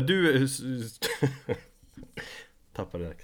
du... 0.00 0.48
Tappade 2.72 3.04
det. 3.04 3.14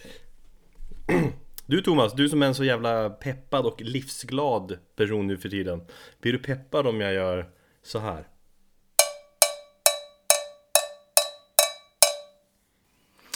Du 1.67 1.83
Thomas, 1.83 2.13
du 2.13 2.29
som 2.29 2.43
är 2.43 2.47
en 2.47 2.55
så 2.55 2.65
jävla 2.65 3.10
peppad 3.10 3.67
och 3.67 3.83
livsglad 3.83 4.79
person 4.96 5.27
nu 5.27 5.39
för 5.39 5.49
tiden. 5.49 5.81
Blir 6.21 6.33
du 6.33 6.39
peppad 6.39 6.87
om 6.87 7.01
jag 7.01 7.15
gör 7.15 7.46
så 7.83 7.99
här? 7.99 8.27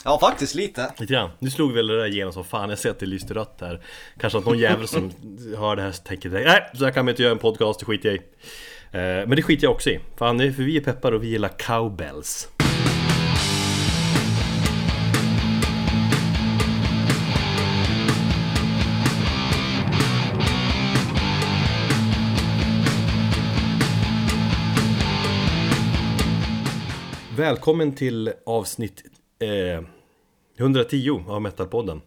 Ja, 0.04 0.18
faktiskt 0.20 0.54
lite. 0.54 0.92
Lite 0.98 1.12
grann. 1.12 1.30
Nu 1.38 1.50
slog 1.50 1.72
väl 1.72 1.86
det 1.86 1.96
där 1.96 2.06
igenom 2.06 2.32
som 2.32 2.44
fan. 2.44 2.70
Jag 2.70 2.78
ser 2.78 2.90
att 2.90 2.98
det 2.98 3.06
lyste 3.06 3.34
rött 3.34 3.58
här. 3.60 3.80
Kanske 4.18 4.38
att 4.38 4.44
någon 4.44 4.58
jävel 4.58 4.88
som 4.88 5.12
hör 5.58 5.76
det 5.76 5.82
här 5.82 5.92
tänker 5.92 6.30
nej, 6.30 6.70
så 6.74 6.84
här 6.84 6.92
kan 6.92 7.06
vi 7.06 7.10
inte 7.10 7.22
göra 7.22 7.32
en 7.32 7.38
podcast, 7.38 7.80
det 7.80 7.86
skiter 7.86 8.08
jag 8.08 8.16
i. 8.16 8.20
Eh, 8.90 9.26
men 9.26 9.30
det 9.30 9.42
skiter 9.42 9.64
jag 9.64 9.72
också 9.72 9.90
i. 9.90 10.00
Fan, 10.16 10.38
för 10.38 10.62
vi 10.62 10.76
är 10.76 10.80
peppar 10.80 11.12
och 11.12 11.22
vi 11.22 11.28
gillar 11.28 11.48
cowbells. 11.48 12.48
Välkommen 27.42 27.94
till 27.94 28.32
avsnitt 28.46 29.02
eh, 29.38 29.84
110 30.58 31.24
av 31.28 31.42
Metalpodden. 31.42 32.00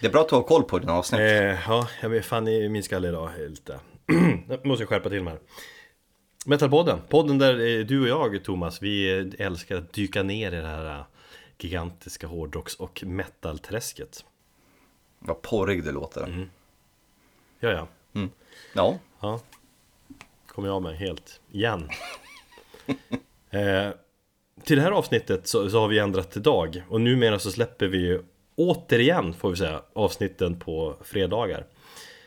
Det 0.00 0.06
är 0.06 0.10
bra 0.10 0.20
att 0.20 0.28
du 0.28 0.34
har 0.34 0.42
koll 0.42 0.62
på 0.62 0.78
dina 0.78 0.92
avsnitt. 0.92 1.20
Eh, 1.20 1.26
ja, 1.68 1.88
jag 2.02 2.08
vet 2.08 2.24
fan 2.24 2.48
i 2.48 2.68
min 2.68 2.82
skalle 2.82 3.08
idag 3.08 3.40
är 3.40 3.48
lite... 3.48 3.80
jag 4.48 4.66
måste 4.66 4.86
skärpa 4.86 5.08
till 5.08 5.22
mig 5.22 5.32
här. 5.32 5.40
Metalpodden, 6.46 7.00
podden 7.08 7.38
där 7.38 7.78
eh, 7.78 7.86
du 7.86 8.02
och 8.02 8.08
jag 8.08 8.44
Thomas, 8.44 8.82
vi 8.82 9.10
älskar 9.38 9.76
att 9.76 9.92
dyka 9.92 10.22
ner 10.22 10.52
i 10.52 10.56
det 10.56 10.66
här 10.66 10.98
eh, 10.98 11.04
gigantiska 11.58 12.26
hårdrocks 12.26 12.74
och 12.74 13.02
metalträsket. 13.06 14.24
Vad 15.18 15.42
porrig 15.42 15.84
det 15.84 15.92
låter. 15.92 16.24
Mm. 16.24 16.50
Ja, 17.60 17.70
ja. 17.70 17.88
Mm. 18.14 18.30
Ja. 18.74 18.98
Ja. 19.20 19.40
Kommer 20.46 20.68
jag 20.68 20.82
med 20.82 20.96
helt. 20.96 21.40
Igen. 21.50 21.88
eh, 23.50 23.90
till 24.68 24.76
det 24.76 24.82
här 24.82 24.90
avsnittet 24.90 25.46
så, 25.46 25.70
så, 25.70 25.80
har 25.80 25.88
vi 25.88 25.98
ändrat 25.98 26.30
till 26.30 26.42
dag 26.42 26.82
och 26.88 27.00
numera 27.00 27.38
så 27.38 27.50
släpper 27.50 27.86
vi 27.86 27.98
ju 27.98 28.22
återigen 28.56 29.34
får 29.34 29.50
vi 29.50 29.56
säga 29.56 29.82
avsnitten 29.92 30.58
på 30.58 30.96
fredagar. 31.04 31.66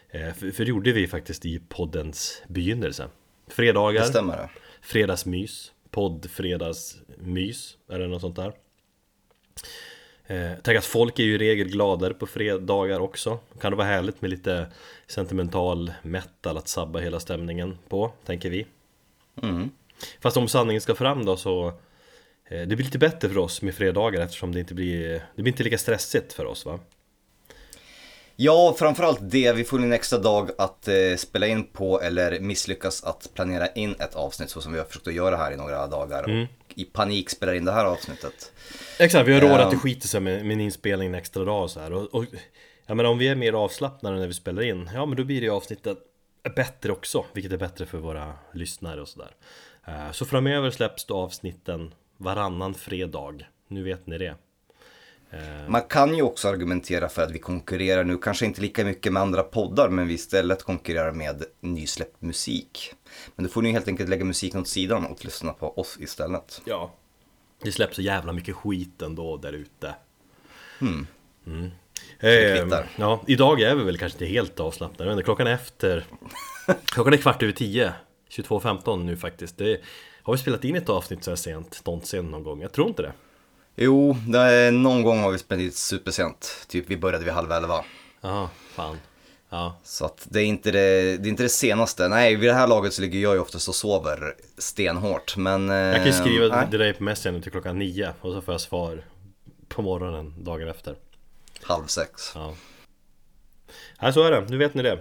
Eh, 0.10 0.34
för, 0.34 0.52
för 0.52 0.66
det 0.66 0.70
gjorde 0.70 0.92
vi 0.92 1.08
faktiskt 1.08 1.46
i 1.46 1.62
poddens 1.70 2.42
begynnelse. 2.48 3.08
Fredagar, 3.48 4.02
det 4.02 4.08
stämmer. 4.08 4.52
fredagsmys, 4.82 5.72
poddfredagsmys, 5.90 7.78
det 7.88 8.08
något 8.08 8.22
sånt 8.22 8.36
där? 8.36 8.54
Eh, 10.28 10.52
tänk 10.64 10.78
att 10.78 10.86
folk 10.86 11.20
är 11.20 11.24
ju 11.24 11.34
i 11.36 11.38
regel 11.38 11.68
gladare 11.68 12.14
på 12.14 12.28
fredagar 12.28 13.00
också. 13.00 13.40
Kan 13.60 13.72
det 13.72 13.78
vara 13.78 13.88
härligt 13.88 14.22
med 14.22 14.30
lite 14.30 14.68
sentimental 15.08 15.92
metal 16.02 16.58
att 16.58 16.68
sabba 16.68 17.00
hela 17.00 17.20
stämningen 17.20 17.78
på, 17.90 18.12
tänker 18.26 18.50
vi. 18.50 18.66
Mm. 19.42 19.70
Fast 20.20 20.38
om 20.38 20.48
sanningen 20.48 20.82
ska 20.82 20.96
fram 20.96 21.26
då 21.26 21.38
så 21.38 21.74
Det 22.52 22.76
blir 22.76 22.84
lite 22.84 22.98
bättre 22.98 23.30
för 23.30 23.38
oss 23.38 23.62
med 23.62 23.76
fredagar 23.76 24.22
eftersom 24.22 24.52
det 24.54 24.60
inte 24.60 24.74
blir 24.74 25.10
Det 25.36 25.42
blir 25.42 25.54
inte 25.54 25.64
lika 25.64 25.78
stressigt 25.78 26.34
för 26.34 26.46
oss 26.46 26.66
va? 26.66 26.80
Ja, 28.36 28.76
framförallt 28.80 29.20
det. 29.22 29.54
Vi 29.54 29.64
får 29.64 29.80
en 29.80 29.94
extra 29.94 30.20
dag 30.20 30.50
att 30.58 30.88
eh, 30.88 31.16
spela 31.18 31.48
in 31.48 31.64
på 31.64 32.02
eller 32.02 32.40
misslyckas 32.40 33.04
att 33.04 33.30
planera 33.34 33.68
in 33.68 33.96
ett 34.00 34.16
avsnitt 34.16 34.50
så 34.50 34.62
som 34.62 34.74
vi 34.74 34.80
har 34.80 34.86
försökt 34.86 35.08
att 35.08 35.14
göra 35.14 35.38
här 35.38 35.52
i 35.52 35.56
några 35.58 35.88
dagar. 35.88 36.24
Mm. 36.24 36.44
Och 36.44 36.74
i 36.78 36.86
panik 36.86 37.30
spelar 37.30 37.54
in 37.54 37.66
det 37.66 37.72
här 37.72 37.86
avsnittet. 37.86 38.52
Exakt, 39.00 39.28
vi 39.28 39.34
har 39.34 39.42
råd 39.42 39.52
att 39.52 39.70
det 39.70 39.76
Ehm. 39.76 39.80
skiter 39.80 40.08
sig 40.08 40.22
med, 40.22 40.46
med 40.46 40.54
en 40.54 40.62
inspelning 40.62 41.08
en 41.08 41.16
extra 41.16 41.44
dag 41.44 41.64
och 41.64 41.72
så 41.72 41.80
här. 41.80 41.94
Och, 41.94 42.16
och, 42.16 42.26
jag 42.86 42.98
menar 42.98 43.10
om 43.10 43.18
vi 43.18 43.28
är 43.28 43.36
mer 43.36 43.54
avslappnade 43.54 44.20
när 44.20 44.28
vi 44.28 44.34
spelar 44.34 44.62
in, 44.62 44.90
ja 44.94 45.06
men 45.06 45.18
då 45.18 45.24
blir 45.24 45.42
det 45.42 45.50
avsnittet 45.50 45.98
bättre 46.56 46.92
också, 46.92 47.26
vilket 47.34 47.52
är 47.54 47.58
bättre 47.58 47.86
för 47.86 47.98
våra 47.98 48.34
lyssnare 48.54 49.02
och 49.02 49.08
sådär. 49.08 49.32
Eh, 49.88 50.12
Så 50.12 50.26
framöver 50.26 50.72
släpps 50.72 51.06
då 51.06 51.16
avsnitten 51.18 51.94
varannan 52.22 52.74
fredag, 52.74 53.34
nu 53.68 53.84
vet 53.84 54.08
ni 54.08 54.18
det. 54.18 54.36
Eh, 55.32 55.70
Man 55.70 55.82
kan 55.82 56.16
ju 56.16 56.22
också 56.22 56.48
argumentera 56.50 57.10
för 57.10 57.22
att 57.22 57.32
vi 57.32 57.40
konkurrerar 57.40 58.04
nu, 58.04 58.18
kanske 58.18 58.46
inte 58.46 58.62
lika 58.62 58.86
mycket 58.86 59.14
med 59.14 59.22
andra 59.22 59.44
poddar, 59.44 59.90
men 59.90 60.08
vi 60.08 60.14
istället 60.14 60.64
konkurrerar 60.64 61.12
med 61.12 61.44
nysläppt 61.60 62.22
musik. 62.22 62.94
Men 63.36 63.46
då 63.46 63.52
får 63.52 63.62
ni 63.62 63.72
helt 63.72 63.88
enkelt 63.88 64.10
lägga 64.10 64.26
musiken 64.26 64.62
åt 64.62 64.68
sidan 64.68 65.06
och 65.06 65.26
lyssna 65.26 65.54
på 65.54 65.80
oss 65.80 65.98
istället. 66.00 66.62
Ja. 66.66 66.94
Det 67.64 67.72
släpps 67.72 67.96
så 67.96 68.02
jävla 68.02 68.34
mycket 68.34 68.56
skit 68.56 69.02
ändå 69.02 69.38
där 69.38 69.54
ute. 69.54 69.96
Hmm. 70.80 71.08
Mm. 71.48 71.70
det 72.20 72.56
Eh, 72.56 72.62
kvittar. 72.62 72.88
ja, 72.98 73.24
idag 73.28 73.62
är 73.62 73.76
vi 73.76 73.84
väl 73.84 73.98
kanske 73.98 74.16
inte 74.16 74.34
helt 74.34 74.60
avslappnade, 74.60 75.16
men 75.16 75.24
klockan 75.24 75.48
är 75.48 75.54
efter 75.54 76.06
Klockan 76.86 77.14
är 77.14 77.18
kvart 77.18 77.44
över 77.44 77.54
tio 77.54 77.94
22.15 78.30 79.04
nu 79.04 79.18
faktiskt 79.18 79.58
det, 79.58 79.82
Har 80.24 80.34
vi 80.34 80.40
spelat 80.40 80.64
in 80.64 80.76
ett 80.76 80.90
avsnitt 80.90 81.24
så 81.24 81.32
här 81.32 81.36
sent 81.36 81.82
någonsin 81.86 82.32
någon 82.32 82.44
gång? 82.44 82.62
Jag 82.62 82.72
tror 82.72 82.88
inte 82.88 83.02
det 83.02 83.14
Jo, 83.76 84.18
det 84.28 84.72
någon 84.72 85.04
gång 85.04 85.20
har 85.20 85.32
vi 85.32 85.38
spelat 85.38 85.62
in 85.62 85.72
supersent. 85.72 86.66
Typ 86.68 86.90
vi 86.90 86.98
började 86.98 87.26
vid 87.26 87.34
halv 87.34 87.52
elva. 87.52 87.86
Jaha, 88.22 88.50
fan 88.74 88.98
Ja, 89.50 89.78
Så 89.84 90.06
att 90.06 90.28
det 90.30 90.42
är, 90.42 90.46
inte 90.46 90.72
det, 90.72 91.18
det 91.18 91.28
är 91.28 91.30
inte 91.30 91.44
det 91.44 91.50
senaste. 91.50 92.08
Nej, 92.08 92.36
vid 92.36 92.50
det 92.50 92.54
här 92.54 92.68
laget 92.68 92.94
så 92.94 93.02
ligger 93.02 93.20
jag 93.20 93.34
ju 93.34 93.40
oftast 93.40 93.68
och 93.68 93.76
sover 93.76 94.36
stenhårt. 94.58 95.38
Men... 95.38 95.70
jag 95.70 95.96
kan 95.96 96.06
ju 96.06 96.14
skriva 96.14 96.56
nej, 96.56 96.70
till 96.70 96.80
dig 96.80 96.94
på 96.94 97.04
Messenger 97.04 97.42
till 97.42 97.52
klockan 97.52 97.80
nio 97.80 98.14
och 98.22 98.34
så 98.34 98.42
får 98.42 98.54
jag 98.54 98.62
svar 98.62 99.06
på 99.68 99.82
morgonen 99.82 100.34
dagen 100.44 100.68
efter 100.68 100.96
Halv 101.64 101.86
sex. 101.86 102.32
Ja 102.36 102.54
Nej, 104.02 104.14
så 104.14 104.24
är 104.24 104.32
det, 104.32 104.42
nu 104.50 104.58
vet 104.58 104.74
ni 104.74 104.84
det 104.84 105.00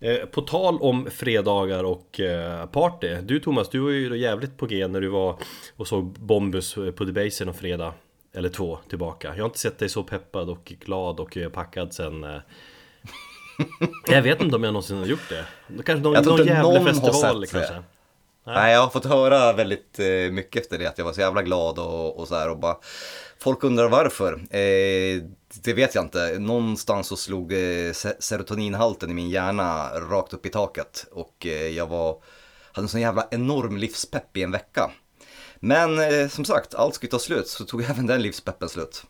Eh, 0.00 0.16
På 0.16 0.40
tal 0.40 0.78
om 0.80 1.10
fredagar 1.10 1.84
och 1.84 2.20
eh, 2.20 2.66
party. 2.66 3.14
Du 3.22 3.40
Thomas, 3.40 3.68
du 3.68 3.78
var 3.78 3.90
ju 3.90 4.08
då 4.08 4.16
jävligt 4.16 4.56
på 4.56 4.66
G 4.66 4.88
när 4.88 5.00
du 5.00 5.08
var 5.08 5.36
och 5.76 5.88
såg 5.88 6.04
Bombus 6.04 6.74
på 6.74 7.06
The 7.06 7.12
Basin 7.12 7.48
en 7.48 7.54
fredag 7.54 7.94
Eller 8.34 8.48
två 8.48 8.78
tillbaka. 8.88 9.28
Jag 9.28 9.42
har 9.42 9.46
inte 9.46 9.58
sett 9.58 9.78
dig 9.78 9.88
så 9.88 10.02
peppad 10.02 10.50
och 10.50 10.72
glad 10.80 11.20
och 11.20 11.36
eh, 11.36 11.48
packad 11.48 11.94
sen 11.94 12.24
eh, 12.24 12.40
Jag 14.08 14.22
vet 14.22 14.42
inte 14.42 14.56
om 14.56 14.64
jag 14.64 14.72
någonsin 14.72 14.98
har 14.98 15.06
gjort 15.06 15.28
det. 15.28 15.44
Kanske 15.84 15.94
någon, 16.02 16.14
Jag 16.14 16.26
någon 16.26 16.46
jävla 16.46 16.84
festival 16.84 17.46
sett 17.46 17.68
det. 17.68 17.82
Kanske 18.48 18.62
Nej, 18.62 18.72
jag 18.72 18.80
har 18.80 18.88
fått 18.90 19.04
höra 19.04 19.52
väldigt 19.52 19.98
eh, 19.98 20.06
mycket 20.32 20.62
efter 20.62 20.78
det, 20.78 20.86
att 20.86 20.98
jag 20.98 21.04
var 21.04 21.12
så 21.12 21.20
jävla 21.20 21.42
glad 21.42 21.78
och, 21.78 22.18
och 22.18 22.28
så 22.28 22.34
här 22.34 22.50
och 22.50 22.58
bara 22.58 22.76
Folk 23.38 23.64
undrar 23.64 23.88
varför. 23.88 24.32
Eh, 24.32 25.22
det 25.64 25.72
vet 25.72 25.94
jag 25.94 26.04
inte. 26.04 26.38
Någonstans 26.38 27.06
så 27.06 27.16
slog 27.16 27.52
eh, 27.52 27.92
se- 27.92 28.16
serotoninhalten 28.22 29.10
i 29.10 29.14
min 29.14 29.30
hjärna 29.30 29.90
rakt 30.00 30.32
upp 30.32 30.46
i 30.46 30.48
taket 30.48 31.06
och 31.12 31.46
eh, 31.46 31.68
jag 31.68 31.86
var, 31.86 32.22
hade 32.72 32.84
en 32.84 32.88
sån 32.88 33.00
jävla 33.00 33.28
enorm 33.30 33.76
livspepp 33.76 34.36
i 34.36 34.42
en 34.42 34.50
vecka. 34.50 34.90
Men 35.60 36.30
som 36.30 36.44
sagt, 36.44 36.74
allt 36.74 36.94
skulle 36.94 37.10
ta 37.10 37.18
slut 37.18 37.48
så 37.48 37.64
tog 37.64 37.82
även 37.90 38.06
den 38.06 38.22
livspeppen 38.22 38.68
slut. 38.68 39.02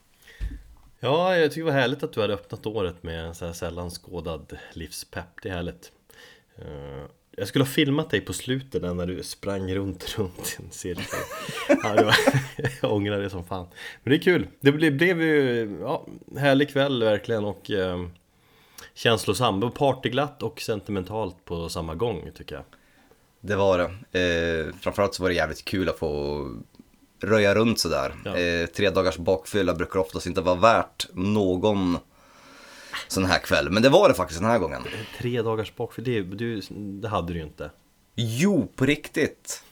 Ja, 1.01 1.37
jag 1.37 1.51
tycker 1.51 1.61
det 1.61 1.73
var 1.73 1.81
härligt 1.81 2.03
att 2.03 2.13
du 2.13 2.21
hade 2.21 2.35
öppnat 2.35 2.67
året 2.67 3.03
med 3.03 3.25
en 3.25 3.35
så 3.35 3.47
här 3.47 3.53
sällan 3.53 3.91
skådad 3.91 4.59
livspepp. 4.73 5.43
Det 5.43 5.49
är 5.49 5.55
härligt. 5.55 5.93
Jag 7.39 7.49
skulle 7.49 7.65
ha 7.65 7.71
filmat 7.71 8.11
dig 8.11 8.21
på 8.21 8.33
slutet 8.33 8.83
där 8.83 8.95
när 8.95 9.07
du 9.07 9.23
sprang 9.23 9.75
runt, 9.75 10.19
runt 10.19 10.57
i 10.59 10.63
en 10.63 10.71
cirkel. 10.71 11.21
Ja, 11.69 11.95
det 11.95 12.05
var, 12.05 12.17
jag 12.83 12.93
ångrar 12.93 13.21
det 13.21 13.31
som 13.31 13.45
fan. 13.45 13.67
Men 14.03 14.11
det 14.11 14.17
är 14.17 14.23
kul. 14.23 14.47
Det 14.61 14.73
blev, 14.73 14.97
blev 14.97 15.23
ju 15.23 15.79
ja, 15.81 16.07
härlig 16.37 16.71
kväll 16.71 17.03
verkligen 17.03 17.45
och 17.45 17.71
eh, 17.71 18.07
känslosam. 18.95 19.63
Och 19.63 19.75
partyglatt 19.75 20.43
och 20.43 20.61
sentimentalt 20.61 21.45
på 21.45 21.69
samma 21.69 21.95
gång 21.95 22.31
tycker 22.35 22.55
jag. 22.55 22.65
Det 23.41 23.57
var 23.57 23.79
det. 23.79 24.19
Eh, 24.21 24.75
framförallt 24.81 25.15
så 25.15 25.23
var 25.23 25.31
det 25.31 25.37
jävligt 25.37 25.65
kul 25.65 25.89
att 25.89 25.99
få 25.99 26.45
röja 27.21 27.55
runt 27.55 27.79
sådär. 27.79 28.15
Ja. 28.25 28.37
Eh, 28.37 28.67
tre 28.67 28.91
dagars 28.91 29.17
bakfylla 29.17 29.75
brukar 29.75 30.01
oftast 30.01 30.27
inte 30.27 30.41
vara 30.41 30.57
värt 30.57 31.07
någon 31.13 31.99
sån 33.09 33.25
här 33.25 33.39
kväll. 33.39 33.71
Men 33.71 33.83
det 33.83 33.89
var 33.89 34.09
det 34.09 34.15
faktiskt 34.15 34.41
den 34.41 34.51
här 34.51 34.59
gången. 34.59 34.83
Tre 35.19 35.43
dagars 35.43 35.77
bakfyll, 35.77 36.05
det, 36.05 36.23
du, 36.23 36.61
det 36.71 37.09
hade 37.09 37.33
du 37.33 37.39
ju 37.39 37.45
inte. 37.45 37.71
Jo, 38.15 38.69
på 38.77 38.85
riktigt. 38.87 39.63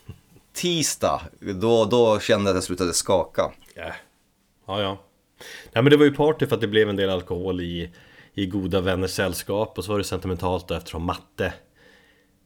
Tisdag, 0.52 1.20
då, 1.40 1.84
då 1.84 2.20
kände 2.20 2.44
jag 2.44 2.50
att 2.50 2.56
jag 2.56 2.64
slutade 2.64 2.93
skaka. 2.93 3.52
Ja, 3.75 3.93
ja. 4.67 4.82
ja. 4.82 4.99
Nej 5.73 5.82
men 5.82 5.90
det 5.90 5.96
var 5.96 6.05
ju 6.05 6.14
party 6.14 6.46
för 6.46 6.55
att 6.55 6.61
det 6.61 6.69
blev 6.69 6.88
en 6.88 6.96
del 6.96 7.11
alkohol 7.11 7.61
i, 7.61 7.90
i 8.34 8.46
goda 8.46 8.81
vänners 8.81 9.11
sällskap 9.11 9.78
och 9.78 9.84
så 9.84 9.90
var 9.90 9.99
det 9.99 10.05
sentimentalt 10.05 10.69
då 10.69 10.75
eftersom 10.75 11.05
Matte 11.05 11.52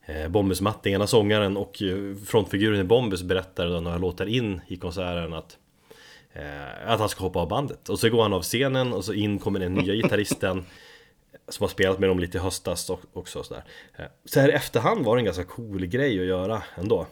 eh, 0.06 0.28
Bombus 0.28 0.60
Matte, 0.60 0.90
ena 0.90 1.06
sångaren 1.06 1.56
och 1.56 1.82
eh, 1.82 2.16
frontfiguren 2.26 2.80
i 2.80 2.84
Bombus 2.84 3.22
berättade 3.22 3.72
då 3.72 3.80
några 3.80 3.98
låtar 3.98 4.26
in 4.26 4.60
i 4.66 4.76
konserten 4.76 5.32
att 5.32 5.56
att 6.86 7.00
han 7.00 7.08
ska 7.08 7.24
hoppa 7.24 7.38
av 7.38 7.48
bandet 7.48 7.88
och 7.88 7.98
så 7.98 8.08
går 8.10 8.22
han 8.22 8.32
av 8.32 8.42
scenen 8.42 8.92
och 8.92 9.04
så 9.04 9.12
in 9.12 9.38
kommer 9.38 9.60
den 9.60 9.74
nya 9.74 9.94
gitarristen 9.94 10.64
som 11.48 11.64
har 11.64 11.68
spelat 11.68 11.98
med 11.98 12.08
dem 12.08 12.18
lite 12.18 12.38
i 12.38 12.40
höstas 12.40 12.90
och- 12.90 13.00
också 13.12 13.38
och 13.38 13.46
sådär. 13.46 13.64
Eh, 13.98 14.04
Så 14.24 14.40
här 14.40 14.48
i 14.48 14.52
efterhand 14.52 15.04
var 15.04 15.16
det 15.16 15.20
en 15.20 15.24
ganska 15.24 15.44
cool 15.44 15.86
grej 15.86 16.20
att 16.20 16.26
göra 16.26 16.62
ändå. 16.74 17.06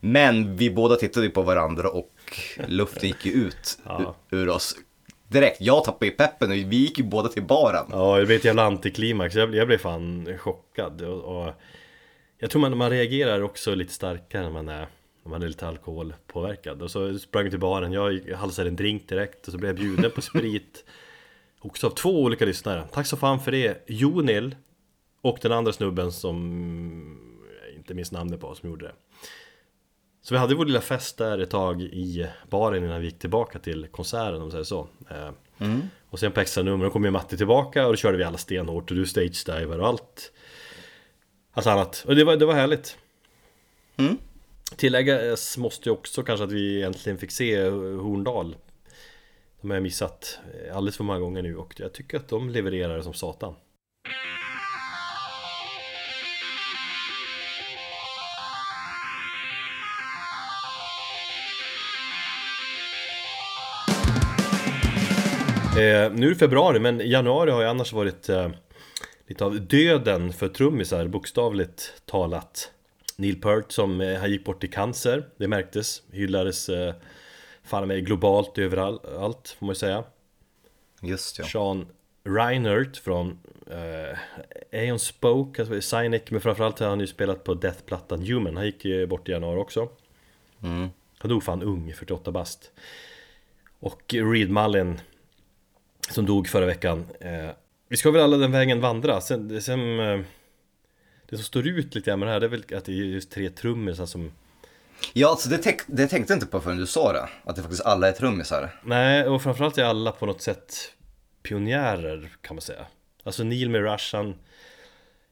Men 0.00 0.56
vi 0.56 0.70
båda 0.70 0.96
tittade 0.96 1.26
ju 1.26 1.32
på 1.32 1.42
varandra 1.42 1.88
och 1.90 2.10
luften 2.66 3.08
gick 3.08 3.26
ju 3.26 3.32
ut 3.32 3.78
Ja. 3.84 4.14
ur, 4.30 4.48
oss 4.48 4.76
direkt. 5.28 5.60
Jag 5.60 5.84
tappade 5.84 6.06
ju 6.06 6.12
peppen 6.12 6.50
och 6.50 6.56
vi 6.56 6.76
gick 6.76 6.98
ju 6.98 7.04
båda 7.04 7.28
till 7.28 7.42
baren. 7.42 7.86
Ja, 7.90 8.16
det 8.18 8.26
blev 8.26 8.38
ett 8.38 8.44
jävla 8.44 8.62
antiklimax. 8.64 9.34
Jag, 9.34 9.54
jag 9.54 9.66
blev 9.66 9.78
fan 9.78 10.38
chockad. 10.38 11.02
Och, 11.02 11.22
och 11.46 11.52
jag 12.38 12.50
tror 12.50 12.60
man, 12.60 12.76
man 12.76 12.90
reagerar 12.90 13.40
också 13.42 13.74
lite 13.74 13.92
starkare 13.92 14.42
när 14.42 14.50
man 14.50 14.68
är, 14.68 14.86
man 15.28 15.42
är 15.42 15.48
lite 15.48 15.68
alkoholpåverkad. 15.68 16.82
Och 16.82 16.90
så 16.90 17.18
sprang 17.18 17.44
jag 17.44 17.52
till 17.52 17.60
baren, 17.60 17.92
jag 17.92 18.20
halsade 18.36 18.68
en 18.68 18.76
drink 18.76 19.08
direkt 19.08 19.46
och 19.46 19.52
så 19.52 19.58
blev 19.58 19.68
jag 19.68 19.76
bjuden 19.76 20.10
på 20.10 20.22
sprit. 20.22 20.84
Också 21.60 21.86
av 21.86 21.90
två 21.90 22.22
olika 22.22 22.44
lyssnare. 22.44 22.84
Tack 22.92 23.06
så 23.06 23.16
fan 23.16 23.40
för 23.40 23.52
det. 23.52 23.84
Jonil 23.86 24.56
och 25.20 25.38
den 25.42 25.52
andra 25.52 25.72
snubben 25.72 26.12
som 26.12 26.36
jag 27.64 27.74
inte 27.76 27.94
minns 27.94 28.12
namnet 28.12 28.40
på 28.40 28.54
som 28.54 28.68
gjorde 28.68 28.84
det. 28.86 28.92
Så 30.22 30.34
vi 30.34 30.38
hade 30.38 30.54
vår 30.54 30.64
lilla 30.64 30.80
fest 30.80 31.18
där 31.18 31.38
ett 31.38 31.50
tag 31.50 31.82
i 31.82 32.26
baren 32.50 32.84
innan 32.84 33.00
vi 33.00 33.06
gick 33.06 33.18
tillbaka 33.18 33.58
till 33.58 33.86
konserten 33.90 34.34
om 34.34 34.40
man 34.40 34.50
säger 34.50 34.64
så. 34.64 34.88
Eh, 35.10 35.30
Och 36.10 36.18
sen 36.20 36.32
på 36.32 36.40
extra 36.40 36.62
nummer, 36.62 36.84
då 36.84 36.90
kom 36.90 37.04
ju 37.04 37.10
Matti 37.10 37.36
tillbaka 37.36 37.86
och 37.86 37.92
då 37.92 37.96
körde 37.96 38.16
vi 38.16 38.24
alla 38.24 38.38
stenhårt 38.38 38.90
och 38.90 38.96
du 38.96 39.06
stage-diver 39.06 39.80
och 39.80 39.86
allt 39.86 40.32
Allt 41.52 41.66
annat, 41.66 42.04
och 42.08 42.16
det 42.16 42.24
var, 42.24 42.36
det 42.36 42.46
var 42.46 42.54
härligt 42.54 42.98
Mm. 43.96 44.16
Tilläggas 44.76 45.56
eh, 45.56 45.60
måste 45.60 45.88
ju 45.88 45.92
också 45.92 46.22
kanske 46.22 46.44
att 46.44 46.52
vi 46.52 46.82
äntligen 46.82 47.18
fick 47.18 47.30
se 47.30 47.54
eh, 47.54 47.72
Horndal 47.72 48.56
De 49.60 49.70
har 49.70 49.76
jag 49.76 49.82
missat 49.82 50.38
eh, 50.66 50.76
alldeles 50.76 50.96
för 50.96 51.04
många 51.04 51.18
gånger 51.18 51.42
nu 51.42 51.56
och 51.56 51.74
jag 51.76 51.92
tycker 51.92 52.16
att 52.16 52.28
de 52.28 52.50
levererar 52.50 53.02
som 53.02 53.14
satan 53.14 53.54
Eh, 65.76 66.12
nu 66.12 66.26
är 66.26 66.30
det 66.30 66.36
februari 66.36 66.78
men 66.78 67.10
januari 67.10 67.50
har 67.50 67.62
ju 67.62 67.68
annars 67.68 67.92
varit 67.92 68.28
eh, 68.28 68.48
lite 69.26 69.44
av 69.44 69.60
döden 69.60 70.32
för 70.32 70.48
trummisar 70.48 71.06
bokstavligt 71.06 72.02
talat. 72.06 72.70
Neil 73.16 73.40
Peart 73.40 73.72
som 73.72 74.00
eh, 74.00 74.18
han 74.18 74.30
gick 74.30 74.44
bort 74.44 74.64
i 74.64 74.68
cancer, 74.68 75.28
det 75.36 75.48
märktes, 75.48 76.02
hyllades 76.12 76.68
eh, 76.68 76.94
fan 77.62 77.88
mig 77.88 78.00
globalt 78.00 78.58
överallt 78.58 79.56
får 79.58 79.66
man 79.66 79.70
ju 79.70 79.74
säga. 79.74 80.04
Just 81.02 81.38
ja. 81.38 81.44
Sean 81.44 81.86
Reinert 82.24 82.96
från 82.96 83.38
eh, 83.70 84.18
Aeon 84.72 84.98
Spoke, 84.98 85.62
alltså 85.62 85.96
Cynic, 85.96 86.22
men 86.30 86.40
framförallt 86.40 86.78
har 86.78 86.88
han 86.88 87.00
ju 87.00 87.06
spelat 87.06 87.44
på 87.44 87.54
Death-plattan 87.54 88.22
Human, 88.22 88.56
han 88.56 88.66
gick 88.66 88.84
ju 88.84 89.06
bort 89.06 89.28
i 89.28 89.32
januari 89.32 89.60
också. 89.60 89.88
Mm. 90.62 90.88
Han 91.18 91.28
dog 91.28 91.42
fan 91.42 91.62
ung, 91.62 91.92
48 91.94 92.30
bast. 92.30 92.72
Och 93.80 94.14
Reed 94.14 94.50
Mullin 94.50 95.00
som 96.10 96.26
dog 96.26 96.48
förra 96.48 96.66
veckan. 96.66 97.06
Eh, 97.20 97.50
vi 97.88 97.96
ska 97.96 98.10
väl 98.10 98.22
alla 98.22 98.36
den 98.36 98.52
vägen 98.52 98.80
vandra. 98.80 99.20
Sen, 99.20 99.62
sen 99.62 100.00
eh, 100.00 100.20
det 101.28 101.36
som 101.36 101.44
står 101.44 101.66
ut 101.66 101.94
lite 101.94 102.10
grann 102.10 102.18
med 102.18 102.28
det 102.28 102.32
här 102.32 102.40
det 102.40 102.46
är 102.46 102.50
väl 102.50 102.64
att 102.76 102.84
det 102.84 102.92
är 102.92 102.94
just 102.94 103.30
tre 103.30 103.50
trummisar 103.50 104.06
som 104.06 104.32
Ja, 105.12 105.30
alltså 105.30 105.48
det, 105.48 105.58
tänk, 105.58 105.80
det 105.86 106.06
tänkte 106.06 106.32
jag 106.32 106.36
inte 106.36 106.46
på 106.46 106.60
förrän 106.60 106.76
du 106.76 106.86
sa 106.86 107.12
det. 107.12 107.28
Att 107.44 107.56
det 107.56 107.62
faktiskt 107.62 107.86
alla 107.86 108.08
är 108.08 108.12
trummisar. 108.12 108.80
Nej, 108.84 109.28
och 109.28 109.42
framförallt 109.42 109.78
är 109.78 109.84
alla 109.84 110.12
på 110.12 110.26
något 110.26 110.42
sätt 110.42 110.92
pionjärer 111.42 112.28
kan 112.40 112.56
man 112.56 112.60
säga. 112.60 112.86
Alltså 113.24 113.44
Neil 113.44 113.70
med 113.70 113.80
Rush, 113.80 114.16
han, 114.16 114.28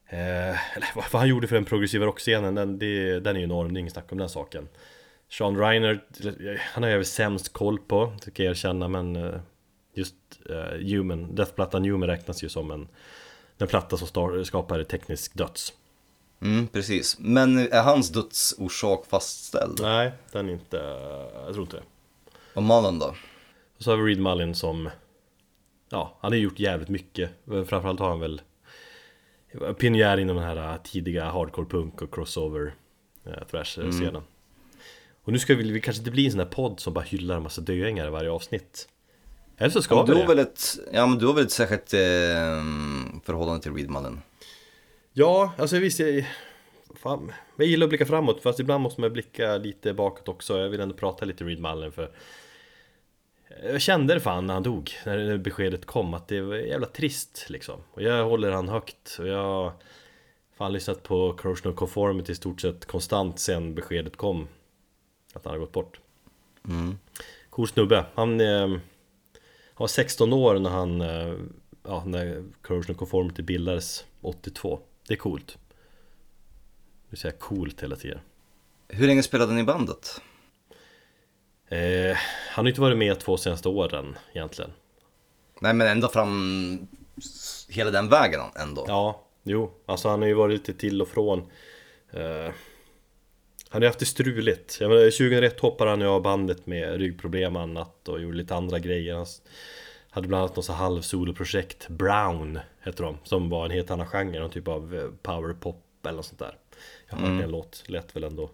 eh, 0.08 0.76
eller 0.76 0.94
vad 0.94 1.05
vad 1.12 1.20
han 1.20 1.29
gjorde 1.29 1.46
för 1.46 1.55
den 1.55 1.64
progressiva 1.64 2.06
rockscenen, 2.06 2.55
den, 2.55 2.79
det, 2.79 3.20
den 3.20 3.37
är 3.37 3.41
ju 3.41 3.44
enorm, 3.44 3.75
det 3.75 3.79
är 3.79 3.81
ingen 3.81 3.93
snack 3.93 4.12
om 4.12 4.19
den 4.19 4.29
saken. 4.29 4.69
Sean 5.31 5.58
Reiner, 5.58 6.05
han 6.58 6.82
har 6.82 6.91
jag 6.91 6.96
väl 6.96 7.06
sämst 7.06 7.52
koll 7.52 7.79
på, 7.79 8.17
tycker 8.20 8.44
jag 8.44 8.50
erkänna, 8.50 8.88
men 8.88 9.17
eh, 9.17 9.41
just 9.94 10.14
eh, 10.50 10.79
Human, 10.79 11.35
Death-plattan 11.35 11.85
Human 11.85 12.08
räknas 12.08 12.44
ju 12.44 12.49
som 12.49 12.70
en, 12.70 12.88
en 13.58 13.67
platta 13.67 13.96
som 13.96 14.44
skapar 14.44 14.85
teknisk 14.85 15.35
döds. 15.35 15.73
Mm, 16.44 16.67
precis. 16.67 17.17
Men 17.19 17.58
är 17.58 17.82
hans 17.82 18.11
dödsorsak 18.11 19.06
fastställd? 19.06 19.79
Nej, 19.82 20.12
den 20.32 20.49
är 20.49 20.52
inte, 20.52 20.76
jag 21.46 21.52
tror 21.52 21.62
inte 21.62 21.76
det. 21.76 21.82
Och 22.55 22.62
mannen 22.62 22.99
då? 22.99 23.14
Och 23.76 23.82
så 23.82 23.91
har 23.91 23.96
vi 23.96 24.11
Reed 24.11 24.20
Mullin 24.20 24.55
som 24.55 24.91
Ja, 25.88 26.19
han 26.20 26.32
har 26.32 26.37
gjort 26.37 26.58
jävligt 26.58 26.88
mycket 26.88 27.31
Framförallt 27.46 28.00
har 28.00 28.08
han 28.08 28.20
väl 28.20 28.43
Pionjär 29.79 30.17
inom 30.19 30.37
den 30.37 30.44
här 30.44 30.79
tidiga 30.85 31.25
hardcore 31.31 31.67
punk 31.67 32.02
och 32.02 32.14
crossover 32.14 32.75
eh, 33.26 33.32
Thrash-scenen 33.50 34.23
Och 35.25 35.32
nu 35.32 35.38
ska 35.38 35.55
vi, 35.55 35.70
vi 35.70 35.81
kanske 35.81 36.00
inte 36.00 36.11
bli 36.11 36.25
en 36.25 36.31
sån 36.31 36.41
här 36.41 36.46
podd 36.46 36.81
som 36.81 36.93
bara 36.93 37.05
hyllar 37.05 37.37
en 37.37 37.43
massa 37.43 37.61
döingar 37.61 38.06
i 38.06 38.11
varje 38.11 38.31
avsnitt 38.31 38.88
Eller 39.56 39.70
så 39.70 39.82
ska 39.82 39.94
Ja, 39.94 40.02
vi 40.02 40.12
du, 40.12 40.14
har 40.14 40.23
det 40.23 40.29
väl 40.29 40.38
ett, 40.38 40.79
ja, 40.93 41.06
men 41.06 41.19
du 41.19 41.26
har 41.26 41.35
väl 41.35 41.44
ett 41.44 41.52
särskilt 41.52 41.94
eh, 41.94 42.00
förhållande 43.25 43.62
till 43.62 43.75
Reedmannen? 43.75 44.23
Ja, 45.17 45.53
alltså 45.59 45.79
visst 45.79 46.01
jag, 46.01 46.27
fan, 46.95 47.33
jag 47.57 47.67
gillar 47.67 47.85
att 47.85 47.89
blicka 47.89 48.07
framåt 48.07 48.43
fast 48.43 48.61
ibland 48.61 48.83
måste 48.83 49.01
man 49.01 49.13
blicka 49.13 49.57
lite 49.57 49.95
bakåt 49.95 50.29
också. 50.29 50.59
Jag 50.59 50.69
vill 50.69 50.81
ändå 50.81 50.95
prata 50.95 51.25
lite 51.25 51.45
Reed 51.45 51.61
Mullin 51.61 51.93
för 51.93 52.11
Jag 53.63 53.81
kände 53.81 54.15
det 54.15 54.21
fan 54.21 54.47
när 54.47 54.55
han 54.55 54.63
dog, 54.63 54.91
när 55.07 55.37
beskedet 55.37 55.85
kom 55.85 56.15
att 56.15 56.29
det 56.29 56.41
var 56.41 56.57
jävla 56.57 56.87
trist 56.87 57.47
liksom. 57.49 57.81
Och 57.91 58.03
jag 58.03 58.25
håller 58.25 58.51
han 58.51 58.69
högt 58.69 59.17
och 59.19 59.27
jag 59.29 59.45
har 59.45 59.73
Fan 60.57 60.73
lyssnat 60.73 61.03
på 61.03 61.33
Corrosion 61.33 61.75
Conformity 61.75 62.33
i 62.33 62.35
stort 62.35 62.61
sett 62.61 62.87
konstant 62.87 63.39
sen 63.41 63.75
beskedet 63.75 64.17
kom 64.17 64.49
Att 65.35 65.45
han 65.45 65.55
har 65.55 65.59
gått 65.59 65.73
bort. 65.73 66.01
Mm. 66.69 66.99
Cool 67.51 67.69
snubbe, 67.69 68.05
han 68.15 68.41
eh, 68.41 68.77
var 69.77 69.87
16 69.87 70.33
år 70.33 70.59
när 70.59 70.71
han 70.71 71.01
eh, 71.01 71.35
Ja, 71.87 72.03
när 72.07 72.45
Corrosion 72.63 72.97
Conformity 72.97 73.43
bildades 73.43 74.05
82 74.21 74.81
Det 75.09 75.15
är 75.15 75.19
coolt. 75.19 75.59
Nu 77.11 77.17
säger 77.17 77.33
jag 77.35 77.41
coolt 77.41 77.83
hela 77.83 77.97
tiden. 77.97 78.21
Hur 78.89 79.06
länge 79.06 79.23
spelade 79.23 79.53
ni 79.53 79.61
i 79.61 79.65
bandet? 79.65 80.21
eh, 81.69 82.17
Han 82.51 82.65
har 82.65 82.69
inte 82.69 82.81
varit 82.81 82.99
med 82.99 83.21
två 83.21 83.37
senaste 83.37 83.69
åren 83.69 84.17
egentligen. 84.35 84.71
Nej 85.61 85.75
men 85.75 85.87
ända 85.87 86.09
fram 86.09 86.87
hela 87.69 87.91
den 87.91 88.09
vägen 88.09 88.41
ändå. 88.56 88.85
Ja, 88.89 89.25
jo, 89.43 89.73
alltså 89.87 90.09
han 90.09 90.21
har 90.21 90.29
ju 90.29 90.35
varit 90.35 90.53
lite 90.61 90.75
till 90.81 91.03
och 91.03 91.09
från. 91.09 91.39
Eh, 92.11 92.53
Han 93.69 93.81
har 93.81 93.81
ju 93.81 93.87
haft 93.87 93.99
det 93.99 94.06
struligt. 94.06 94.77
Jag 94.81 94.89
menar, 94.89 95.03
2001 95.11 95.61
hoppade 95.61 95.91
han 95.91 96.01
ju 96.01 96.06
av 96.06 96.23
bandet 96.23 96.67
med 96.67 96.97
ryggproblem 96.99 97.56
och 97.56 97.62
annat 97.62 98.09
och 98.09 98.21
gjorde 98.21 98.37
lite 98.37 98.55
andra 98.55 98.79
grejer. 98.79 99.15
Han 99.15 99.27
hade 100.15 100.29
bland 100.29 100.43
annat 100.43 100.56
något 100.56 100.69
halvsoloprojekt 100.69 101.89
Brown 101.89 102.59
hette 102.81 103.03
de 103.03 103.19
Som 103.25 103.51
var 103.51 103.65
en 103.65 103.71
helt 103.71 103.91
annan 103.91 104.06
genre, 104.06 104.41
någon 104.41 104.51
typ 104.51 104.69
av 104.69 104.94
eh, 104.94 105.09
powerpop 105.23 105.85
eller 106.03 106.17
något 106.17 106.27
sånt 106.27 106.39
där. 106.39 106.56
Jag 107.09 107.17
har 107.17 107.27
hört 107.27 107.44
en 107.44 107.51
låt, 107.51 107.85
lät 107.87 108.17
väl 108.17 108.25
ändå. 108.25 108.51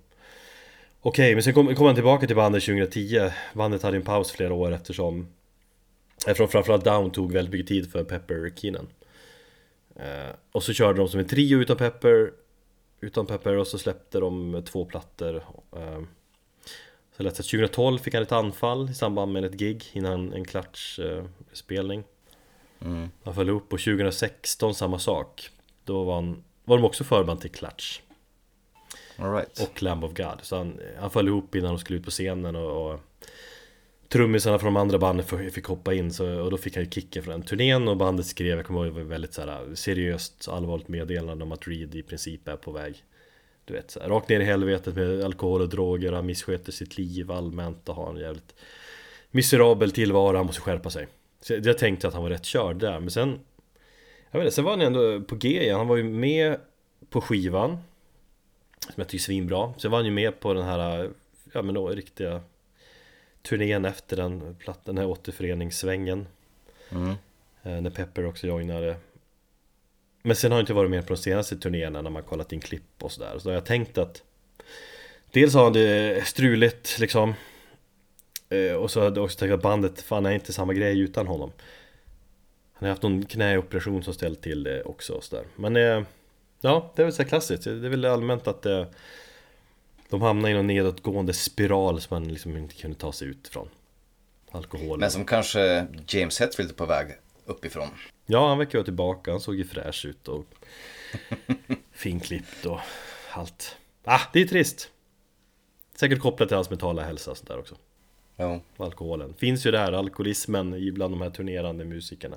Okej, 1.00 1.35
men 1.35 1.43
sen 1.43 1.55
kom, 1.55 1.75
kom 1.75 1.87
han 1.87 1.95
tillbaka 1.95 2.26
till 2.26 2.37
bandet 2.37 2.62
2010 2.62 3.31
Bandet 3.55 3.83
hade 3.83 3.97
en 3.97 4.02
paus 4.02 4.31
flera 4.31 4.55
år 4.55 4.73
eftersom 4.73 5.29
Eftersom 6.26 6.49
framförallt 6.49 6.85
Down 6.85 7.11
tog 7.11 7.33
väldigt 7.33 7.52
mycket 7.52 7.69
tid 7.69 7.93
för 7.93 8.05
Pepper 8.05 8.52
Keenan. 8.57 8.88
Eh, 9.97 10.35
och 10.52 10.62
så 10.62 10.73
körde 10.73 10.99
de 10.99 11.09
som 11.09 11.21
en 11.21 11.26
trio 11.26 11.59
utan 11.61 11.76
Pepper 11.76 12.33
Utan 13.00 13.26
Pepper 13.26 13.57
och 13.57 13.67
så 13.67 13.79
släppte 13.79 14.21
de 14.21 14.62
två 14.67 14.85
plattor 14.85 15.37
eh, 15.76 16.00
Att 17.27 17.35
2012 17.35 17.99
fick 17.99 18.15
han 18.15 18.23
ett 18.23 18.33
anfall 18.33 18.91
i 18.91 18.95
samband 18.95 19.33
med 19.33 19.45
ett 19.45 19.53
gig 19.53 19.85
innan 19.93 20.33
en 20.33 20.45
klatschspelning. 20.45 22.05
Mm. 22.81 23.11
Han 23.25 23.35
föll 23.35 23.50
upp 23.50 23.73
och 23.73 23.81
2016 23.81 24.75
samma 24.75 24.99
sak. 24.99 25.50
Då 25.85 26.05
var, 26.05 26.15
han, 26.15 26.43
var 26.65 26.77
de 26.77 26.85
också 26.85 27.05
förband 27.05 27.41
till 27.41 27.50
Clutch 27.50 28.00
All 29.17 29.33
right. 29.33 29.61
och 29.61 29.83
Lamb 29.83 30.05
of 30.05 30.12
God. 30.15 30.39
Så 30.43 30.57
han, 30.57 30.81
han 30.99 31.11
föll 31.11 31.29
ihop 31.29 31.55
innan 31.55 31.71
de 31.71 31.79
skulle 31.79 31.99
ut 31.99 32.05
på 32.05 32.11
scenen 32.11 32.57
och, 32.57 32.93
och 32.93 33.00
Trummisarna 34.09 34.59
från 34.59 34.75
de 34.75 34.81
andra 34.81 34.99
banden 34.99 35.50
fick 35.50 35.65
hoppa 35.65 35.95
in. 35.95 36.12
Så, 36.12 36.41
och 36.41 36.50
då 36.50 36.57
fick 36.57 36.75
han 36.75 36.85
ju 36.85 36.91
kicken 36.91 37.23
från 37.23 37.33
den 37.33 37.43
turnén 37.43 37.89
och 37.89 37.97
bandet 37.97 38.27
skrev, 38.27 38.57
jag 38.57 38.67
kommer 38.67 38.87
ihåg, 38.87 38.95
väldigt 38.95 39.35
så 39.35 39.41
här, 39.41 39.75
seriöst 39.75 40.49
allvarligt 40.49 40.89
meddelande 40.89 41.45
om 41.45 41.53
att 41.53 41.69
Reed 41.69 41.95
i 41.95 42.03
princip 42.03 42.49
är 42.49 42.57
på 42.57 42.73
väg 42.73 43.05
Du 43.71 43.77
vet, 43.77 43.91
så 43.91 44.00
här, 44.00 44.09
rakt 44.09 44.29
ner 44.29 44.41
i 44.41 44.45
helvetet 44.45 44.95
med 44.95 45.25
alkohol 45.25 45.61
och 45.61 45.69
droger, 45.69 46.12
han 46.12 46.27
missköter 46.27 46.73
sitt 46.73 46.99
liv 46.99 47.33
allmänt 47.33 47.89
och 47.89 47.95
har 47.95 48.11
en 48.11 48.17
jävligt 48.17 48.55
miserabel 49.31 49.93
tillvaro, 49.93 50.37
han 50.37 50.47
måste 50.47 50.61
skärpa 50.61 50.91
sig. 50.91 51.07
Så 51.41 51.55
jag 51.55 51.79
tänkte 51.79 52.09
att 52.09 52.15
han 52.15 52.23
var 52.23 52.31
rätt 52.31 52.45
körd 52.45 52.77
där, 52.77 53.00
men 53.00 53.11
sen 53.11 53.41
Jag 54.31 54.39
vet 54.39 54.47
inte, 54.47 54.55
sen 54.55 54.65
var 54.65 54.71
han 54.71 54.81
ändå 54.81 55.21
på 55.21 55.35
G 55.35 55.62
igen, 55.62 55.79
han 55.79 55.89
var 55.89 55.97
ju 55.97 56.03
med 56.03 56.57
på 57.11 57.21
skivan 57.21 57.79
Som 58.81 58.95
jag 58.97 59.09
tycker 59.09 59.23
är 59.23 59.25
svinbra, 59.25 59.75
sen 59.79 59.91
var 59.91 59.99
han 59.99 60.07
ju 60.07 60.12
med 60.12 60.41
på 60.41 60.55
den 60.55 60.65
här, 60.65 61.11
ja 61.53 61.62
men 61.62 61.75
då 61.75 61.89
riktiga 61.89 62.41
turnén 63.43 63.85
efter 63.85 64.17
den 64.17 64.57
den 64.85 64.99
här 64.99 65.07
återföreningssvängen. 65.07 66.27
Mm. 66.91 67.11
eh, 67.62 67.81
När 67.81 67.91
Pepper 67.91 68.27
också 68.27 68.47
joinade 68.47 68.97
Men 70.23 70.37
sen 70.37 70.53
har 70.53 70.59
jag 70.59 70.62
inte 70.62 70.73
varit 70.73 70.91
med 70.91 71.07
på 71.07 71.15
de 71.15 71.21
senaste 71.21 71.57
turnéerna 71.57 72.03
när 72.03 72.11
man 72.11 72.23
kollat 72.23 72.53
in 72.53 72.61
klipp 72.61 73.03
och 73.03 73.12
sådär. 73.12 73.39
Så 73.39 73.45
då 73.45 73.50
har 73.50 73.55
jag 73.55 73.67
tänkt 73.67 73.99
att 73.99 74.23
Dels 75.33 75.55
har 75.55 75.65
han 75.65 75.73
det 75.73 76.27
struligt 76.27 76.99
liksom. 76.99 77.35
Eh, 78.49 78.73
och 78.73 78.91
så 78.91 79.00
hade 79.00 79.21
jag 79.21 79.25
också 79.25 79.39
tänkt 79.39 79.53
att 79.53 79.62
bandet, 79.62 80.00
fan 80.00 80.27
är 80.27 80.31
inte 80.31 80.53
samma 80.53 80.75
grej 80.75 81.00
utan 81.00 81.27
honom. 81.27 81.53
Han 82.73 82.87
har 82.87 82.89
haft 82.89 83.03
någon 83.03 83.27
knäoperation 83.27 84.03
som 84.03 84.15
ställt 84.15 84.43
till 84.43 84.62
det 84.62 84.83
också 84.83 85.12
och 85.12 85.25
sådär. 85.25 85.45
Men 85.57 85.77
eh, 85.77 86.03
ja, 86.61 86.93
det 86.97 87.03
är 87.03 87.05
väl 87.05 87.12
så 87.12 87.25
klassiskt, 87.25 87.65
det 87.65 87.71
är 87.71 87.77
väl 87.77 88.05
allmänt 88.05 88.49
att 88.49 88.67
eh, 88.67 88.85
de 90.09 90.23
hamnar 90.23 90.49
i 90.49 90.55
någon 90.55 90.67
nedåtgående 90.67 91.33
spiral 91.33 92.00
som 92.00 92.15
man 92.15 92.33
liksom 92.33 92.57
inte 92.57 92.75
kunde 92.75 92.97
ta 92.97 93.12
sig 93.12 93.29
ut 93.29 93.49
från. 93.49 93.69
Alkohol 94.50 94.99
Men 94.99 95.11
som 95.11 95.25
kanske 95.25 95.87
James 96.09 96.41
Hetfield 96.41 96.71
är 96.71 96.75
på 96.75 96.87
väg 96.87 97.07
uppifrån. 97.45 97.89
Ja, 98.32 98.49
han 98.49 98.58
verkar 98.58 98.78
vara 98.78 98.84
tillbaka, 98.84 99.30
han 99.30 99.40
såg 99.40 99.54
ju 99.54 99.64
fräsch 99.64 100.04
ut 100.06 100.28
och 100.28 100.44
finklippt 101.92 102.66
och 102.66 102.80
allt 103.32 103.76
Ah, 104.04 104.20
det 104.32 104.40
är 104.40 104.44
trist 104.46 104.90
Säkert 105.94 106.20
kopplat 106.20 106.49
till 106.49 106.56
hans 106.56 106.70
mentala 106.70 107.02
hälsa 107.02 107.30
och 107.30 107.37
sånt 107.37 107.49
där 107.49 107.58
också 107.58 107.75
Ja. 108.37 108.60
alkoholen. 108.76 109.34
Finns 109.34 109.66
ju 109.66 109.70
där, 109.70 109.92
alkoholismen 109.92 110.94
bland 110.94 111.14
de 111.14 111.20
här 111.20 111.30
turnerande 111.30 111.84
musikerna. 111.84 112.37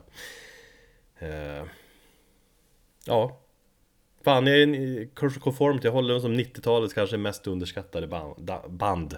Eh, 1.20 1.64
ja. 3.06 3.40
Fan, 4.24 4.48
jag 4.48 4.58
är 4.58 4.64
en 4.64 5.08
conformity, 5.40 5.88
jag 5.88 5.92
håller 5.94 6.14
dem 6.14 6.22
som 6.22 6.34
90-talets 6.40 6.94
kanske 6.94 7.18
mest 7.18 7.48
underskattade 7.48 8.08
band. 8.70 9.18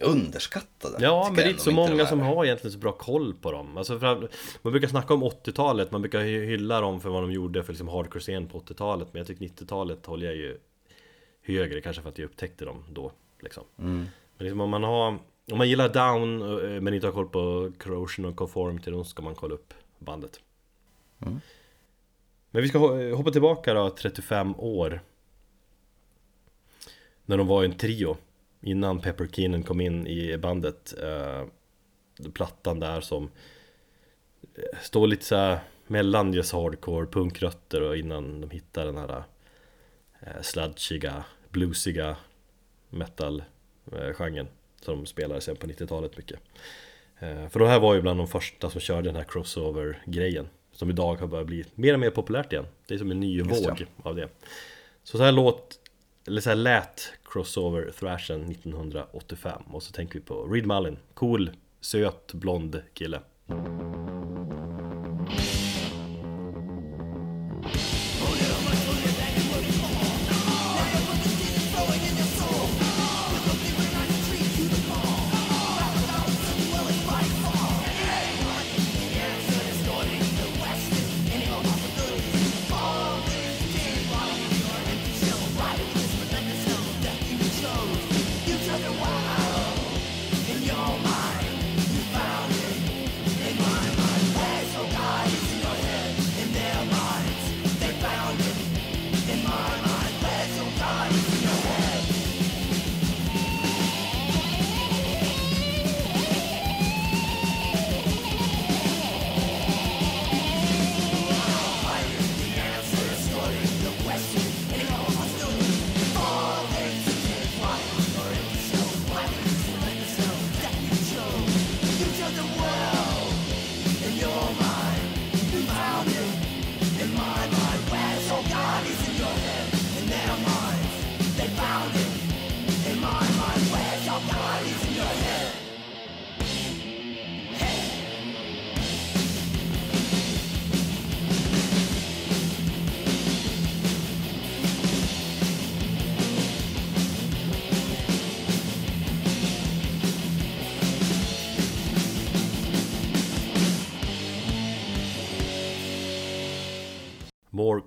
Underskattade. 0.00 0.96
Ja, 1.04 1.24
men 1.26 1.34
det 1.36 1.42
är 1.42 1.50
inte 1.50 1.62
så 1.62 1.70
många 1.70 2.06
som 2.06 2.20
har 2.20 2.44
egentligen 2.44 2.72
så 2.72 2.78
bra 2.78 2.92
koll 2.92 3.34
på 3.34 3.52
dem. 3.52 3.76
Alltså 3.76 3.98
för, 3.98 4.28
man 4.62 4.72
brukar 4.72 4.88
snacka 4.88 5.14
om 5.14 5.24
80-talet, 5.24 5.90
man 5.90 6.02
brukar 6.02 6.20
hy- 6.20 6.46
hylla 6.46 6.80
dem 6.80 7.00
för 7.00 7.08
vad 7.10 7.22
de 7.22 7.32
gjorde 7.32 7.62
för 7.64 7.72
liksom 7.72 7.88
hardcore-scen 7.88 8.46
på 8.48 8.60
80-talet. 8.60 9.08
Men 9.12 9.20
jag 9.20 9.26
tycker 9.26 9.44
90-talet 9.44 10.06
håller 10.06 10.26
jag 10.26 10.36
ju 10.36 10.58
högre, 11.42 11.80
kanske 11.80 12.02
för 12.02 12.08
att 12.08 12.18
jag 12.18 12.24
upptäckte 12.26 12.64
dem 12.64 12.84
då. 12.90 13.12
Liksom. 13.40 13.64
Mm. 13.78 13.96
Men 14.36 14.44
liksom 14.44 14.60
om 14.60 14.70
man 14.70 14.82
har 14.82 15.08
Om 15.52 15.58
man 15.58 15.68
gillar 15.68 15.88
Down 15.88 16.42
eh, 16.74 16.80
men 16.80 16.94
inte 16.94 17.06
har 17.06 17.12
koll 17.14 17.28
på 17.28 17.72
Corrosion 17.78 18.24
och 18.24 18.36
Conformity 18.36 18.90
då 18.90 19.04
ska 19.04 19.22
man 19.22 19.34
kolla 19.34 19.54
upp 19.54 19.74
bandet 19.98 20.40
Mm. 21.22 21.40
Men 22.50 22.62
vi 22.62 22.68
ska 22.68 22.78
ho- 22.78 23.12
hoppa 23.14 23.30
tillbaka 23.30 23.74
då 23.74 23.90
35 23.90 24.54
år 24.58 25.00
När 27.24 27.36
de 27.38 27.46
var 27.46 27.64
en 27.64 27.72
trio 27.72 28.16
Innan 28.62 29.00
Pepper 29.00 29.26
Keenan 29.26 29.62
kom 29.62 29.80
in 29.80 30.06
i 30.06 30.38
bandet 30.38 30.94
eh, 31.02 31.44
Plattan 32.32 32.80
där 32.80 33.00
som 33.00 33.30
eh, 34.54 34.78
Står 34.82 35.06
lite 35.06 35.24
så 35.24 35.36
här 35.36 35.58
mellan 35.86 36.32
just 36.32 36.52
hardcore, 36.52 37.06
punkrötter 37.06 37.82
och 37.82 37.96
innan 37.96 38.40
de 38.40 38.50
hittar 38.50 38.86
den 38.86 38.96
här 38.96 39.22
eh, 40.20 40.42
sludgiga, 40.42 41.24
bluesiga 41.50 42.16
metal-genren 42.88 44.48
som 44.80 44.96
de 44.96 45.06
spelade 45.06 45.40
sen 45.40 45.56
på 45.56 45.66
90-talet 45.66 46.16
mycket. 46.16 46.40
För 47.20 47.58
de 47.58 47.68
här 47.68 47.80
var 47.80 47.94
ju 47.94 48.02
bland 48.02 48.20
de 48.20 48.28
första 48.28 48.70
som 48.70 48.80
körde 48.80 49.08
den 49.08 49.16
här 49.16 49.24
crossover-grejen 49.24 50.48
som 50.72 50.90
idag 50.90 51.14
har 51.14 51.26
börjat 51.26 51.46
bli 51.46 51.64
mer 51.74 51.94
och 51.94 52.00
mer 52.00 52.10
populärt 52.10 52.52
igen. 52.52 52.66
Det 52.86 52.94
är 52.94 52.98
som 52.98 53.10
en 53.10 53.20
ny 53.20 53.42
våg 53.42 53.86
av 54.02 54.16
det. 54.16 54.28
Så 55.02 55.18
så 55.18 55.24
här 55.24 55.32
låt, 55.32 55.78
eller 56.26 56.40
så 56.40 56.48
här 56.48 56.56
lät 56.56 57.12
crossover 57.24 57.90
thrashen 57.90 58.50
1985 58.50 59.62
och 59.72 59.82
så 59.82 59.92
tänker 59.92 60.18
vi 60.18 60.24
på 60.24 60.46
Reed 60.46 60.66
Mullin, 60.66 60.98
cool, 61.14 61.50
söt, 61.80 62.32
blond 62.32 62.82
kille. 62.94 63.20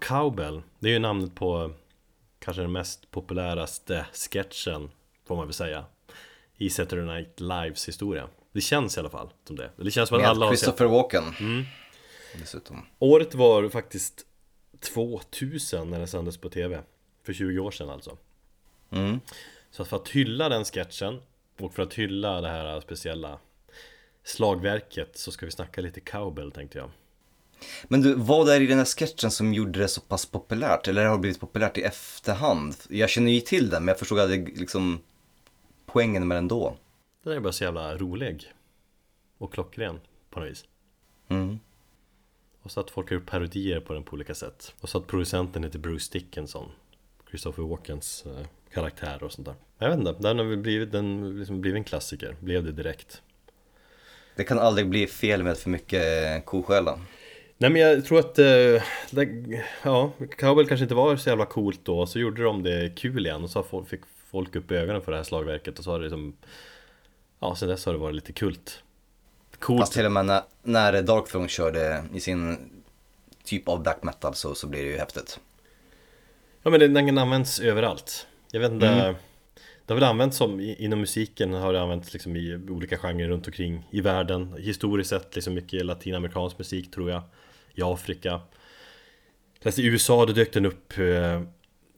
Cowbell, 0.08 0.62
det 0.80 0.88
är 0.88 0.94
ju 0.94 1.00
namnet 1.00 1.36
på 1.36 1.72
kanske 2.40 2.62
den 2.62 2.72
mest 2.72 3.12
populäraste 3.12 4.06
sketchen, 4.14 4.92
får 5.28 5.36
man 5.36 5.48
väl 5.48 5.54
säga, 5.54 5.86
i 6.58 6.70
Saturday 6.70 7.06
Night 7.06 7.40
Lives 7.40 7.88
historia. 7.88 8.28
Det 8.52 8.62
känns 8.62 8.98
i 8.98 9.00
alla 9.00 9.10
fall 9.10 9.30
som 9.48 9.56
det. 9.56 9.72
Det 9.76 9.92
känns 9.92 10.10
som 10.10 10.16
att 10.16 10.22
Med 10.22 10.30
alla 10.30 10.46
har 10.46 10.54
sett. 10.54 10.60
Christopher 10.60 10.86
Walken. 10.86 11.24
Mm. 11.40 11.64
Dessutom. 12.40 12.86
Året 13.00 13.36
var 13.36 13.70
faktiskt 13.70 14.26
2000 14.94 15.90
när 15.90 15.98
den 15.98 16.08
sändes 16.08 16.38
på 16.38 16.50
TV. 16.50 16.82
För 17.24 17.34
20 17.34 17.60
år 17.60 17.72
sedan 17.72 17.90
alltså. 17.90 18.18
Mm. 18.90 19.20
Så 19.72 19.86
för 19.86 19.98
att 19.98 20.10
hylla 20.10 20.50
den 20.50 20.66
sketchen 20.66 21.22
och 21.60 21.74
för 21.74 21.84
att 21.84 21.94
hylla 21.94 22.42
det 22.42 22.50
här 22.50 22.82
speciella 22.82 23.40
slagverket 24.24 25.18
så 25.18 25.32
ska 25.32 25.46
vi 25.46 25.52
snacka 25.52 25.82
lite 25.82 26.00
cowbell 26.00 26.52
tänkte 26.52 26.78
jag. 26.78 26.90
Men 27.84 28.02
du, 28.02 28.14
vad 28.14 28.50
är 28.50 28.60
det 28.60 28.66
i 28.66 28.68
den 28.68 28.78
här 28.78 28.86
sketchen 28.86 29.32
som 29.32 29.54
gjorde 29.54 29.80
det 29.80 29.88
så 29.88 30.02
pass 30.02 30.26
populärt? 30.26 30.88
Eller 30.88 31.06
har 31.06 31.16
det 31.16 31.22
blivit 31.22 31.40
populärt 31.40 31.78
i 31.78 31.82
efterhand? 31.82 32.76
Jag 32.90 33.10
känner 33.10 33.32
ju 33.32 33.42
till 33.42 33.70
den, 33.70 33.86
men 33.86 33.88
jag 33.88 34.00
förstod 34.00 34.20
aldrig 34.20 34.60
liksom 34.60 35.00
poängen 35.86 36.28
med 36.28 36.38
den 36.38 36.48
då. 36.48 36.78
Den 37.24 37.34
är 37.34 37.40
bara 37.40 37.54
så 37.54 37.64
jävla 37.64 37.98
rolig. 37.98 38.54
Och 39.38 39.54
klockren 39.54 40.00
på 40.30 40.40
något 40.40 40.50
vis. 40.50 40.66
Mm. 41.28 41.60
Och 42.62 42.72
så 42.72 42.80
att 42.80 42.92
folk 42.92 43.10
har 43.10 43.16
gjort 43.16 43.26
parodier 43.26 43.80
på 43.80 43.94
den 43.94 44.04
på 44.04 44.14
olika 44.14 44.36
sätt. 44.36 44.74
Och 44.82 44.90
så 44.90 44.98
att 44.98 45.08
producenten 45.08 45.64
heter 45.64 45.80
Bruce 45.80 46.10
Dickinson. 46.12 46.72
Christopher 47.30 47.64
Walkens 47.64 48.26
eh, 48.26 48.46
karaktär 48.74 49.24
och 49.24 49.32
sånt 49.32 49.46
där. 49.46 49.56
Jag 49.78 49.90
vet 49.90 50.00
inte, 50.00 50.16
den 50.20 50.38
har 50.38 50.46
väl 50.46 50.58
blivit, 50.58 50.92
den 50.92 51.40
liksom 51.40 51.62
blivit 51.62 51.78
en 51.78 51.84
klassiker. 51.84 52.36
Blev 52.40 52.64
det 52.64 52.72
direkt. 52.72 53.22
Det 54.36 54.44
kan 54.44 54.60
aldrig 54.60 54.90
bli 54.90 55.08
fel 55.08 55.44
med 55.44 55.58
för 55.58 55.70
mycket 55.70 56.46
koskälla. 56.46 57.00
Nej 57.58 57.70
men 57.70 57.82
jag 57.82 58.06
tror 58.06 58.20
att, 58.20 58.40
eh, 58.40 58.84
det, 59.12 59.30
ja, 59.84 60.12
Cowbell 60.38 60.68
kanske 60.68 60.84
inte 60.84 60.96
var 60.96 61.16
så 61.16 61.30
jävla 61.30 61.46
coolt 61.46 61.80
då, 61.84 62.06
så 62.06 62.20
gjorde 62.20 62.44
de 62.44 62.64
det 62.64 62.96
kul 62.96 63.26
igen 63.26 63.44
och 63.44 63.50
så 63.50 63.86
fick 63.90 64.02
folk 64.32 64.56
upp 64.56 64.72
ögonen 64.72 65.02
för 65.02 65.12
det 65.12 65.18
här 65.18 65.24
slagverket 65.24 65.80
och 65.80 65.84
så 65.84 65.92
har 65.92 66.00
det 66.00 66.06
liksom 66.06 66.34
Ja, 67.40 67.56
sen 67.56 67.70
dess 67.70 67.86
har 67.86 67.94
det 67.94 68.00
varit 68.00 68.16
lite 68.16 68.34
kult 68.34 68.84
Coolt 69.60 69.82
Fast 69.82 69.94
till 69.94 70.06
och 70.06 70.12
med 70.12 70.26
när, 70.26 70.42
när 70.64 71.02
Dark 71.02 71.28
Throne 71.28 71.48
körde 71.48 72.04
i 72.14 72.20
sin 72.20 72.58
typ 73.44 73.68
av 73.68 73.84
black 73.84 74.04
metal 74.04 74.36
så, 74.36 74.56
så 74.56 74.68
blir 74.68 74.84
det 74.84 74.90
ju 74.90 74.98
häftigt. 74.98 75.40
Ja 76.64 76.72
men 76.72 76.94
den, 76.94 77.18
används 77.18 77.60
överallt 77.60 78.28
Jag 78.52 78.60
vet 78.60 78.72
inte 78.72 78.88
Mm. 78.88 79.16
Det 79.86 79.94
har 79.94 80.00
väl 80.00 80.10
använts 80.10 80.38
som, 80.38 80.60
inom 80.60 81.00
musiken 81.00 81.54
har 81.54 81.74
det 81.74 81.82
använts 81.82 82.14
liksom 82.14 82.36
i 82.36 82.56
olika 82.70 82.98
genrer 82.98 83.28
runt 83.28 83.48
omkring 83.48 83.88
i 83.92 84.02
världen 84.02 84.56
Historiskt 84.60 85.10
sett 85.10 85.36
liksom 85.36 85.54
mycket 85.54 85.86
latinamerikansk 85.86 86.58
musik 86.58 86.92
tror 86.92 87.10
jag 87.10 87.22
I 87.76 87.82
Afrika. 87.82 88.42
Läste 89.60 89.82
i 89.82 89.86
USA 89.86 90.26
då 90.26 90.34
dök 90.34 90.54
den 90.54 90.66
upp 90.66 90.98
eh, 90.98 91.42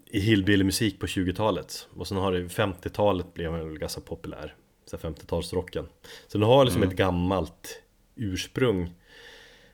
i 0.09 0.19
hillbilly-musik 0.19 0.99
på 0.99 1.05
20-talet 1.05 1.87
Och 1.95 2.07
sen 2.07 2.17
har 2.17 2.31
det 2.31 2.39
50-talet 2.39 3.33
blev 3.33 3.51
den 3.51 3.79
ganska 3.79 4.01
populär 4.01 4.55
så 4.85 4.97
50-talsrocken 4.97 5.85
Så 6.27 6.37
den 6.37 6.47
har 6.47 6.65
liksom 6.65 6.83
ett 6.83 6.95
gammalt 6.95 7.81
ursprung. 8.15 8.93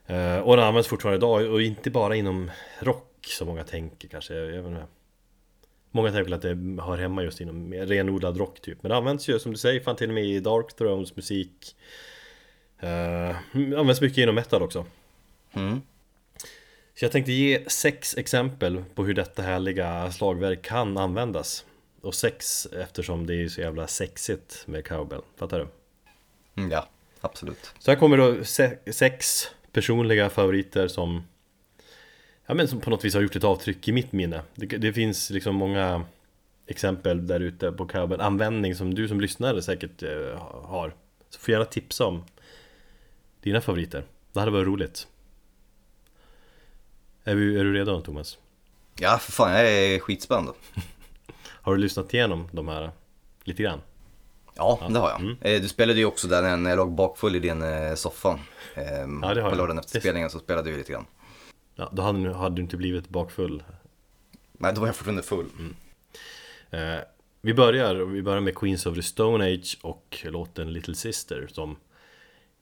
Eh, 0.06 0.38
Och 0.40 0.58
den 0.58 0.66
används 0.66 0.88
fortfarande 0.90 1.18
idag 1.18 1.52
och 1.52 1.62
inte 1.62 1.92
bara 1.92 2.16
inom 2.16 2.52
rock 2.80 3.26
som 3.28 3.48
många 3.48 3.64
tänker 3.64 4.08
kanske. 4.08 4.34
Jag 4.36 4.64
vet 4.64 4.72
inte. 4.72 4.86
Många 5.92 6.12
tänker 6.12 6.34
att 6.34 6.42
det 6.42 6.82
hör 6.84 6.98
hemma 6.98 7.24
just 7.24 7.42
inom 7.42 7.74
renodlad 7.74 8.38
rock 8.38 8.60
typ. 8.62 8.84
Men 8.84 8.90
det 8.90 8.96
används 8.96 9.30
ju 9.30 9.40
som 9.40 9.52
du 9.52 9.58
säger 9.58 9.80
fan 9.80 9.96
till 9.96 10.08
och 10.10 10.14
med 10.14 10.26
i 10.26 10.40
Dark 10.40 10.76
Thrones 10.76 11.16
musik 11.16 11.76
eh, 12.80 13.36
Används 13.80 14.02
mycket 14.02 14.18
inom 14.18 14.36
metal 14.36 14.62
också. 14.62 14.86
Mm. 15.54 15.82
Så 16.96 17.06
jag 17.06 17.12
tänkte 17.12 17.32
ge 17.32 17.70
sex 17.70 18.18
exempel 18.18 18.84
på 18.96 19.06
hur 19.06 19.14
detta 19.14 19.42
härliga 19.42 20.12
slagverk 20.12 20.62
kan 20.62 20.98
användas. 20.98 21.66
Och 22.02 22.16
sex 22.16 22.66
eftersom 22.66 23.28
det 23.28 23.36
är 23.36 23.48
så 23.48 23.62
jävla 23.62 23.88
sexigt 23.88 24.64
med 24.68 24.86
cowbell, 24.88 25.22
fattar 25.38 25.60
du? 25.60 25.68
Mm, 26.62 26.72
ja, 26.72 26.90
absolut. 27.22 27.74
Så 27.80 27.92
här 27.92 28.00
kommer 28.00 28.18
då 28.18 28.44
se- 28.44 28.94
sex 28.94 29.48
personliga 29.72 30.30
favoriter 30.30 30.88
som 30.88 31.24
Ja 32.46 32.54
men 32.54 32.68
som 32.68 32.82
på 32.82 32.90
något 32.90 33.06
vis 33.06 33.14
har 33.14 33.22
gjort 33.22 33.36
ett 33.36 33.44
avtryck 33.44 33.88
i 33.88 33.92
mitt 33.92 34.12
minne. 34.12 34.42
Det, 34.56 34.66
det 34.66 34.94
finns 34.94 35.30
liksom 35.30 35.56
många 35.56 36.06
exempel 36.68 37.28
där 37.28 37.40
ute 37.40 37.72
på 37.72 37.86
cowbell 37.86 38.22
Användning 38.22 38.76
som 38.76 38.94
du 38.94 39.08
som 39.08 39.22
lyssnare 39.22 39.62
säkert 39.62 40.04
eh, 40.04 40.38
har. 40.64 40.94
Så 41.30 41.40
får 41.40 41.52
gärna 41.52 41.66
tipsa 41.66 42.06
om 42.06 42.24
dina 43.42 43.62
favoriter. 43.62 44.04
Det 44.34 44.40
hade 44.40 44.52
varit 44.52 44.68
roligt 44.68 45.08
Är, 47.24 47.36
vi, 47.36 47.60
är 47.60 47.64
du 47.64 47.74
redo 47.74 48.02
Thomas? 48.02 48.38
Ja, 49.00 49.18
för 49.18 49.32
fan, 49.32 49.52
jag 49.52 49.72
är 49.72 50.00
skitspänd. 50.00 50.50
Har 51.62 51.76
du 51.76 51.82
lyssnat 51.82 52.14
igenom 52.14 52.50
de 52.52 52.68
här 52.68 52.92
lite 53.44 53.64
grann? 53.64 53.82
Ja, 54.56 54.80
det 54.90 55.00
har 55.00 55.10
jag. 55.10 55.22
Eh, 55.56 55.62
Du 55.62 55.68
spelade 55.68 56.00
ju 56.00 56.06
också 56.06 56.28
där 56.28 56.58
när 56.58 56.70
jag 56.70 56.78
låg 56.78 56.92
bakfull 56.92 57.36
i 57.36 57.40
din 57.40 57.62
eh, 57.62 57.94
soffa. 57.96 58.40
Ja, 59.22 59.34
det 59.34 59.42
har 59.42 59.50
på 59.50 59.56
lördagen 59.56 59.80
efter 59.80 60.00
spelningen 60.00 60.30
så 60.30 60.40
spelade 60.40 60.72
du 60.72 60.78
lite 60.78 60.92
grann. 60.92 61.06
Ja, 61.76 61.90
då 61.94 62.02
hade, 62.02 62.24
du- 62.24 62.34
hade 62.34 62.56
du 62.56 62.62
inte 62.62 62.78
blivit 62.78 63.10
bakfull 63.10 63.64
Nej, 64.54 64.74
då 64.74 64.82
var 64.82 64.88
jag 64.88 64.96
fortfarande 64.96 65.24
full. 65.24 65.46
Eh, 66.72 66.80
vi 67.42 67.54
börjar, 67.54 67.96
vi 67.96 68.22
börjar 68.22 68.40
med 68.42 68.56
Queens 68.58 68.86
of 68.86 68.96
the 68.96 69.04
Stone 69.04 69.46
Age 69.54 69.78
och 69.82 70.18
låten 70.30 70.74
Little 70.74 70.96
Sister 70.96 71.48
som 71.52 71.76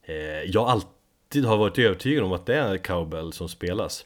eh, 0.03 0.15
jag 0.45 0.67
alltid 0.69 1.45
har 1.45 1.57
varit 1.57 1.79
övertygad 1.79 2.23
om 2.23 2.31
att 2.31 2.45
det 2.45 2.55
är 2.55 2.77
cowbell 2.77 3.33
som 3.33 3.49
spelas. 3.49 4.05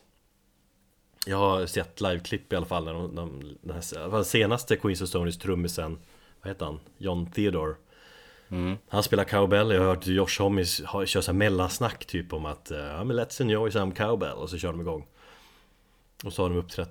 Jag 1.26 1.38
har 1.38 1.66
sett 1.66 2.02
liveklipp 2.02 2.54
i 2.54 2.56
alla 2.56 2.66
fall 2.66 2.86
när 2.86 2.94
de, 2.94 3.16
de, 3.16 3.58
den 3.62 3.76
här, 3.76 4.24
senaste 4.24 4.76
Queens 4.76 5.02
of 5.02 5.10
Stone 5.10 5.28
Age 5.30 5.40
trummisen, 5.42 5.98
vad 6.42 6.50
heter 6.50 6.66
han? 6.66 6.80
John 6.98 7.32
Theodore. 7.32 7.76
Han 8.90 9.04
spelar 9.04 9.24
cowbell, 9.24 9.72
jag 9.72 9.80
har 9.80 9.88
hört 9.88 10.08
Josh 10.08 10.40
Homme 10.42 10.64
ha- 10.86 11.06
köra 11.06 11.24
så 11.24 11.32
här 11.32 11.38
mellansnack 11.38 12.06
typ 12.06 12.34
om 12.34 12.46
att 12.46 12.72
eh, 12.72 12.78
ja 12.80 13.04
men 13.04 13.20
let's 13.20 13.42
enjoy 13.42 13.72
some 13.72 13.92
cowbell 13.92 14.34
och 14.38 14.50
så 14.50 14.58
kör 14.58 14.72
de 14.72 14.82
igång. 14.82 15.08
Och 16.24 16.34
så 16.34 16.42
har 16.42 16.50
de 16.50 16.58
uppträtt 16.58 16.90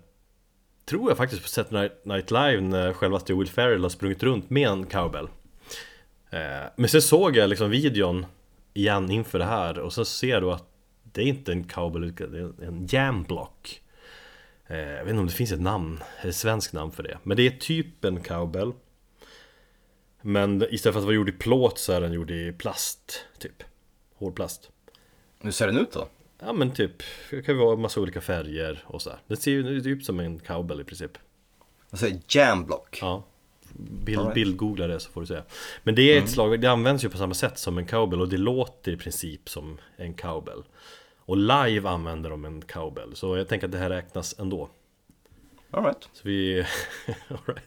tror 0.85 1.11
jag 1.11 1.17
faktiskt 1.17 1.43
på 1.43 1.49
Saturday 1.49 1.91
Night 2.05 2.31
Live 2.31 2.61
när 2.61 2.93
självaste 2.93 3.35
Will 3.35 3.49
Ferrell 3.49 3.83
har 3.83 3.89
sprungit 3.89 4.23
runt 4.23 4.51
med 4.51 4.69
en 4.69 4.87
cowbell 4.87 5.29
eh, 6.31 6.41
Men 6.77 6.89
sen 6.89 7.03
såg 7.03 7.37
jag 7.37 7.51
liksom 7.51 7.71
videon 7.71 8.27
igen 8.75 9.11
inför 9.11 9.39
det 9.39 9.45
här 9.45 9.79
och 9.79 9.93
så 9.93 10.05
ser 10.05 10.41
då 10.41 10.51
att 10.51 10.65
det 11.03 11.23
är 11.23 11.27
inte 11.27 11.53
en 11.53 11.65
cowbell 11.65 12.15
det 12.15 12.39
är 12.39 12.67
en 12.67 12.87
jamblock 12.91 13.81
Jag 14.67 15.05
vet 15.05 15.09
inte 15.09 15.21
om 15.21 15.27
det 15.27 15.33
finns 15.33 15.53
ett 15.53 15.61
namn, 15.61 16.03
ett 16.23 16.37
svenskt 16.37 16.73
namn 16.73 16.93
för 16.93 17.03
det. 17.03 17.19
Men 17.23 17.37
det 17.37 17.47
är 17.47 17.51
typ 17.51 18.05
en 18.05 18.21
cowbell. 18.21 18.73
Men 20.21 20.63
istället 20.71 20.95
för 20.95 21.01
att 21.01 21.05
vara 21.05 21.15
gjord 21.15 21.29
i 21.29 21.33
plåt 21.33 21.79
så 21.79 21.93
är 21.93 22.01
den 22.01 22.13
gjord 22.13 22.31
i 22.31 22.53
plast, 22.53 23.27
typ. 23.39 23.63
Hårdplast 24.15 24.71
Hur 25.41 25.51
ser 25.51 25.67
den 25.67 25.79
ut 25.79 25.93
då? 25.93 26.09
Ja 26.39 26.53
men 26.53 26.71
typ, 26.71 27.03
det 27.31 27.43
kan 27.43 27.55
ju 27.55 27.61
vara 27.61 27.77
massa 27.77 28.01
olika 28.01 28.21
färger 28.21 28.85
och 28.87 29.03
så 29.03 29.11
här. 29.11 29.19
Det 29.27 29.37
ser 29.37 29.51
ju 29.51 29.93
ut 29.93 30.05
som 30.05 30.21
en 30.21 30.39
cowbell 30.39 30.81
i 30.81 30.85
princip. 30.85 31.19
Alltså 31.91 32.07
jamblock. 32.29 32.99
Ja. 33.01 33.25
Bild, 34.05 34.21
right. 34.21 34.35
Bildgoogla 34.35 34.87
det 34.87 35.01
så 35.01 35.11
får 35.11 35.21
du 35.21 35.27
se. 35.27 35.43
Men 35.83 35.95
det 35.95 36.03
är 36.03 36.23
ett 36.23 36.31
slag, 36.31 36.61
det 36.61 36.67
används 36.67 37.05
ju 37.05 37.09
på 37.09 37.19
samma 37.19 37.35
sätt 37.35 37.59
som 37.59 37.79
en 37.79 37.87
cowbell 37.87 38.21
och 38.21 38.29
det 38.29 38.37
låter 38.37 38.93
i 38.93 38.97
princip 38.97 39.49
som 39.49 39.79
en 39.97 40.15
cowbell 40.15 40.63
Och 41.27 41.37
live 41.37 41.89
använder 41.89 42.31
de 42.31 42.45
en 42.45 42.63
cowbell 42.63 43.17
Så 43.17 43.37
jag 43.37 43.49
tänker 43.49 43.67
att 43.67 43.73
det 43.73 43.79
här 43.79 43.91
räknas 43.91 44.39
ändå 44.39 44.69
All 45.71 45.85
right. 45.85 46.09
Så 46.13 46.21
vi... 46.29 46.61
all 47.29 47.39
right. 47.47 47.65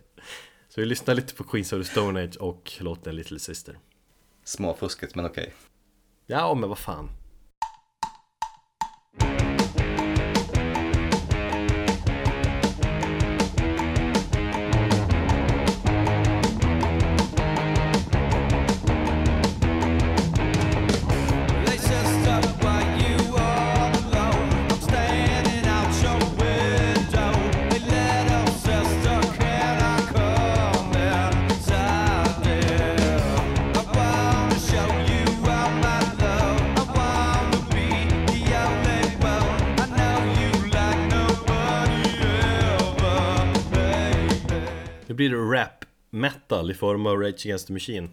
Så 0.70 0.82
vi 0.82 0.86
lyssnar 0.86 1.16
lite 1.16 1.36
på 1.36 1.44
Queens 1.44 1.74
of 1.74 1.80
the 1.80 1.92
Stone 1.92 2.24
Age 2.24 2.38
och 2.40 2.74
låten 2.80 3.16
Little 3.16 3.40
Sister 3.40 3.80
Småfusket, 4.44 5.16
men 5.16 5.26
okej. 5.26 5.54
Ja 6.26 6.54
men 6.54 6.70
vad 6.70 6.78
fan 6.78 7.10
blir 45.18 45.30
det 45.30 45.38
rap 45.38 45.86
metal 46.10 46.72
i 46.72 46.74
form 46.74 47.06
av 47.06 47.20
Rage 47.20 47.46
Against 47.46 47.68
the 47.68 47.74
Machine. 47.74 48.10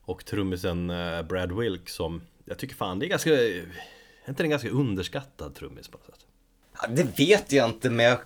Och 0.00 0.24
trummisen 0.24 0.90
eh, 0.90 1.22
Brad 1.22 1.52
Wilk 1.52 1.88
som 1.88 2.20
Jag 2.44 2.58
tycker 2.58 2.74
fan 2.74 2.98
det 2.98 3.06
är 3.06 3.08
ganska 3.08 3.30
Är 3.30 3.64
inte 4.28 4.42
en 4.42 4.50
ganska 4.50 4.70
underskattad 4.70 5.54
trummis 5.54 5.88
på 5.88 5.98
något 5.98 6.06
sätt? 6.06 6.26
Ja, 6.80 6.88
det 6.88 7.18
vet 7.18 7.52
jag 7.52 7.68
inte, 7.68 7.90
men 7.90 8.06
jag... 8.06 8.18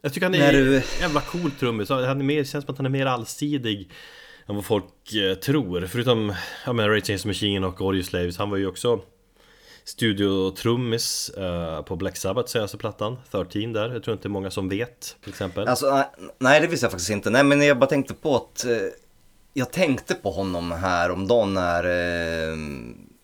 Jag 0.00 0.12
tycker 0.12 0.26
han 0.26 0.34
är 0.34 0.52
du- 0.52 0.82
jävla 1.00 1.20
cool 1.20 1.50
trummis. 1.50 1.88
Han 1.88 2.00
är 2.02 2.14
mer, 2.14 2.44
känns 2.44 2.64
som 2.64 2.72
att 2.72 2.78
han 2.78 2.86
är 2.86 2.90
mer 2.90 3.06
allsidig 3.06 3.90
Än 4.46 4.54
vad 4.54 4.64
folk 4.64 5.12
eh, 5.14 5.34
tror. 5.34 5.86
Förutom 5.86 6.34
ja, 6.66 6.72
men 6.72 6.88
Rage 6.88 7.02
Against 7.04 7.22
the 7.22 7.28
Machine 7.28 7.64
och 7.64 7.80
Audio 7.80 8.02
Slaves. 8.02 8.38
Han 8.38 8.50
var 8.50 8.56
ju 8.56 8.66
också 8.66 9.00
Studiotrummis 9.88 11.28
eh, 11.28 11.82
på 11.82 11.96
Black 11.96 12.16
Sabbath 12.16 12.48
senaste 12.48 12.76
plattan 12.76 13.16
13 13.30 13.72
där, 13.72 13.92
jag 13.92 14.02
tror 14.02 14.16
inte 14.16 14.28
många 14.28 14.50
som 14.50 14.68
vet 14.68 15.16
till 15.20 15.30
exempel 15.30 15.68
Alltså, 15.68 16.04
nej, 16.38 16.60
det 16.60 16.66
visste 16.66 16.84
jag 16.84 16.90
faktiskt 16.90 17.10
inte. 17.10 17.30
Nej, 17.30 17.44
men 17.44 17.62
jag 17.62 17.78
bara 17.78 17.86
tänkte 17.86 18.14
på 18.14 18.36
att... 18.36 18.64
Eh, 18.64 18.76
jag 19.52 19.70
tänkte 19.70 20.14
på 20.14 20.30
honom 20.30 20.72
här 20.72 21.10
om 21.10 21.26
dagen 21.28 21.54
när 21.54 21.84
eh, 21.84 22.56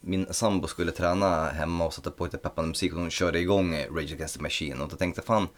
min 0.00 0.27
sambo 0.31 0.66
skulle 0.66 0.92
träna 0.92 1.48
hemma 1.48 1.87
och 1.87 1.94
satte 1.94 2.11
på 2.11 2.24
lite 2.24 2.38
peppande 2.38 2.68
musik 2.68 2.92
och 2.92 3.00
hon 3.00 3.11
körde 3.11 3.38
igång 3.38 3.77
Rage 3.77 4.12
Against 4.12 4.37
the 4.37 4.42
Machine. 4.42 4.81
Och 4.81 4.88
då 4.88 4.96
tänkte 4.96 5.22
fan, 5.22 5.48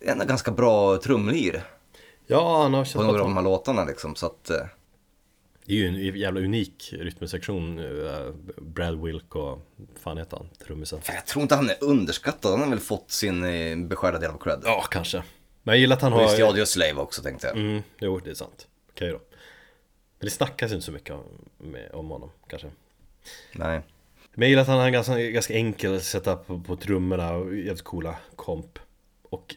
det 0.00 0.08
är 0.08 0.12
en 0.12 0.26
ganska 0.26 0.50
bra 0.50 0.96
trumlir 0.96 1.64
Ja, 2.26 2.62
han 2.62 2.74
har 2.74 2.94
på 2.94 3.02
några 3.02 3.20
av 3.20 3.28
de 3.28 3.36
här 3.36 3.44
låtarna 3.44 3.84
liksom. 3.84 4.14
Så 4.14 4.26
att, 4.26 4.50
eh, 4.50 4.66
Det 5.70 5.76
är 5.76 5.78
ju 5.78 5.86
en 5.86 6.18
jävla 6.18 6.40
unik 6.40 6.94
rytmsektion 6.98 7.78
eh, 7.78 8.32
Brad 8.56 9.02
Wilk 9.02 9.36
och 9.36 9.58
fan 10.02 10.18
heter 10.18 10.36
han? 10.36 10.48
Trummisen? 10.66 11.00
jag 11.06 11.26
tror 11.26 11.42
inte 11.42 11.54
han 11.54 11.70
är 11.70 11.76
underskattad. 11.80 12.50
Han 12.50 12.60
har 12.60 12.68
väl 12.68 12.78
fått 12.78 13.10
sin 13.10 13.44
eh, 13.44 13.76
beskärda 13.76 14.18
del 14.18 14.30
av 14.30 14.38
cred. 14.38 14.60
Ja, 14.64 14.84
kanske 14.90 15.22
Men 15.62 15.72
jag 15.72 15.80
gillar 15.80 15.96
att 15.96 16.02
han 16.02 16.12
har... 16.12 16.40
i 16.40 16.42
Audio 16.42 16.64
Slave 16.64 16.94
också 16.94 17.22
tänkte 17.22 17.46
jag. 17.46 17.56
Mm, 17.56 17.82
jo, 18.00 18.20
det 18.24 18.30
är 18.30 18.34
sant 18.34 18.68
Okej 18.90 19.10
då 19.10 19.18
Men 20.18 20.24
det 20.26 20.30
snackas 20.30 20.72
inte 20.72 20.84
så 20.84 20.92
mycket 20.92 21.16
om 21.92 22.10
honom, 22.10 22.30
kanske 22.48 22.68
Nej. 23.52 23.80
Men 24.34 24.42
jag 24.42 24.48
gillar 24.48 24.62
att 24.62 24.68
han 24.68 24.78
har 24.78 24.86
en 24.86 24.92
ganska, 24.92 25.18
ganska 25.18 25.54
enkel 25.54 26.00
setup 26.00 26.46
på, 26.46 26.60
på 26.60 26.76
trummorna 26.76 27.32
och 27.32 27.56
jävligt 27.56 27.82
coola 27.82 28.16
komp 28.36 28.78
Och 29.22 29.54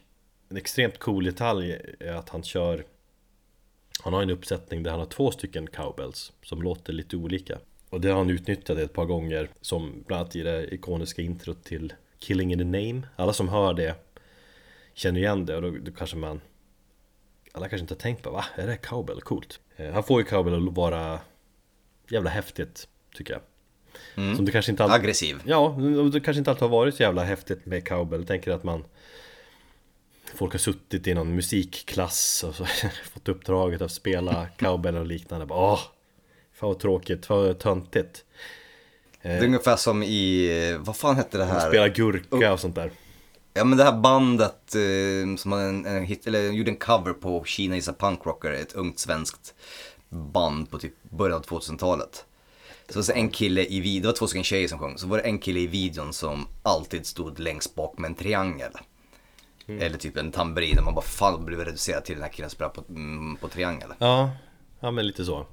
en 0.49 0.58
extremt 0.58 0.99
cool 0.99 1.26
detalj 1.26 1.80
är 1.99 2.13
att 2.13 2.30
han 2.30 2.43
kör 2.43 2.84
Han 4.01 4.13
har 4.13 4.21
en 4.21 4.29
uppsättning 4.29 4.84
där 4.84 4.91
han 4.91 4.99
har 4.99 5.08
två 5.08 5.32
stycken 5.32 5.67
cowbells 5.67 6.32
Som 6.43 6.62
låter 6.62 6.93
lite 6.93 7.17
olika 7.17 7.58
Och 7.89 8.01
det 8.01 8.10
har 8.10 8.17
han 8.17 8.29
utnyttjat 8.29 8.77
ett 8.77 8.93
par 8.93 9.06
gånger 9.06 9.49
Som 9.62 10.03
bland 10.08 10.21
annat 10.21 10.36
i 10.36 10.41
det 10.41 10.73
ikoniska 10.73 11.21
introt 11.21 11.63
till 11.63 11.93
Killing 12.19 12.51
in 12.53 12.60
the 12.60 12.65
Name 12.65 13.01
Alla 13.15 13.34
som 13.34 13.49
hör 13.49 13.73
det 13.73 13.95
Känner 14.93 15.19
igen 15.19 15.45
det 15.45 15.56
och 15.56 15.62
då, 15.62 15.71
då 15.82 15.91
kanske 15.91 16.17
man 16.17 16.41
Alla 17.51 17.69
kanske 17.69 17.84
inte 17.84 17.93
har 17.93 17.99
tänkt 17.99 18.23
på 18.23 18.32
va? 18.32 18.45
Är 18.56 18.67
det 18.67 18.77
cowbell? 18.77 19.21
Coolt 19.21 19.60
Eh, 19.75 19.91
Han 19.93 20.03
får 20.03 20.21
ju 20.21 20.25
cowbell 20.25 20.67
att 20.67 20.75
vara 20.75 21.19
Jävla 22.10 22.29
häftigt 22.29 22.88
Tycker 23.15 23.34
jag 23.34 23.41
Som 24.36 24.45
det 24.45 24.51
kanske 24.51 24.71
inte 24.71 24.84
alltid 24.84 24.95
Aggressiv. 24.95 25.41
Ja, 25.45 25.77
det 26.13 26.19
kanske 26.19 26.39
inte 26.39 26.51
alltid 26.51 26.62
har 26.62 26.69
varit 26.69 26.95
så 26.95 27.03
jävla 27.03 27.23
häftigt 27.23 27.65
med 27.65 27.88
cowbell 27.88 28.19
Jag 28.19 28.27
tänker 28.27 28.51
att 28.51 28.63
man 28.63 28.84
Folk 30.36 30.52
har 30.52 30.60
suttit 30.60 31.08
i 31.08 31.13
någon 31.13 31.36
musikklass 31.36 32.43
och 32.43 32.56
fått 33.13 33.30
uppdraget 33.30 33.82
att 33.82 33.91
spela 33.91 34.48
cowbell 34.58 34.96
och 34.96 35.06
liknande. 35.06 35.46
Bara, 35.46 35.74
Åh, 35.74 35.80
fan 36.54 36.69
vad 36.69 36.80
tråkigt, 36.80 37.30
vad 37.30 37.60
töntigt. 37.60 38.26
Det 39.22 39.30
är 39.30 39.43
ungefär 39.43 39.76
som 39.76 40.04
i, 40.04 40.78
vad 40.80 40.96
fan 40.96 41.15
hette 41.15 41.38
det 41.38 41.46
här? 41.46 41.69
Spela 41.69 41.89
gurka 41.89 42.54
och 42.54 42.60
sånt 42.60 42.76
där. 42.76 42.91
Ja 43.54 43.63
men 43.63 43.78
det 43.78 43.84
här 43.84 44.00
bandet 44.00 44.76
eh, 44.76 45.36
som 45.38 45.54
en, 45.54 45.86
en 45.86 46.04
hit, 46.04 46.28
eller 46.28 46.52
gjorde 46.52 46.72
en 46.72 46.78
cover 46.78 47.13
på 47.13 47.43
Kina 47.43 47.78
is 47.78 47.88
a 47.88 47.93
punk 48.00 48.26
rocker, 48.26 48.52
ett 48.52 48.74
ungt 48.74 49.00
svenskt 49.00 49.54
band 50.10 50.72
på 50.72 50.80
typ 50.80 50.93
början 51.04 51.38
av 51.38 51.46
2000-talet. 51.46 52.26
Så 52.89 53.00
var 53.00 53.08
det 53.08 53.13
en 53.13 53.30
kille 53.30 53.65
i 53.65 53.80
videon, 53.80 54.02
det 54.02 54.08
var 54.08 54.15
två 54.15 54.28
stycken 54.28 54.43
tjejer 54.43 54.67
som 54.67 54.80
sjöng, 54.80 54.98
så 54.98 55.08
var 55.08 55.17
det 55.17 55.24
en 55.24 55.39
kille 55.39 55.60
i 55.60 55.67
videon 55.67 56.13
som 56.13 56.48
alltid 56.63 57.06
stod 57.06 57.39
längst 57.39 57.76
bak 57.76 57.98
med 57.98 58.10
en 58.10 58.15
triangel. 58.15 58.72
Eller 59.67 59.97
typ 59.97 60.17
en 60.17 60.32
tamburin 60.32 60.78
och 60.78 60.84
man 60.84 60.95
bara 60.95 61.06
fan 61.06 61.45
blev 61.45 61.60
reducerad 61.60 62.06
till 62.06 62.15
den 62.15 62.23
här 62.23 62.32
killen 62.32 62.49
som 62.49 62.56
spelade 62.56 62.76
på, 62.76 62.84
mm, 62.89 63.36
på 63.36 63.47
triangel. 63.47 63.89
Ja, 63.99 64.32
ja 64.80 64.91
men 64.91 65.08
lite 65.08 65.26
så. 65.26 65.45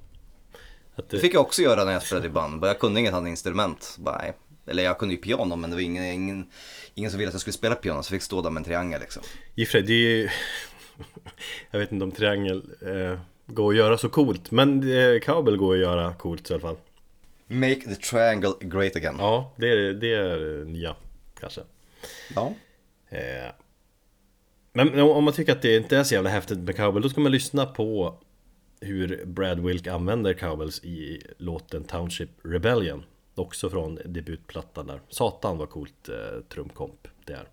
Det 0.96 1.04
det, 1.08 1.18
fick 1.18 1.34
jag 1.34 1.40
också 1.40 1.62
göra 1.62 1.84
när 1.84 1.92
jag 1.92 2.02
spelade 2.02 2.26
i 2.26 2.30
band, 2.30 2.64
jag 2.64 2.78
kunde 2.78 3.00
inget 3.00 3.14
annat 3.14 3.28
instrument. 3.28 3.96
Bara, 3.98 4.18
nej. 4.18 4.32
Eller 4.66 4.82
jag 4.82 4.98
kunde 4.98 5.14
ju 5.14 5.20
piano 5.20 5.56
men 5.56 5.70
det 5.70 5.76
var 5.76 5.80
ingen, 5.80 6.04
ingen, 6.04 6.50
ingen 6.94 7.10
som 7.10 7.18
ville 7.18 7.28
att 7.28 7.34
jag 7.34 7.40
skulle 7.40 7.54
spela 7.54 7.74
piano 7.74 8.02
så 8.02 8.14
jag 8.14 8.20
fick 8.20 8.24
stå 8.24 8.42
där 8.42 8.50
med 8.50 8.60
en 8.60 8.64
triangel 8.64 9.00
liksom. 9.00 9.22
Sig, 9.70 9.82
det 9.82 9.92
är 9.92 10.16
ju... 10.16 10.28
Jag 11.70 11.78
vet 11.78 11.92
inte 11.92 12.04
om 12.04 12.12
triangel 12.12 12.62
eh, 12.80 13.18
går 13.46 13.72
att 13.72 13.76
göra 13.76 13.98
så 13.98 14.08
coolt. 14.08 14.50
Men 14.50 14.92
eh, 14.92 15.20
cowbell 15.20 15.56
går 15.56 15.74
att 15.74 15.80
göra 15.80 16.14
coolt 16.14 16.50
i 16.50 16.52
alla 16.52 16.60
fall. 16.60 16.76
Make 17.46 17.80
the 17.80 17.94
triangle 17.94 18.52
great 18.60 18.96
again. 18.96 19.16
Ja, 19.18 19.52
det 19.56 19.68
är, 19.68 19.92
det 19.92 20.14
är 20.14 20.64
nya 20.64 20.96
kanske. 21.40 21.60
Ja. 22.34 22.54
Eh, 23.08 23.52
men 24.72 25.00
om 25.00 25.24
man 25.24 25.34
tycker 25.34 25.52
att 25.52 25.62
det 25.62 25.76
inte 25.76 25.96
är 25.96 26.04
så 26.04 26.14
jävla 26.14 26.30
häftigt 26.30 26.58
med 26.58 26.76
cowbell, 26.76 27.02
då 27.02 27.08
ska 27.08 27.20
man 27.20 27.32
lyssna 27.32 27.66
på 27.66 28.18
hur 28.80 29.24
Brad 29.26 29.60
Wilk 29.60 29.86
använder 29.86 30.32
cowbells 30.32 30.84
i 30.84 31.22
låten 31.38 31.84
Township 31.84 32.30
Rebellion. 32.44 33.04
Också 33.34 33.70
från 33.70 33.98
debutplattan 34.04 34.86
där. 34.86 35.00
Satan 35.08 35.58
vad 35.58 35.70
coolt 35.70 36.08
eh, 36.08 36.44
trumkomp 36.48 37.08
det 37.24 37.32
är. 37.32 37.46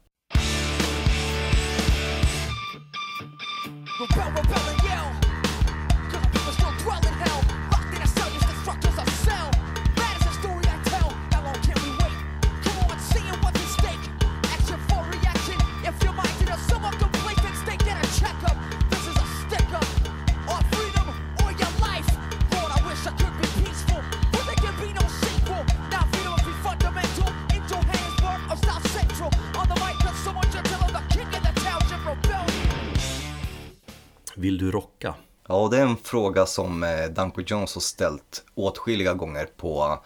Vill 34.39 34.57
du 34.57 34.71
rocka? 34.71 35.15
Ja, 35.47 35.67
det 35.71 35.77
är 35.77 35.81
en 35.81 35.97
fråga 35.97 36.45
som 36.45 36.83
eh, 36.83 37.05
Danko 37.09 37.41
Jones 37.41 37.73
har 37.75 37.81
ställt 37.81 38.43
åtskilliga 38.55 39.13
gånger 39.13 39.45
på 39.57 39.99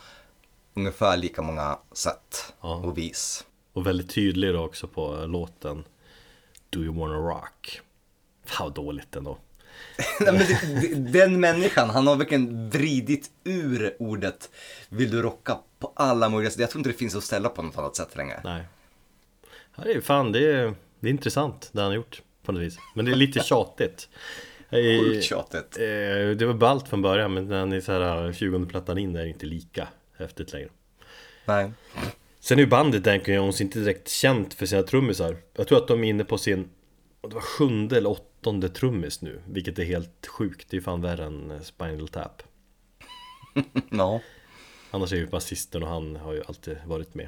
ungefär 0.73 1.17
lika 1.17 1.41
många 1.41 1.79
sätt 1.91 2.53
Ja. 2.61 2.75
och 2.75 2.97
vis. 2.97 3.45
Och 3.73 3.87
väldigt 3.87 4.09
tydlig 4.09 4.55
också 4.55 4.87
på 4.87 5.25
låten 5.25 5.83
Do 6.69 6.79
you 6.79 6.99
wanna 6.99 7.15
rock? 7.15 7.81
Fan 8.45 8.65
vad 8.67 8.73
dåligt 8.73 9.15
ändå. 9.15 9.37
Nej, 10.19 10.33
men 10.33 11.11
den 11.11 11.39
människan, 11.39 11.89
han 11.89 12.07
har 12.07 12.15
verkligen 12.15 12.69
vridit 12.69 13.31
ur 13.43 13.95
ordet 13.99 14.49
vill 14.89 15.11
du 15.11 15.21
rocka 15.21 15.57
på 15.79 15.91
alla 15.95 16.29
möjliga 16.29 16.51
sätt. 16.51 16.59
Jag 16.59 16.69
tror 16.69 16.79
inte 16.79 16.89
det 16.89 16.97
finns 16.97 17.15
att 17.15 17.23
ställa 17.23 17.49
på 17.49 17.61
något 17.61 17.77
annat 17.77 17.95
sätt 17.95 18.15
längre. 18.15 18.41
Nej. 18.43 18.63
Ja, 19.75 19.83
det 19.83 19.91
är 19.91 20.01
fan, 20.01 20.31
det 20.31 20.51
är, 20.51 20.75
det 20.99 21.07
är 21.07 21.11
intressant 21.11 21.69
det 21.71 21.81
han 21.81 21.89
har 21.89 21.95
gjort 21.95 22.21
på 22.43 22.51
något 22.51 22.61
vis. 22.61 22.77
Men 22.95 23.05
det 23.05 23.11
är 23.11 23.15
lite 23.15 23.39
tjatigt. 23.39 24.09
I- 24.71 24.99
Sjukt 24.99 25.23
tjatigt. 25.23 25.77
Eh, 25.77 25.83
Det 26.37 26.45
var 26.45 26.53
ballt 26.53 26.87
från 26.87 27.01
början 27.01 27.33
men 27.33 27.45
när 27.47 27.59
han 27.59 27.71
är 27.73 27.81
så 27.81 27.91
här 27.91 28.33
20 28.33 28.65
plattan 28.65 28.97
in 28.97 29.15
är 29.15 29.23
det 29.23 29.29
inte 29.29 29.45
lika 29.45 29.87
häftigt 30.17 30.53
längre. 30.53 30.69
Nej. 31.45 31.71
Sen 32.39 32.57
är 32.59 32.63
ju 32.63 32.67
bandet 32.69 33.03
Danko 33.03 33.31
Jones 33.31 33.61
inte 33.61 33.79
direkt 33.79 34.09
känt 34.09 34.53
för 34.53 34.65
sina 34.65 34.83
trummisar. 34.83 35.37
Jag 35.55 35.67
tror 35.67 35.77
att 35.77 35.87
de 35.87 36.03
är 36.03 36.09
inne 36.09 36.23
på 36.23 36.37
sin 36.37 36.69
det 37.21 37.33
var 37.35 37.41
sjunde 37.41 37.97
eller 37.97 38.09
åttonde 38.09 38.69
trummis 38.69 39.21
nu, 39.21 39.41
vilket 39.47 39.79
är 39.79 39.83
helt 39.83 40.27
sjukt. 40.27 40.69
Det 40.69 40.73
är 40.75 40.77
ju 40.77 40.83
fan 40.83 41.01
värre 41.01 41.25
än 41.25 41.51
eh, 41.51 41.59
Spinal 41.61 42.07
Tap. 42.07 42.43
Ja. 43.91 44.21
Annars 44.91 45.13
är 45.13 45.17
ju 45.17 45.27
basisten 45.27 45.83
och 45.83 45.89
han 45.89 46.15
har 46.15 46.33
ju 46.33 46.41
alltid 46.47 46.77
varit 46.85 47.15
med. 47.15 47.27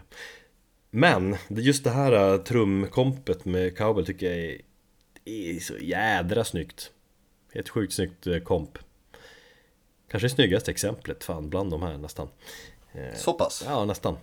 Men 0.91 1.35
just 1.49 1.83
det 1.83 1.89
här 1.89 2.33
eh, 2.33 2.37
trumkompet 2.37 3.45
med 3.45 3.77
Cowbell 3.77 4.05
tycker 4.05 4.25
jag 4.31 4.35
är, 4.45 4.61
är 5.25 5.59
så 5.59 5.77
jädra 5.77 6.43
snyggt. 6.43 6.91
Ett 7.51 7.69
sjukt 7.69 7.93
snyggt 7.93 8.27
eh, 8.27 8.39
komp. 8.39 8.77
Kanske 10.07 10.25
det 10.25 10.29
snyggaste 10.35 10.71
exemplet 10.71 11.23
fan 11.23 11.49
bland 11.49 11.71
de 11.71 11.81
här 11.81 11.97
nästan. 11.97 12.27
Så 13.15 13.33
pass. 13.33 13.63
Ja, 13.67 13.85
nästan. 13.85 14.17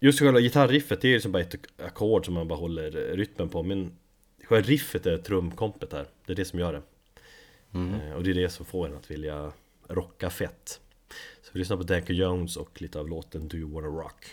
Just 0.00 0.18
själva 0.18 0.40
gitarriffet, 0.40 1.00
det 1.00 1.08
är 1.08 1.12
ju 1.12 1.20
som 1.20 1.32
bara 1.32 1.42
ett 1.42 1.54
ackord 1.78 2.24
som 2.24 2.34
man 2.34 2.48
bara 2.48 2.58
håller 2.58 2.90
rytmen 3.16 3.48
på. 3.48 3.62
Men 3.62 3.92
själva 4.44 4.68
riffet 4.68 5.06
är 5.06 5.18
trumkompet 5.18 5.92
här. 5.92 6.06
Det 6.26 6.32
är 6.32 6.36
det 6.36 6.44
som 6.44 6.58
gör 6.58 6.72
det. 6.72 6.82
Eh, 8.08 8.12
Och 8.16 8.24
det 8.24 8.30
är 8.30 8.34
det 8.34 8.48
som 8.48 8.66
får 8.66 8.86
en 8.88 8.96
att 8.96 9.10
vilja 9.10 9.52
rocka 9.88 10.30
fett. 10.30 10.80
Så 11.42 11.50
vi 11.52 11.58
lyssnar 11.58 11.76
på 11.76 11.82
Danko 11.82 12.12
Jones 12.12 12.56
och 12.56 12.82
lite 12.82 12.98
av 12.98 13.08
låten 13.08 13.48
Do 13.48 13.56
You 13.56 13.70
Wanna 13.72 13.86
Rock. 13.88 14.24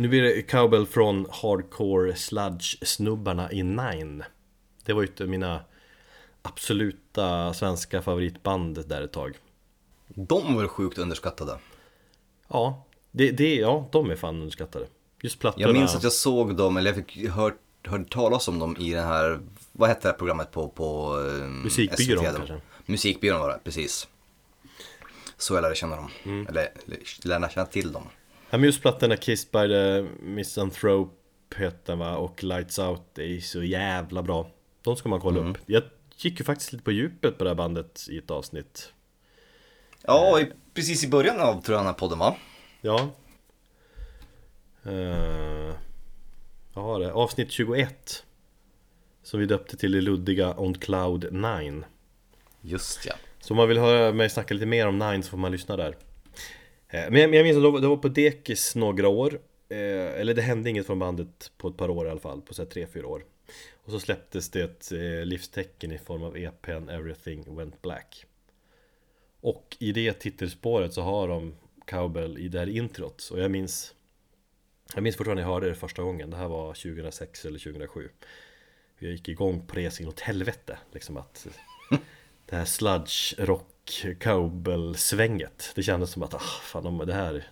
Nu 0.00 0.08
blir 0.08 0.22
det 0.22 0.42
cowbell 0.42 0.86
från 0.86 1.26
Hardcore 1.30 2.14
Sludge-snubbarna 2.14 3.52
i 3.52 3.62
Nine. 3.62 4.24
Det 4.84 4.92
var 4.92 5.02
ju 5.02 5.08
av 5.20 5.28
mina 5.28 5.60
absoluta 6.42 7.54
svenska 7.54 8.02
favoritband 8.02 8.88
där 8.88 9.02
ett 9.02 9.12
tag. 9.12 9.38
De 10.08 10.54
var 10.54 10.68
sjukt 10.68 10.98
underskattade. 10.98 11.58
Ja, 12.48 12.84
det, 13.10 13.30
det, 13.30 13.54
ja 13.56 13.88
de 13.92 14.10
är 14.10 14.16
fan 14.16 14.36
underskattade. 14.36 14.86
Just 15.22 15.38
plattorna. 15.38 15.66
Jag 15.66 15.72
minns 15.74 15.94
att 15.96 16.02
jag 16.02 16.12
såg 16.12 16.56
dem, 16.56 16.76
eller 16.76 16.90
jag 16.94 16.96
fick 17.06 17.28
hört, 17.28 17.58
hörde 17.84 18.04
talas 18.04 18.48
om 18.48 18.58
dem 18.58 18.76
i 18.76 18.92
den 18.92 19.04
här, 19.06 19.40
vad 19.72 19.88
hette 19.88 20.00
det 20.02 20.08
här 20.12 20.18
programmet 20.18 20.50
på, 20.50 20.68
på 20.68 21.18
eh, 21.26 21.48
Musikbyrån 21.48 22.24
SVT? 22.24 22.36
kanske? 22.36 22.60
Musikbyrån 22.86 23.40
var 23.40 23.48
det, 23.48 23.58
precis. 23.64 24.08
Så 25.36 25.54
jag 25.54 25.62
lärde 25.62 25.74
känna 25.74 25.96
dem, 25.96 26.10
Mm. 26.24 26.46
eller 26.46 26.68
lärde 27.24 27.50
känna 27.54 27.66
till 27.66 27.92
dem. 27.92 28.04
Just 28.58 28.82
plattorna 28.82 29.16
Kissed 29.16 29.50
by 29.52 29.68
the 29.68 30.06
Misanthrope 30.20 31.14
heter 31.56 31.78
den 31.86 31.98
va 31.98 32.16
och 32.16 32.44
Lights 32.44 32.78
Out 32.78 33.18
är 33.18 33.40
så 33.40 33.62
jävla 33.62 34.22
bra. 34.22 34.50
De 34.82 34.96
ska 34.96 35.08
man 35.08 35.20
kolla 35.20 35.40
upp. 35.40 35.58
Jag 35.66 35.82
gick 36.16 36.38
ju 36.38 36.44
faktiskt 36.44 36.72
lite 36.72 36.84
på 36.84 36.92
djupet 36.92 37.38
på 37.38 37.44
det 37.44 37.50
här 37.50 37.54
bandet 37.54 38.06
i 38.10 38.18
ett 38.18 38.30
avsnitt. 38.30 38.92
Ja, 40.02 40.40
precis 40.74 41.04
i 41.04 41.08
början 41.08 41.40
av 41.40 41.62
tror 41.62 41.74
jag 41.74 41.80
den 41.80 41.86
här 41.86 41.98
podden 41.98 42.18
va? 42.18 42.36
Ja. 42.80 43.08
Uh, 44.86 45.74
jag 46.74 46.82
har 46.82 47.00
det. 47.00 47.12
Avsnitt 47.12 47.50
21. 47.50 48.24
Som 49.22 49.40
vi 49.40 49.46
döpte 49.46 49.76
till 49.76 49.92
det 49.92 50.00
luddiga 50.00 50.54
On 50.56 50.74
Cloud 50.74 51.32
9. 51.32 51.82
Just 52.60 53.06
ja. 53.06 53.14
Så 53.40 53.54
om 53.54 53.56
man 53.56 53.68
vill 53.68 53.78
höra 53.78 54.12
mig 54.12 54.30
snacka 54.30 54.54
lite 54.54 54.66
mer 54.66 54.86
om 54.86 54.98
Nine 54.98 55.22
så 55.22 55.30
får 55.30 55.38
man 55.38 55.52
lyssna 55.52 55.76
där. 55.76 55.96
Eh, 56.90 57.10
Men 57.10 57.20
jag, 57.20 57.34
jag 57.34 57.44
minns 57.44 57.56
att 57.56 57.82
det 57.82 57.88
var- 57.88 57.96
på 57.96 58.08
Dekis 58.08 58.74
några 58.76 59.08
år. 59.08 59.40
Eh, 59.68 59.78
Eller 60.20 60.34
det 60.34 60.42
hände 60.42 60.70
inget 60.70 60.86
från 60.86 60.98
bandet 60.98 61.52
på 61.56 61.68
ett 61.68 61.76
par 61.76 61.90
år 61.90 62.06
i 62.06 62.10
alla 62.10 62.20
fall, 62.20 62.42
på 62.42 62.54
så 62.54 62.62
här 62.62 62.70
tre, 62.70 62.86
fyra 62.86 63.06
år. 63.06 63.24
Och 63.84 63.90
så 63.92 64.00
släpptes 64.00 64.50
det 64.50 64.60
ett 64.62 64.92
eh, 64.92 65.24
livstecken 65.24 65.92
i 65.92 65.98
form 65.98 66.22
av 66.22 66.36
EPn 66.36 66.88
Everything 66.88 67.56
Went 67.56 67.82
Black 67.82 68.24
Och 69.40 69.76
i 69.80 69.92
det 69.92 70.12
titelspåret 70.12 70.92
så 70.94 71.02
har 71.02 71.28
de 71.28 71.54
Cowbell 71.86 72.38
i 72.38 72.48
det 72.48 72.58
här 72.58 72.68
introt 72.68 73.28
Och 73.32 73.40
jag 73.40 73.50
minns 73.50 73.94
Jag 74.94 75.02
minns 75.02 75.16
fortfarande 75.16 75.42
när 75.42 75.48
jag 75.48 75.54
hörde 75.54 75.68
det 75.68 75.74
första 75.74 76.02
gången 76.02 76.30
Det 76.30 76.36
här 76.36 76.48
var 76.48 76.74
2006 76.74 77.44
eller 77.44 77.58
2007 77.58 78.08
Jag 78.98 79.10
gick 79.12 79.28
igång 79.28 79.66
på 79.66 79.74
det 79.76 79.90
sin 79.90 80.08
åt 80.08 80.20
helvete 80.20 80.78
Liksom 80.92 81.16
att 81.16 81.46
Det 82.46 82.56
här 82.56 82.64
sludge 82.64 83.34
rock 83.38 83.66
cowbell 84.20 84.94
svänget 84.94 85.72
Det 85.74 85.82
kändes 85.82 86.10
som 86.10 86.22
att 86.22 86.34
ah, 86.34 86.38
fan, 86.62 86.98
det 87.06 87.14
här 87.14 87.44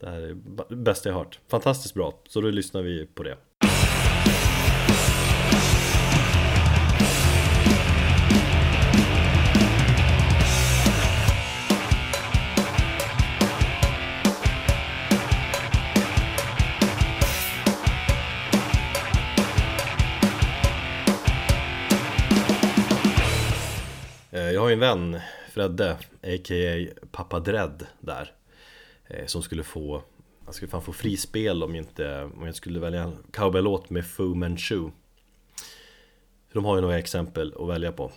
Det 0.00 0.10
här 0.10 0.20
är 0.20 0.36
det 0.68 0.76
bästa 0.76 1.08
jag 1.08 1.16
hört. 1.16 1.40
Fantastiskt 1.48 1.94
bra, 1.94 2.18
så 2.28 2.40
då 2.40 2.50
lyssnar 2.50 2.82
vi 2.82 3.06
på 3.06 3.22
det. 3.22 3.36
Eh, 24.34 24.50
jag 24.50 24.60
har 24.60 24.68
ju 24.68 24.72
en 24.72 24.80
vän, 24.80 25.20
Fredde, 25.54 25.90
a.k.a. 26.22 26.86
Pappa 27.10 27.40
Dread 27.40 27.86
där 28.00 28.32
eh, 29.06 29.26
Som 29.26 29.42
skulle 29.42 29.62
få, 29.62 30.02
han 30.44 30.54
skulle 30.54 30.70
fan 30.70 30.82
få 30.82 30.92
frispel 30.92 31.62
om 31.62 31.74
inte, 31.74 32.22
om 32.22 32.46
jag 32.46 32.54
skulle 32.54 32.80
välja 32.80 33.02
en 33.02 33.16
cowboy-låt 33.32 33.90
med 33.90 34.06
Fu 34.06 34.34
Manchu 34.34 34.90
de 36.52 36.64
har 36.64 36.76
ju 36.76 36.80
några 36.80 36.98
exempel 36.98 37.54
att 37.58 37.68
välja 37.68 37.92
på 37.92 38.12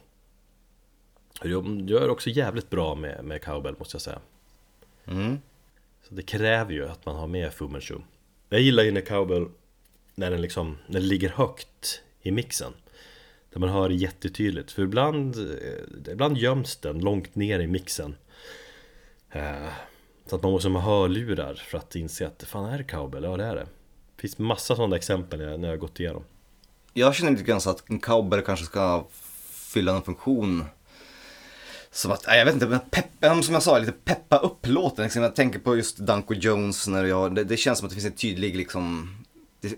De 1.42 1.88
gör 1.88 2.10
också 2.10 2.30
jävligt 2.30 2.70
bra 2.70 2.96
med, 2.96 3.24
med 3.24 3.44
cowbell 3.44 3.76
måste 3.80 3.96
jag 3.96 4.02
säga 4.02 4.20
Mm. 5.06 5.38
Så 6.02 6.14
det 6.14 6.22
kräver 6.22 6.74
ju 6.74 6.88
att 6.88 7.06
man 7.06 7.16
har 7.16 7.28
med 7.28 7.54
Fu 7.54 7.68
Manchu 7.68 8.00
Jag 8.50 8.62
gillar 8.62 8.84
ju 8.84 8.92
när 8.92 9.02
cowbell, 9.02 9.48
när 10.16 10.32
den 10.32 10.42
liksom, 10.42 10.78
när 10.88 11.00
den 11.00 11.08
ligger 11.08 11.30
högt 11.30 12.02
i 12.22 12.32
mixen 12.32 12.74
där 13.60 13.68
man 13.68 13.76
hör 13.76 13.90
det 13.90 13.96
jättetydligt 13.96 14.72
För 14.72 14.82
ibland, 14.82 15.36
eh, 15.36 16.12
ibland 16.12 16.38
göms 16.38 16.76
den 16.76 17.00
långt 17.00 17.36
ner 17.36 17.60
i 17.60 17.68
mixen 17.68 18.16
eh, 19.32 19.70
Så 20.26 20.36
att 20.36 20.44
man 20.44 20.52
måste 20.52 20.70
ha 20.70 20.80
hörlurar 20.80 21.54
för 21.54 21.78
att 21.78 21.96
inse 21.96 22.28
att 22.28 22.44
fan 22.44 22.66
är 22.66 22.78
det 22.78 22.84
cowbell? 22.84 23.24
Ja 23.24 23.38
det 23.38 23.44
är 23.44 23.56
det 23.56 23.68
Det 24.16 24.22
finns 24.22 24.38
massa 24.38 24.76
sådana 24.76 24.96
exempel 24.96 25.40
när 25.40 25.50
jag, 25.50 25.60
när 25.60 25.68
jag 25.68 25.74
har 25.74 25.80
gått 25.80 26.00
igenom 26.00 26.24
Jag 26.94 27.16
känner 27.16 27.32
lite 27.32 27.44
grann 27.44 27.62
så 27.62 27.70
att 27.70 27.90
en 27.90 28.00
cowbell 28.00 28.42
kanske 28.42 28.66
ska 28.66 29.08
fylla 29.52 29.94
någon 29.94 30.04
funktion 30.04 30.66
som 31.92 32.12
att, 32.12 32.24
nej, 32.28 32.38
jag 32.38 32.46
vet 32.46 32.54
inte, 32.54 32.68
men 32.68 32.80
peppa, 32.80 33.42
som 33.42 33.54
jag 33.54 33.64
sa, 33.64 33.78
lite 33.78 33.92
peppa 33.92 34.38
upp 34.38 34.68
låten. 34.68 35.04
Liksom. 35.04 35.22
Jag 35.22 35.36
tänker 35.36 35.60
på 35.60 35.76
just 35.76 35.98
Danko 35.98 36.34
Jones 36.34 36.88
när 36.88 37.06
jag, 37.06 37.36
det, 37.36 37.44
det 37.44 37.58
känns 37.58 37.80
som 37.80 37.86
att 37.86 37.90
det 37.90 37.96
finns 37.96 38.06
en 38.06 38.18
tydlig 38.18 38.56
liksom 38.56 39.10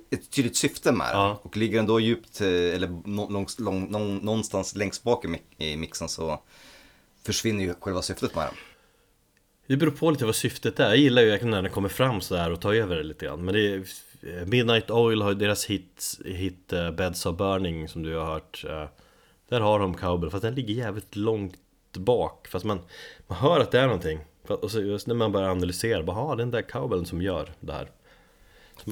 ett 0.09 0.29
tydligt 0.31 0.55
syfte 0.57 0.91
med 0.91 1.07
den. 1.07 1.17
Ja. 1.19 1.39
Och 1.43 1.57
ligger 1.57 1.77
den 1.77 1.85
då 1.85 1.99
djupt, 1.99 2.41
eh, 2.41 2.47
eller 2.47 3.29
långs, 3.31 3.59
lång, 3.59 3.91
nå- 3.91 3.99
någonstans 3.99 4.75
längst 4.75 5.03
bak 5.03 5.25
i, 5.25 5.27
mi- 5.27 5.41
i 5.57 5.77
mixen 5.77 6.09
så 6.09 6.39
försvinner 7.25 7.63
ju 7.63 7.73
själva 7.79 8.01
syftet 8.01 8.35
med 8.35 8.45
den. 8.45 8.53
Det 9.67 9.77
beror 9.77 9.91
på 9.91 10.11
lite 10.11 10.25
vad 10.25 10.35
syftet 10.35 10.79
är 10.79 10.87
Jag 10.87 10.97
gillar 10.97 11.21
ju 11.21 11.45
när 11.45 11.61
den 11.61 11.71
kommer 11.71 11.89
fram 11.89 12.21
sådär 12.21 12.51
och 12.51 12.61
tar 12.61 12.73
över 12.73 12.95
det 12.95 13.03
lite 13.03 13.25
grann 13.25 13.45
Men 13.45 13.53
det 13.53 13.59
är, 13.73 13.83
Midnight 14.45 14.89
Oil 14.91 15.21
har 15.21 15.29
ju 15.29 15.35
deras 15.35 15.65
hit, 15.65 16.19
hit 16.25 16.73
eh, 16.73 16.91
Beds 16.91 17.25
of 17.25 17.37
Burning 17.37 17.87
som 17.87 18.03
du 18.03 18.15
har 18.15 18.25
hört 18.25 18.65
eh, 18.69 18.85
Där 19.49 19.59
har 19.61 19.79
de 19.79 19.93
cowbell 19.97 20.29
fast 20.29 20.41
den 20.41 20.55
ligger 20.55 20.73
jävligt 20.73 21.15
långt 21.15 21.57
bak 21.97 22.47
Fast 22.47 22.65
man, 22.65 22.79
man 23.27 23.37
hör 23.37 23.59
att 23.59 23.71
det 23.71 23.79
är 23.79 23.85
någonting 23.85 24.19
Och 24.47 24.71
så 24.71 24.81
just 24.81 25.07
när 25.07 25.15
man 25.15 25.31
börjar 25.31 25.49
analysera, 25.49 26.03
bara 26.03 26.15
ha 26.15 26.35
den 26.35 26.51
där 26.51 26.61
cowbellen 26.61 27.05
som 27.05 27.21
gör 27.21 27.51
det 27.59 27.73
här 27.73 27.89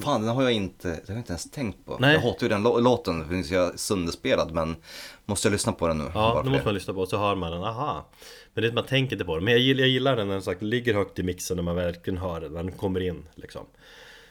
Fan, 0.04 0.20
den 0.26 0.36
har 0.36 0.42
jag 0.42 0.52
inte, 0.52 0.88
det 0.88 0.94
har 1.08 1.14
jag 1.14 1.18
inte 1.18 1.32
ens 1.32 1.50
tänkt 1.50 1.86
på. 1.86 1.96
Nej. 2.00 2.14
Jag 2.14 2.20
hatar 2.20 2.42
ju 2.42 2.48
den 2.48 2.66
lå- 2.66 2.80
låten, 2.80 3.18
det 3.18 3.28
finns 3.28 3.52
ju 3.52 3.70
sönderspelad 3.76 4.52
men 4.52 4.76
måste 5.24 5.48
jag 5.48 5.52
lyssna 5.52 5.72
på 5.72 5.88
den 5.88 5.98
nu? 5.98 6.04
Ja, 6.14 6.42
för 6.42 6.50
måste 6.50 6.64
man 6.64 6.74
lyssna 6.74 6.94
på 6.94 7.00
och 7.00 7.08
så 7.08 7.18
hör 7.18 7.34
man 7.34 7.52
den, 7.52 7.64
aha 7.64 8.06
Men 8.54 8.62
det 8.62 8.68
är 8.68 8.72
man 8.72 8.86
tänker 8.86 9.12
inte 9.16 9.24
på 9.24 9.36
det 9.36 9.42
Men 9.42 9.52
jag 9.52 9.60
gillar, 9.60 9.80
jag 9.80 9.88
gillar 9.88 10.16
den 10.16 10.26
när 10.26 10.34
den 10.34 10.42
sagt 10.42 10.62
ligger 10.62 10.94
högt 10.94 11.18
i 11.18 11.22
mixen 11.22 11.56
när 11.56 11.64
man 11.64 11.76
verkligen 11.76 12.18
hör 12.18 12.40
den, 12.40 12.52
när 12.52 12.62
den 12.62 12.72
kommer 12.72 13.00
in 13.00 13.24
liksom 13.34 13.66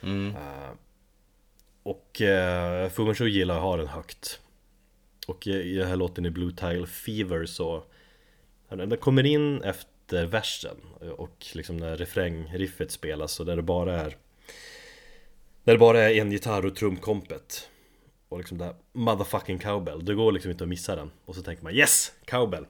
Mm. 0.04 0.36
Eh, 0.36 0.70
Och 1.84 2.22
uh, 2.22 2.90
Fu 2.90 3.04
Manchu 3.06 3.28
gillar 3.28 3.56
att 3.56 3.62
ha 3.62 3.78
den 3.78 3.88
högt 3.88 4.40
Och 5.28 5.48
i, 5.48 5.76
den 5.76 5.88
här 5.88 5.96
låten 5.96 6.26
i 6.26 6.30
Blue 6.30 6.52
Tile 6.52 6.88
Fever 6.88 7.46
så 7.46 7.84
Den 8.70 8.90
den 8.90 8.98
kommer 8.98 9.26
in 9.26 9.62
efter 9.64 10.26
versen 10.26 10.76
Och 11.18 11.46
liksom 11.54 11.78
när 11.78 11.98
refrängriffet 11.98 12.92
spelas 12.92 13.40
och 13.40 13.46
där 13.46 13.56
det 13.56 13.62
bara 13.62 14.00
är 14.00 14.16
när 15.68 15.74
det 15.74 15.80
bara 15.80 16.00
är 16.00 16.22
en 16.22 16.32
gitarr 16.32 16.66
och 16.66 16.76
trumkompet. 16.76 17.70
Och 18.30 18.38
liksom 18.38 18.58
där 18.58 18.76
motherfucking 18.94 19.60
cowbell. 19.60 20.06
Det 20.06 20.14
går 20.14 20.32
liksom 20.32 20.52
inte 20.52 20.64
att 20.64 20.70
missa 20.70 20.96
den. 20.96 21.12
Och 21.26 21.36
så 21.36 21.42
tänker 21.42 21.64
man 21.64 21.74
yes! 21.74 22.12
Cowbell! 22.26 22.66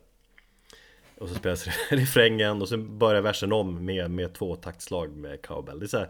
Och 1.18 1.30
så 1.30 1.36
spelas 1.36 1.68
refrängen 1.90 2.62
och 2.62 2.70
sen 2.70 2.98
börjar 2.98 3.22
versen 3.22 3.54
om 3.54 3.86
med, 3.86 4.12
med 4.12 4.34
två 4.34 4.56
taktslag 4.56 5.12
med 5.12 5.42
cowbell. 5.42 5.80
Det 5.80 5.86
är 5.86 5.88
så 5.88 5.98
här, 5.98 6.06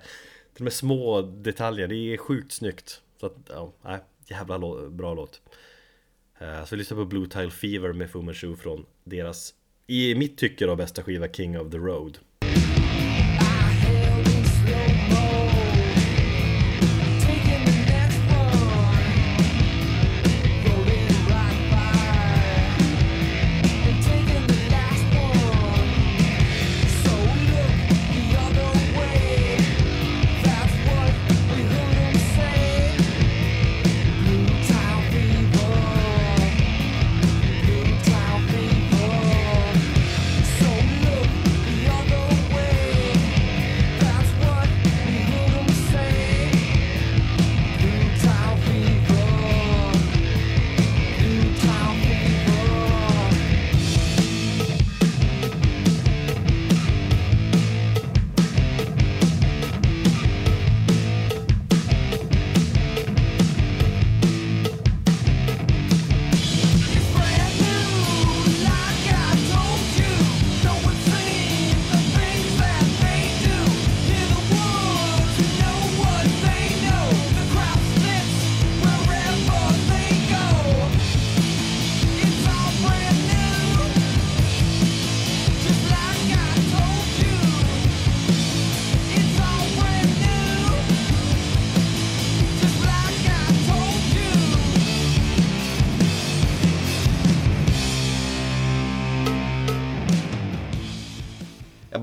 till 0.54 0.62
och 0.62 0.62
med 0.62 0.74
små 0.74 1.22
detaljer, 1.22 1.88
det 1.88 1.96
är 1.96 2.18
sjukt 2.18 2.52
snyggt. 2.52 3.02
Så 3.20 3.26
att, 3.26 3.36
ja, 3.50 3.74
nej, 3.82 4.00
jävla 4.28 4.58
lå- 4.58 4.90
bra 4.90 5.14
låt. 5.14 5.42
Eh, 6.40 6.66
så 6.66 6.76
vi 6.76 6.78
lyssnar 6.78 6.98
på 6.98 7.06
Blue 7.06 7.30
Tile 7.30 7.52
Fever 7.52 7.94
med 7.94 8.12
Fu 8.12 8.22
Manchu 8.22 8.56
från 8.56 8.86
deras 9.04 9.54
I 9.88 10.16
mitt 10.16 10.38
tycke 10.38 10.66
då 10.66 10.76
bästa 10.76 11.04
skiva 11.04 11.28
King 11.28 11.60
of 11.60 11.72
the 11.72 11.78
Road. 11.78 12.18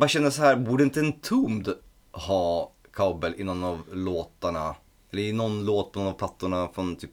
Bara 0.05 0.09
känner 0.09 0.31
så 0.31 0.43
här, 0.43 0.57
borde 0.57 0.85
inte 0.85 1.01
en 1.01 1.13
Tombed 1.13 1.75
ha 2.13 2.73
cowbell 2.93 3.35
i 3.37 3.45
någon 3.45 3.65
av 3.65 3.83
låtarna? 3.93 4.75
Eller 5.11 5.23
i 5.23 5.33
någon 5.33 5.65
låt 5.65 5.93
på 5.93 5.99
någon 5.99 6.09
av 6.09 6.13
plattorna 6.13 6.69
från 6.75 6.97
typ 6.97 7.11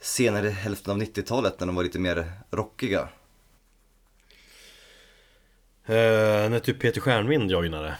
senare 0.00 0.48
hälften 0.48 0.92
av 0.92 0.98
90-talet 0.98 1.60
när 1.60 1.66
de 1.66 1.76
var 1.76 1.82
lite 1.82 1.98
mer 1.98 2.32
rockiga. 2.50 3.00
Eh, 5.86 6.50
När 6.50 6.58
typ 6.58 6.80
Peter 6.80 7.00
Stjärnvind 7.00 7.50
joinade 7.50 7.96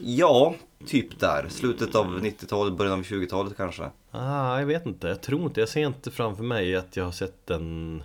Ja, 0.00 0.54
typ 0.86 1.20
där. 1.20 1.48
Slutet 1.48 1.94
av 1.94 2.06
90-talet, 2.06 2.74
början 2.78 2.98
av 2.98 3.02
20-talet 3.02 3.56
kanske. 3.56 3.90
Ah, 4.10 4.58
jag 4.58 4.66
vet 4.66 4.86
inte, 4.86 5.08
jag 5.08 5.22
tror 5.22 5.42
inte, 5.42 5.60
jag 5.60 5.68
ser 5.68 5.86
inte 5.86 6.10
framför 6.10 6.44
mig 6.44 6.76
att 6.76 6.96
jag 6.96 7.04
har 7.04 7.12
sett 7.12 7.50
en 7.50 8.02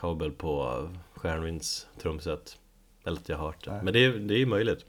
cowbell 0.00 0.32
på 0.32 0.88
Stjärnvinds 1.14 1.86
trumset 2.02 2.58
Eller 3.04 3.16
att 3.16 3.28
jag 3.28 3.36
har 3.36 3.46
hört 3.46 3.64
det, 3.64 3.80
men 3.84 3.92
det 3.92 4.04
är, 4.04 4.12
det 4.12 4.34
är 4.34 4.38
ju 4.38 4.46
möjligt. 4.46 4.84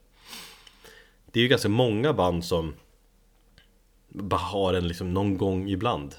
Det 1.25 1.39
är 1.39 1.43
ju 1.43 1.47
ganska 1.49 1.69
många 1.69 2.13
band 2.13 2.45
som 2.45 2.73
bara 4.09 4.39
har 4.39 4.73
en 4.73 4.87
liksom 4.87 5.13
någon 5.13 5.37
gång 5.37 5.69
ibland. 5.69 6.15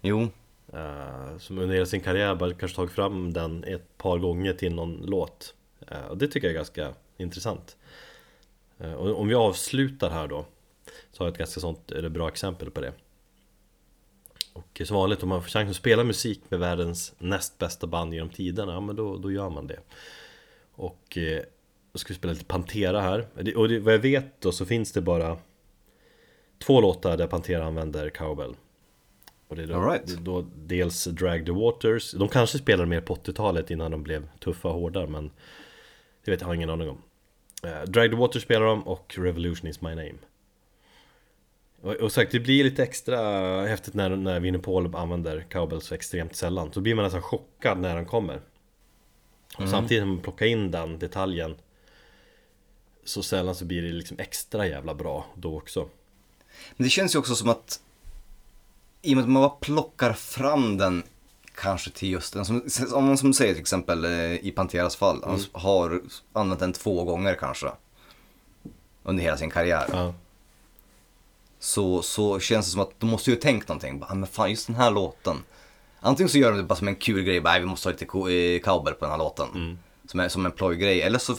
Jo, 0.00 0.28
eh, 0.72 1.38
Som 1.38 1.58
under 1.58 1.74
hela 1.74 1.86
sin 1.86 2.00
karriär 2.00 2.34
bara 2.34 2.54
kanske 2.54 2.76
tagit 2.76 2.92
fram 2.92 3.32
den 3.32 3.64
ett 3.64 3.98
par 3.98 4.18
gånger 4.18 4.52
till 4.52 4.74
någon 4.74 4.96
låt. 5.06 5.54
Eh, 5.88 6.06
Och 6.06 6.18
det 6.18 6.28
tycker 6.28 6.46
jag 6.46 6.52
är 6.52 6.58
ganska 6.58 6.94
intressant. 7.16 7.76
Eh, 8.78 8.92
Och 8.92 9.20
om 9.20 9.28
vi 9.28 9.34
avslutar 9.34 10.10
här 10.10 10.28
då 10.28 10.46
Så 11.12 11.22
har 11.22 11.26
jag 11.26 11.32
ett 11.32 11.38
ganska 11.38 11.60
sånt, 11.60 11.90
eller 11.90 12.08
bra 12.08 12.28
exempel 12.28 12.70
på 12.70 12.80
det. 12.80 12.92
Och 14.52 14.82
som 14.84 14.96
vanligt 14.96 15.22
om 15.22 15.28
man 15.28 15.42
får 15.42 15.48
chansen 15.50 15.70
att 15.70 15.76
spela 15.76 16.04
musik 16.04 16.40
med 16.48 16.60
världens 16.60 17.14
näst 17.18 17.58
bästa 17.58 17.86
band 17.86 18.14
genom 18.14 18.28
tiderna 18.28 18.72
Ja 18.72 18.80
men 18.80 18.96
då, 18.96 19.16
då 19.16 19.32
gör 19.32 19.50
man 19.50 19.66
det 19.66 19.80
Och 20.76 21.18
eh, 21.18 21.42
då 21.92 21.98
ska 21.98 22.08
vi 22.08 22.14
spela 22.14 22.32
lite 22.32 22.44
Pantera 22.44 23.00
här. 23.00 23.26
Och 23.56 23.68
det, 23.68 23.78
vad 23.78 23.94
jag 23.94 23.98
vet 23.98 24.40
då 24.40 24.52
så 24.52 24.66
finns 24.66 24.92
det 24.92 25.00
bara 25.00 25.38
Två 26.58 26.80
låtar 26.80 27.16
där 27.16 27.26
Pantera 27.26 27.64
använder 27.64 28.10
cowbell. 28.10 28.54
Och 29.48 29.56
det 29.56 29.62
är 29.62 29.66
då, 29.66 29.80
right. 29.80 30.06
då 30.06 30.46
dels 30.56 31.04
Drag 31.04 31.46
the 31.46 31.52
Waters. 31.52 32.12
De 32.12 32.28
kanske 32.28 32.58
spelade 32.58 32.88
mer 32.88 33.00
på 33.00 33.14
80-talet 33.14 33.70
innan 33.70 33.90
de 33.90 34.02
blev 34.02 34.28
tuffa 34.40 34.68
och 34.68 34.74
hårda 34.74 35.06
men 35.06 35.30
Det 36.24 36.30
vet 36.30 36.40
jag 36.40 36.48
har 36.48 36.54
ingen 36.54 36.70
aning 36.70 36.88
om. 36.88 37.02
Eh, 37.64 37.82
Drag 37.82 38.10
the 38.10 38.16
Waters 38.16 38.42
spelar 38.42 38.66
de 38.66 38.82
och 38.82 39.14
Revolution 39.18 39.70
is 39.70 39.80
my 39.80 39.90
name. 39.90 40.14
Och, 41.80 41.92
och 41.92 42.12
sagt, 42.12 42.32
det 42.32 42.40
blir 42.40 42.64
lite 42.64 42.82
extra 42.82 43.20
häftigt 43.66 43.94
när, 43.94 44.16
när 44.16 44.40
Vinnie 44.40 44.58
Paul 44.58 44.94
använder 44.94 45.46
cowbell 45.50 45.80
så 45.80 45.94
extremt 45.94 46.36
sällan. 46.36 46.72
Så 46.72 46.80
blir 46.80 46.94
man 46.94 47.04
nästan 47.04 47.22
chockad 47.22 47.78
när 47.78 47.96
den 47.96 48.06
kommer 48.06 48.40
och 49.56 49.68
Samtidigt 49.68 50.02
som 50.02 50.08
man 50.08 50.18
plockar 50.22 50.46
in 50.46 50.70
den 50.70 50.98
detaljen 50.98 51.56
Så 53.04 53.22
sällan 53.22 53.54
så 53.54 53.64
blir 53.64 53.82
det 53.82 53.88
liksom 53.92 54.18
extra 54.18 54.66
jävla 54.66 54.94
bra 54.94 55.26
då 55.34 55.56
också 55.56 55.88
Men 56.76 56.84
det 56.84 56.90
känns 56.90 57.14
ju 57.14 57.18
också 57.18 57.34
som 57.34 57.48
att 57.50 57.80
i 59.02 59.12
och 59.12 59.16
med 59.16 59.22
att 59.24 59.30
man 59.30 59.42
bara 59.42 59.50
plockar 59.50 60.12
fram 60.12 60.78
den 60.78 61.02
kanske 61.54 61.90
till 61.90 62.10
just 62.10 62.32
den, 62.34 62.44
som, 62.44 62.62
om 62.92 63.04
man 63.04 63.18
som 63.18 63.34
säger 63.34 63.52
till 63.54 63.60
exempel 63.60 64.04
eh, 64.04 64.34
i 64.46 64.52
Panteras 64.56 64.96
fall, 64.96 65.22
han 65.24 65.40
har 65.52 66.02
använt 66.32 66.60
den 66.60 66.72
två 66.72 67.04
gånger 67.04 67.34
kanske. 67.34 67.66
Under 69.02 69.22
hela 69.22 69.36
sin 69.36 69.50
karriär. 69.50 69.86
Ja, 69.92 70.14
Så, 71.58 72.02
så 72.02 72.40
känns 72.40 72.66
det 72.66 72.72
som 72.72 72.80
att 72.80 73.00
de 73.00 73.10
måste 73.10 73.30
ju 73.30 73.36
ha 73.36 73.40
tänkt 73.42 73.68
någonting. 73.68 73.98
Bara, 73.98 74.10
"Ah, 74.10 74.14
men 74.14 74.26
fan 74.28 74.50
just 74.50 74.66
den 74.66 74.76
här 74.76 74.90
låten. 74.90 75.36
Antingen 76.06 76.28
så 76.28 76.38
gör 76.38 76.50
de 76.52 76.56
det 76.58 76.64
bara 76.64 76.74
som 76.76 76.88
en 76.88 76.94
kul 76.96 77.22
grej, 77.22 77.40
bara, 77.40 77.50
"Nej, 77.52 77.60
vi 77.60 77.66
måste 77.66 77.88
ha 77.88 77.92
lite 77.92 78.04
eh, 78.04 78.60
cowbell 78.60 78.94
på 78.94 79.04
den 79.04 79.10
här 79.10 79.18
låten. 79.18 79.78
Som, 80.06 80.20
är, 80.20 80.28
som 80.28 80.46
en 80.46 80.52
plojgrej. 80.52 81.02
Eller 81.02 81.18
så 81.18 81.36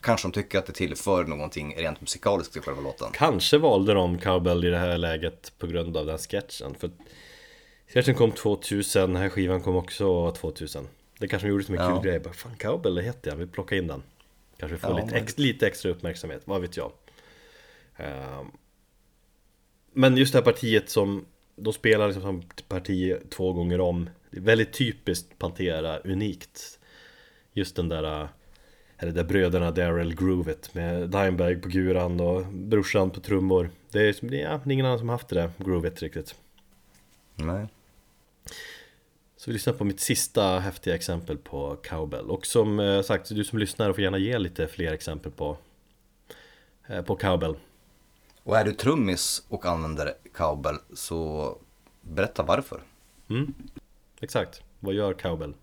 kanske 0.00 0.28
de 0.28 0.32
tycker 0.32 0.58
att 0.58 0.66
det 0.66 0.72
tillför 0.72 1.24
någonting 1.24 1.74
rent 1.76 2.00
musikaliskt 2.00 2.52
till 2.52 2.62
själva 2.62 2.80
låten. 2.80 3.08
Kanske 3.12 3.58
valde 3.58 3.94
de 3.94 4.18
cowbell 4.18 4.64
i 4.64 4.70
det 4.70 4.78
här 4.78 4.98
läget 4.98 5.52
på 5.58 5.66
grund 5.66 5.96
av 5.96 6.06
den 6.06 6.18
sketchen 6.18 6.74
för 6.74 6.90
Sketchen 7.94 8.14
kom 8.14 8.32
2000, 8.32 9.12
den 9.12 9.22
här 9.22 9.28
skivan 9.28 9.62
kom 9.62 9.76
också 9.76 10.32
2000 10.32 10.88
Det 11.18 11.28
kanske 11.28 11.48
de 11.48 11.50
gjorde 11.50 11.64
som 11.64 11.74
en 11.74 11.84
Ja. 11.84 11.96
kul 11.96 12.10
grej, 12.10 12.20
bara 12.20 12.34
fan 12.34 12.56
cowbell 12.56 12.94
det 12.94 13.02
heter 13.02 13.30
jag, 13.30 13.36
vi 13.36 13.46
plockar 13.46 13.76
in 13.76 13.86
den 13.86 14.02
Kanske 14.58 14.78
får 14.78 14.90
Ja, 14.90 14.96
lite, 14.96 15.14
men- 15.14 15.22
ex, 15.22 15.38
lite 15.38 15.66
extra 15.66 15.90
uppmärksamhet, 15.90 16.42
vad 16.44 16.60
vet 16.60 16.76
jag 16.76 16.92
Ehm, 17.96 18.46
Men 19.92 20.16
just 20.16 20.32
det 20.32 20.38
här 20.38 20.44
partiet 20.44 20.90
som 20.90 21.24
De 21.56 21.72
spelar 21.72 22.06
liksom 22.06 22.22
som 22.22 22.42
parti 22.68 23.16
två 23.30 23.52
gånger 23.52 23.80
om. 23.80 24.10
Det 24.30 24.36
är 24.36 24.42
väldigt 24.42 24.72
typiskt 24.72 25.38
Pantera, 25.38 25.98
unikt. 25.98 26.78
Just 27.52 27.76
den 27.76 27.88
där 27.88 28.28
eller 28.98 29.12
där 29.12 29.24
bröderna 29.24 29.70
Daryl 29.70 30.14
Groovet 30.14 30.74
med 30.74 31.10
Dimebag 31.10 31.62
på 31.62 31.68
guran 31.68 32.20
och 32.20 32.46
brorsan 32.46 33.10
på 33.10 33.20
trummor. 33.20 33.70
Det 33.90 33.98
är, 33.98 34.34
ja, 34.34 34.60
det 34.64 34.70
är 34.70 34.72
ingen 34.72 34.86
annan 34.86 34.98
som 34.98 35.08
haft 35.08 35.28
det 35.28 35.34
där 35.34 35.50
Groovet 35.58 36.02
riktigt. 36.02 36.34
Nej. 37.34 37.66
Så 39.36 39.50
vi 39.50 39.52
lyssnar 39.52 39.72
på 39.72 39.84
mitt 39.84 40.00
sista 40.00 40.58
häftiga 40.58 40.94
exempel 40.94 41.38
på 41.38 41.76
cowbell. 41.76 42.30
Och 42.30 42.46
som 42.46 42.80
eh, 42.80 43.02
sagt, 43.02 43.28
du 43.28 43.44
som 43.44 43.58
lyssnar 43.58 43.92
får 43.92 44.00
gärna 44.00 44.18
ge 44.18 44.38
lite 44.38 44.66
fler 44.66 44.92
exempel 44.92 45.32
på 45.32 45.56
eh, 46.86 47.02
På 47.02 47.16
cowbell 47.16 47.56
och 48.46 48.58
är 48.58 48.64
du 48.64 48.72
trummis 48.72 49.42
och 49.48 49.66
använder 49.66 50.14
cowbell 50.34 50.78
så 50.94 51.56
berätta 52.00 52.42
varför. 52.42 52.82
mm. 53.30 53.54
Exakt, 54.20 54.62
vad 54.80 54.94
gör 54.94 55.14
cowbell? 55.14 55.54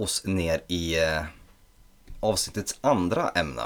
Oss 0.00 0.24
ner 0.24 0.62
i 0.68 0.98
eh, 0.98 1.24
avsnittets 2.20 2.78
andra 2.80 3.28
ämne. 3.28 3.62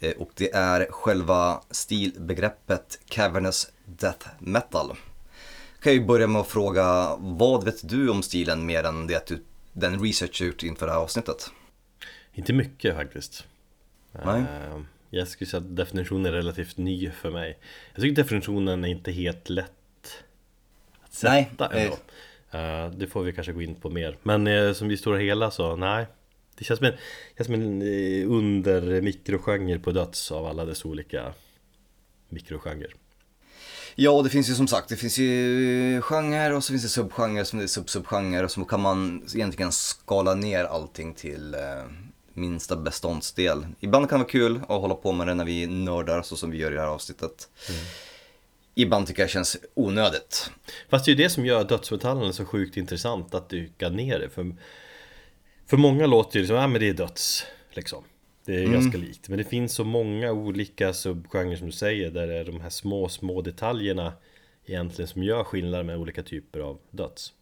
Eh, 0.00 0.12
och 0.12 0.30
det 0.34 0.52
är 0.52 0.86
själva 0.90 1.60
stilbegreppet 1.70 2.98
Cavernous 3.08 3.72
Death 3.84 4.28
Metal. 4.38 4.88
Kan 5.80 5.92
jag 5.92 5.94
ju 5.94 6.06
börja 6.06 6.26
med 6.26 6.40
att 6.40 6.48
fråga, 6.48 7.16
vad 7.18 7.64
vet 7.64 7.88
du 7.88 8.08
om 8.08 8.22
stilen 8.22 8.66
mer 8.66 8.84
än 8.84 9.06
det 9.06 9.14
att 9.14 9.26
du, 9.26 9.42
den 9.72 10.02
research 10.02 10.38
du 10.38 10.46
gjort 10.46 10.62
inför 10.62 10.86
det 10.86 10.92
här 10.92 11.00
avsnittet? 11.00 11.50
Inte 12.32 12.52
mycket 12.52 12.96
faktiskt 12.96 13.44
Nej. 14.24 14.40
Eh, 14.40 14.80
Jag 15.10 15.28
skulle 15.28 15.50
säga 15.50 15.60
att 15.60 15.76
definitionen 15.76 16.26
är 16.26 16.32
relativt 16.32 16.76
ny 16.76 17.10
för 17.10 17.30
mig 17.30 17.58
Jag 17.94 18.02
tycker 18.02 18.22
definitionen 18.22 18.84
är 18.84 18.88
inte 18.88 19.12
helt 19.12 19.48
lätt 19.48 20.24
att 21.02 21.14
sätta 21.14 21.68
Nej, 21.68 21.84
ändå 21.84 21.96
Det 22.96 23.06
får 23.10 23.22
vi 23.22 23.32
kanske 23.32 23.52
gå 23.52 23.62
in 23.62 23.74
på 23.74 23.90
mer 23.90 24.16
Men 24.22 24.46
eh, 24.46 24.72
som 24.72 24.90
i 24.90 24.96
stora 24.96 25.18
hela 25.18 25.50
så, 25.50 25.76
nej 25.76 26.06
Det 26.58 26.64
känns 26.64 26.78
som 26.78 26.86
en, 26.86 26.94
känns 27.36 27.46
som 27.46 27.54
en 27.54 27.82
eh, 27.82 28.30
under 28.30 29.00
mikrogenre 29.00 29.78
på 29.78 29.92
döds 29.92 30.32
av 30.32 30.46
alla 30.46 30.64
dess 30.64 30.84
olika 30.84 31.32
mikrogenrer 32.28 32.94
Ja, 33.98 34.22
det 34.22 34.30
finns 34.30 34.50
ju 34.50 34.54
som 34.54 34.68
sagt, 34.68 34.88
det 34.88 34.96
finns 34.96 35.18
ju 35.18 36.02
genre 36.02 36.54
och 36.54 36.64
så 36.64 36.72
finns 36.72 36.82
det 36.82 36.88
subgenre 36.88 37.44
som 37.44 37.58
det 37.58 37.64
är 37.64 37.68
sub-subgenre 37.68 38.44
och 38.44 38.50
så 38.50 38.64
kan 38.64 38.80
man 38.80 39.22
egentligen 39.34 39.72
skala 39.72 40.34
ner 40.34 40.64
allting 40.64 41.14
till 41.14 41.54
eh, 41.54 41.60
minsta 42.36 42.76
beståndsdel. 42.76 43.66
Ibland 43.80 44.08
kan 44.08 44.18
det 44.18 44.24
vara 44.24 44.30
kul 44.30 44.56
att 44.56 44.80
hålla 44.80 44.94
på 44.94 45.12
med 45.12 45.26
det 45.26 45.34
när 45.34 45.44
vi 45.44 45.66
nördar 45.66 46.22
så 46.22 46.36
som 46.36 46.50
vi 46.50 46.58
gör 46.58 46.72
i 46.72 46.74
det 46.74 46.80
här 46.80 46.88
avsnittet. 46.88 47.48
Ibland 48.78 49.06
tycker 49.06 49.22
jag 49.22 49.28
det 49.28 49.32
känns 49.32 49.56
onödigt. 49.74 50.50
Fast 50.88 51.04
det 51.04 51.10
är 51.10 51.16
ju 51.16 51.22
det 51.22 51.30
som 51.30 51.46
gör 51.46 51.64
dödsmetallen 51.64 52.32
så 52.32 52.44
sjukt 52.44 52.76
intressant 52.76 53.34
att 53.34 53.48
dyka 53.48 53.88
ner 53.88 54.20
i 54.20 54.28
för, 54.28 54.56
för 55.66 55.76
många 55.76 56.06
låter 56.06 56.40
det 56.40 56.46
som, 56.46 56.56
ja 56.56 56.66
men 56.66 56.80
det 56.80 56.88
är 56.88 56.94
döds 56.94 57.46
liksom 57.70 58.04
Det 58.44 58.54
är 58.54 58.66
ganska 58.66 58.98
likt, 58.98 59.28
men 59.28 59.38
det 59.38 59.44
finns 59.44 59.74
så 59.74 59.84
många 59.84 60.32
olika 60.32 60.92
subgenrer 60.92 61.56
som 61.56 61.66
du 61.66 61.72
säger 61.72 62.10
Där 62.10 62.26
det 62.26 62.34
är 62.34 62.44
de 62.44 62.60
här 62.60 62.70
små, 62.70 63.08
små 63.08 63.42
detaljerna 63.42 64.12
Egentligen 64.66 65.08
som 65.08 65.22
gör 65.22 65.44
skillnad 65.44 65.86
med 65.86 65.96
olika 65.96 66.22
typer 66.22 66.60
av 66.60 66.78
döds 66.90 67.32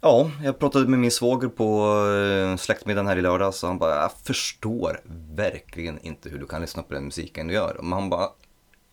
Ja, 0.00 0.30
jag 0.44 0.58
pratade 0.58 0.88
med 0.88 0.98
min 0.98 1.10
svåger 1.10 1.48
på 1.48 1.96
eh, 2.08 2.56
släktmiddagen 2.56 3.06
här 3.06 3.16
i 3.16 3.22
lördags 3.22 3.62
och 3.62 3.68
han 3.68 3.78
bara, 3.78 4.02
jag 4.02 4.12
förstår 4.12 5.00
verkligen 5.34 5.98
inte 6.00 6.28
hur 6.28 6.38
du 6.38 6.46
kan 6.46 6.60
lyssna 6.60 6.82
på 6.82 6.94
den 6.94 7.04
musiken 7.04 7.46
du 7.46 7.54
gör. 7.54 7.78
Men 7.82 7.92
han 7.92 8.10
bara, 8.10 8.28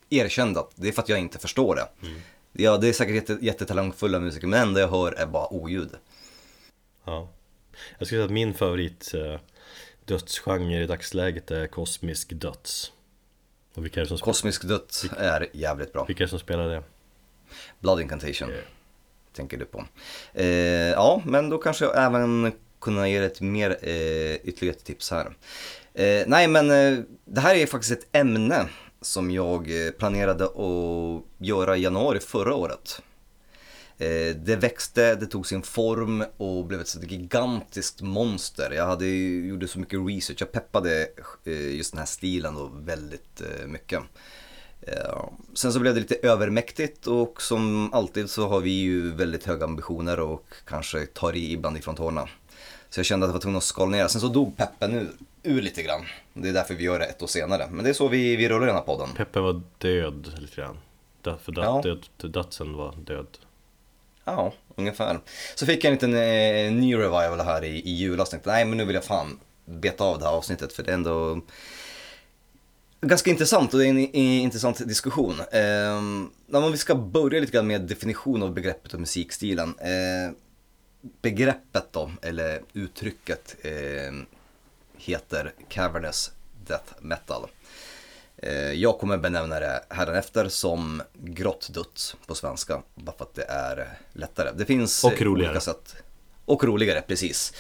erkände 0.09 0.59
att 0.59 0.71
det 0.75 0.87
är 0.87 0.91
för 0.91 1.01
att 1.01 1.09
jag 1.09 1.19
inte 1.19 1.39
förstår 1.39 1.75
det. 1.75 1.87
Ja, 2.53 2.77
det 2.77 2.87
är 2.89 2.93
säkert 2.93 3.15
jätte, 3.15 3.37
jättetalangfulla 3.41 4.19
musiker, 4.19 4.47
men 4.47 4.59
det 4.59 4.67
enda 4.67 4.79
jag 4.81 4.87
hör 4.87 5.11
är 5.11 5.25
bara 5.25 5.53
oljud. 5.53 5.89
Ja. 7.05 7.29
Jag 7.97 8.07
skulle 8.07 8.19
säga 8.19 8.25
att 8.25 8.31
min 8.31 8.53
favorit 8.53 9.11
eh, 9.13 9.39
dödsgenre 10.05 10.83
i 10.83 10.87
dagsläget 10.87 11.51
är 11.51 11.67
kosmisk 11.67 12.29
döds. 12.33 12.91
Och 13.73 13.83
vilka 13.85 13.99
är 13.99 14.03
det 14.03 14.07
som, 14.09 14.17
Kosmisk 14.17 14.63
döds 14.67 15.05
är 15.17 15.47
jävligt 15.53 15.93
bra. 15.93 16.05
vilka 16.05 16.23
är 16.23 16.25
det 16.25 16.29
som 16.29 16.39
spelar 16.39 16.69
det? 16.69 16.83
Blood 17.79 18.01
Incantation, 18.01 18.49
Eh. 18.49 18.55
tänker 19.33 19.57
du 19.57 19.65
på. 19.65 19.85
Eh, 20.33 20.45
ja, 20.89 21.21
men 21.25 21.49
då 21.49 21.57
kanske 21.57 21.85
jag 21.85 22.03
även 22.05 22.51
kunna 22.81 23.09
ge 23.09 23.17
ett 23.17 23.41
mer 23.41 23.69
eh, 23.81 24.35
ytterligare 24.35 24.77
tips 24.77 25.11
här. 25.11 25.25
Eh, 25.93 26.23
nej, 26.27 26.47
men 26.47 26.71
eh, 26.71 26.99
det 27.25 27.41
här 27.41 27.55
är 27.55 27.65
faktiskt 27.65 27.91
ett 27.91 28.07
ämne 28.11 28.67
som 29.01 29.31
jag 29.31 29.85
eh, 29.85 29.91
planerade 29.91 30.45
att 30.45 31.23
göra 31.37 31.77
i 31.77 31.81
januari 31.81 32.19
förra 32.19 32.55
året. 32.55 33.01
Eh, 33.97 34.35
det 34.35 34.55
växte, 34.55 35.15
det 35.15 35.25
tog 35.25 35.47
sin 35.47 35.61
form 35.61 36.23
och 36.37 36.65
blev 36.65 36.81
ett 36.81 37.11
gigantiskt 37.11 38.01
monster. 38.01 38.71
Jag 38.71 38.85
hade, 38.85 39.07
gjorde 39.07 39.67
så 39.67 39.79
mycket 39.79 39.99
research, 40.07 40.37
jag 40.41 40.51
peppade 40.51 41.07
eh, 41.45 41.75
just 41.75 41.91
den 41.91 41.99
här 41.99 42.05
stilen 42.05 42.55
då 42.55 42.71
väldigt 42.73 43.41
mycket. 43.65 43.99
Sen 45.53 45.73
så 45.73 45.79
blev 45.79 45.93
det 45.93 45.99
lite 45.99 46.15
övermäktigt 46.15 47.07
och 47.07 47.41
som 47.41 47.93
alltid 47.93 48.29
så 48.29 48.47
har 48.47 48.59
vi 48.59 48.69
ju 48.69 49.11
väldigt 49.11 49.45
höga 49.45 49.65
ambitioner 49.65 50.19
och 50.19 50.53
kanske 50.65 51.05
tar 51.05 51.35
i 51.35 51.51
ibland 51.51 51.77
ifrån 51.77 51.95
tårna. 51.95 52.29
Så 52.89 52.99
jag 52.99 53.05
kände 53.05 53.25
att 53.25 53.29
jag 53.29 53.33
var 53.33 53.41
tvungen 53.41 53.57
att 53.57 53.63
skala 53.63 53.91
ner. 53.91 54.07
Sen 54.07 54.21
så 54.21 54.27
dog 54.27 54.57
peppen 54.57 54.93
ur, 54.95 55.09
ur 55.43 55.61
lite 55.61 55.83
grann. 55.83 56.05
Det 56.33 56.49
är 56.49 56.53
därför 56.53 56.73
vi 56.75 56.83
gör 56.83 56.99
det 56.99 57.05
ett 57.05 57.21
år 57.21 57.27
senare. 57.27 57.67
Men 57.71 57.83
det 57.83 57.89
är 57.89 57.93
så 57.93 58.07
vi, 58.07 58.35
vi 58.35 58.49
rullar 58.49 58.67
den 58.67 58.75
här 58.75 58.81
podden. 58.83 59.09
Peppe 59.15 59.39
var 59.39 59.61
död 59.77 60.33
lite 60.37 60.55
grann. 60.55 60.77
För 61.23 61.51
död, 61.51 61.65
Ja. 61.65 61.81
död, 62.17 62.31
dödsen 62.31 62.73
var 62.73 62.95
död. 62.95 63.27
Ja, 64.23 64.53
ungefär. 64.75 65.19
Så 65.55 65.65
fick 65.65 65.83
jag 65.83 65.89
en 65.89 65.93
liten 65.93 66.13
eh, 66.13 66.71
ny 66.81 66.95
revival 66.95 67.39
här 67.39 67.63
i, 67.63 67.67
i 67.79 67.91
julas. 67.95 68.29
Tänkte 68.29 68.49
nej 68.49 68.65
men 68.65 68.77
nu 68.77 68.85
vill 68.85 68.95
jag 68.95 69.03
fan 69.03 69.39
beta 69.65 70.03
av 70.03 70.19
det 70.19 70.25
här 70.25 70.31
avsnittet 70.31 70.73
för 70.73 70.83
det 70.83 70.91
är 70.91 70.93
ändå 70.93 71.41
ganska 73.01 73.29
intressant 73.29 73.73
och 73.73 73.79
det 73.79 73.85
är 73.85 73.89
en, 73.89 73.97
en 73.97 74.09
intressant 74.15 74.87
diskussion. 74.87 75.35
Eh, 75.51 75.97
om 76.63 76.71
vi 76.71 76.77
ska 76.77 76.95
börja 76.95 77.39
lite 77.39 77.51
grann 77.51 77.67
med 77.67 77.81
definition 77.81 78.43
av 78.43 78.53
begreppet 78.53 78.93
och 78.93 78.99
musikstilen. 78.99 79.75
Eh, 79.79 80.33
begreppet 81.21 81.87
då, 81.91 82.11
eller 82.21 82.61
uttrycket 82.73 83.55
eh, 83.61 84.13
heter 84.99 85.53
cavernous 85.69 86.31
death 86.67 86.93
metal. 86.99 87.47
Eh, 88.37 88.71
Jag 88.71 88.99
kommer 88.99 89.17
benämna 89.17 89.59
det 89.59 89.83
hädanefter 89.89 90.49
som 90.49 91.01
grottdutt 91.13 92.15
på 92.27 92.35
svenska, 92.35 92.81
bara 92.95 93.17
för 93.17 93.25
att 93.25 93.35
det 93.35 93.43
är 93.43 93.97
lättare. 94.13 94.51
Det 94.55 94.65
finns 94.65 95.03
Och 95.03 95.11
eh, 95.21 95.25
roligare. 95.25 95.51
olika 95.51 95.61
sätt. 95.61 95.95
Och 96.45 96.63
roligare, 96.63 97.01
precis. 97.01 97.53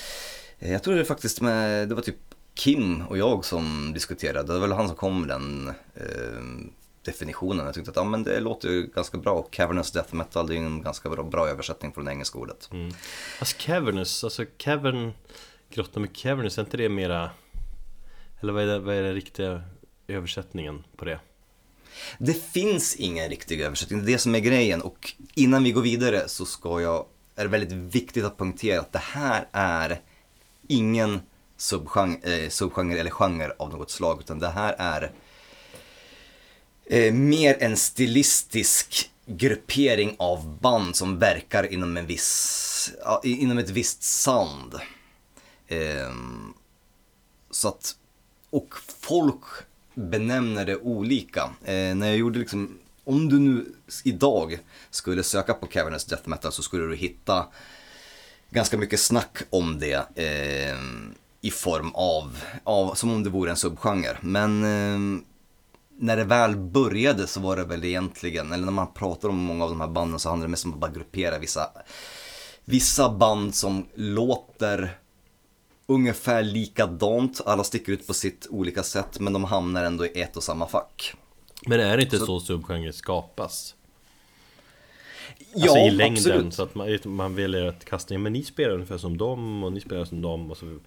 Eh, 0.59 0.71
Jag 0.71 0.83
tror 0.83 0.95
det 0.95 1.05
faktiskt 1.05 1.41
med, 1.41 1.89
det 1.89 1.95
var 1.95 2.01
typ 2.01 2.15
Kim 2.53 3.01
och 3.07 3.17
jag 3.17 3.45
som 3.45 3.91
diskuterade, 3.93 4.47
det 4.47 4.59
var 4.59 4.67
väl 4.67 4.71
han 4.77 4.87
som 4.87 4.97
kom 4.97 5.19
med 5.21 5.29
den 5.29 5.73
eh, 5.95 6.69
definitionen. 7.05 7.65
Jag 7.65 7.75
tyckte 7.75 7.89
att 7.91 7.95
ja, 7.97 8.03
men 8.03 8.23
det 8.23 8.39
låter 8.39 8.69
ju 8.69 8.87
ganska 8.87 9.17
bra 9.17 9.31
och 9.33 9.51
cavernous 9.53 9.91
death 9.91 10.15
metal, 10.15 10.47
det 10.47 10.53
är 10.53 10.57
ju 10.59 10.65
en 10.65 10.81
ganska 10.81 11.09
bra, 11.09 11.23
bra 11.23 11.47
översättning 11.49 11.91
från 11.91 12.05
det 12.05 12.11
engelska 12.11 12.37
ordet. 12.39 12.69
Mm. 12.71 12.93
Alltså 13.39 13.55
cavernous, 13.59 14.23
alltså 14.23 14.45
cavern 14.57 15.11
Grotta 15.69 15.99
med 15.99 16.15
cavernous, 16.15 16.57
är 16.57 16.61
inte 16.61 16.77
det 16.77 16.89
mera 16.89 17.31
Eller 18.39 18.53
vad 18.53 18.63
är, 18.63 18.67
det, 18.67 18.79
vad 18.79 18.95
är 18.95 19.03
den 19.03 19.13
riktiga 19.13 19.63
översättningen 20.07 20.83
på 20.97 21.05
det? 21.05 21.19
Det 22.17 22.33
finns 22.33 22.95
ingen 22.95 23.29
riktig 23.29 23.61
översättning, 23.61 23.99
det 23.99 24.11
är 24.11 24.13
det 24.13 24.19
som 24.19 24.35
är 24.35 24.39
grejen. 24.39 24.81
Och 24.81 25.13
innan 25.33 25.63
vi 25.63 25.71
går 25.71 25.81
vidare 25.81 26.27
så 26.27 26.45
ska 26.45 26.81
jag, 26.81 27.05
är 27.35 27.43
det 27.43 27.49
väldigt 27.49 27.71
viktigt 27.71 28.25
att 28.25 28.37
poängtera 28.37 28.79
att 28.79 28.93
det 28.93 28.99
här 28.99 29.47
är 29.51 30.01
ingen 30.67 31.21
subgenre, 31.57 32.35
eh, 32.35 32.49
subgenre 32.49 32.99
eller 32.99 33.11
genre 33.11 33.51
av 33.59 33.69
något 33.69 33.91
slag, 33.91 34.19
utan 34.19 34.39
det 34.39 34.49
här 34.49 34.75
är 34.77 35.11
eh, 36.85 37.13
mer 37.13 37.57
en 37.59 37.77
stilistisk 37.77 39.11
gruppering 39.25 40.15
av 40.19 40.59
band 40.59 40.95
som 40.95 41.19
verkar 41.19 41.73
inom 41.73 41.97
en 41.97 42.05
viss, 42.05 42.93
inom 43.23 43.57
ett 43.57 43.69
visst 43.69 44.03
sound. 44.03 44.75
Ehm, 45.69 46.53
så 47.51 47.67
att, 47.67 47.95
och 48.49 48.75
folk 48.99 49.43
benämner 49.93 50.65
det 50.65 50.77
olika. 50.77 51.49
Eh, 51.63 51.95
när 51.95 52.07
jag 52.07 52.17
gjorde 52.17 52.39
liksom, 52.39 52.77
om 53.03 53.29
du 53.29 53.39
nu 53.39 53.65
idag 54.03 54.59
skulle 54.89 55.23
söka 55.23 55.53
på 55.53 55.67
Cavernous 55.67 56.05
Death 56.05 56.29
Metal 56.29 56.51
så 56.51 56.63
skulle 56.63 56.85
du 56.85 56.95
hitta 56.95 57.47
ganska 58.49 58.77
mycket 58.77 58.99
snack 58.99 59.37
om 59.49 59.79
det 59.79 60.07
eh, 60.15 60.77
i 61.41 61.51
form 61.51 61.91
av, 61.93 62.37
av, 62.63 62.93
som 62.93 63.11
om 63.11 63.23
det 63.23 63.29
vore 63.29 63.51
en 63.51 63.57
subgenre. 63.57 64.17
Men 64.21 64.63
eh, 64.63 65.23
när 65.99 66.17
det 66.17 66.23
väl 66.23 66.55
började 66.55 67.27
så 67.27 67.39
var 67.39 67.55
det 67.55 67.63
väl 67.63 67.83
egentligen, 67.83 68.51
eller 68.51 68.65
när 68.65 68.71
man 68.71 68.93
pratar 68.93 69.29
om 69.29 69.35
många 69.37 69.63
av 69.63 69.69
de 69.69 69.81
här 69.81 69.87
banden 69.87 70.19
så 70.19 70.29
handlar 70.29 70.47
det 70.47 70.51
mest 70.51 70.65
om 70.65 70.73
att 70.73 70.79
bara 70.79 70.91
gruppera 70.91 71.39
vissa, 71.39 71.69
vissa 72.65 73.09
band 73.09 73.55
som 73.55 73.85
låter 73.95 74.99
ungefär 75.89 76.43
likadant. 76.43 77.41
Alla 77.45 77.63
sticker 77.63 77.91
ut 77.91 78.07
på 78.07 78.13
sitt 78.13 78.47
olika 78.49 78.83
sätt 78.83 79.19
men 79.19 79.33
de 79.33 79.43
hamnar 79.43 79.83
ändå 79.83 80.05
i 80.05 80.21
ett 80.21 80.37
och 80.37 80.43
samma 80.43 80.67
fack. 80.67 81.13
Men 81.65 81.79
är 81.79 81.97
det 81.97 82.03
inte 82.03 82.19
så, 82.19 82.39
subgenrer 82.39 82.91
skapas? 82.91 83.75
Ja, 85.53 85.63
alltså 85.63 85.77
i 85.77 85.91
längden 85.91 86.17
absolut. 86.17 86.53
så 86.53 86.63
att 86.63 86.75
man, 86.75 86.99
man 87.05 87.35
väljer 87.35 87.65
att 87.65 87.85
kasta 87.85 88.13
in 88.13 88.21
Men 88.21 88.33
ni 88.33 88.43
spelar 88.43 88.73
ungefär 88.73 88.97
som 88.97 89.17
dem 89.17 89.63
och 89.63 89.73
ni 89.73 89.81
spelar 89.81 90.05
som 90.05 90.21
dem 90.21 90.51
och 90.51 90.57
så 90.57 90.79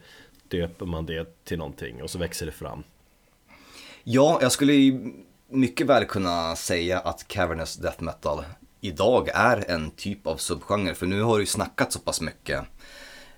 döper 0.48 0.86
man 0.86 1.06
det 1.06 1.44
till 1.44 1.58
någonting 1.58 2.02
och 2.02 2.10
så 2.10 2.18
växer 2.18 2.46
det 2.46 2.52
fram 2.52 2.82
Ja, 4.04 4.38
jag 4.42 4.52
skulle 4.52 5.00
mycket 5.48 5.86
väl 5.86 6.04
kunna 6.04 6.56
säga 6.56 6.98
att 6.98 7.28
Cavernous 7.28 7.76
Death 7.76 8.02
Metal 8.02 8.44
idag 8.80 9.28
är 9.34 9.70
en 9.70 9.90
typ 9.90 10.26
av 10.26 10.36
subgenre. 10.36 10.94
För 10.94 11.06
nu 11.06 11.22
har 11.22 11.38
det 11.38 11.42
ju 11.42 11.46
snackat 11.46 11.92
så 11.92 11.98
pass 11.98 12.20
mycket 12.20 12.64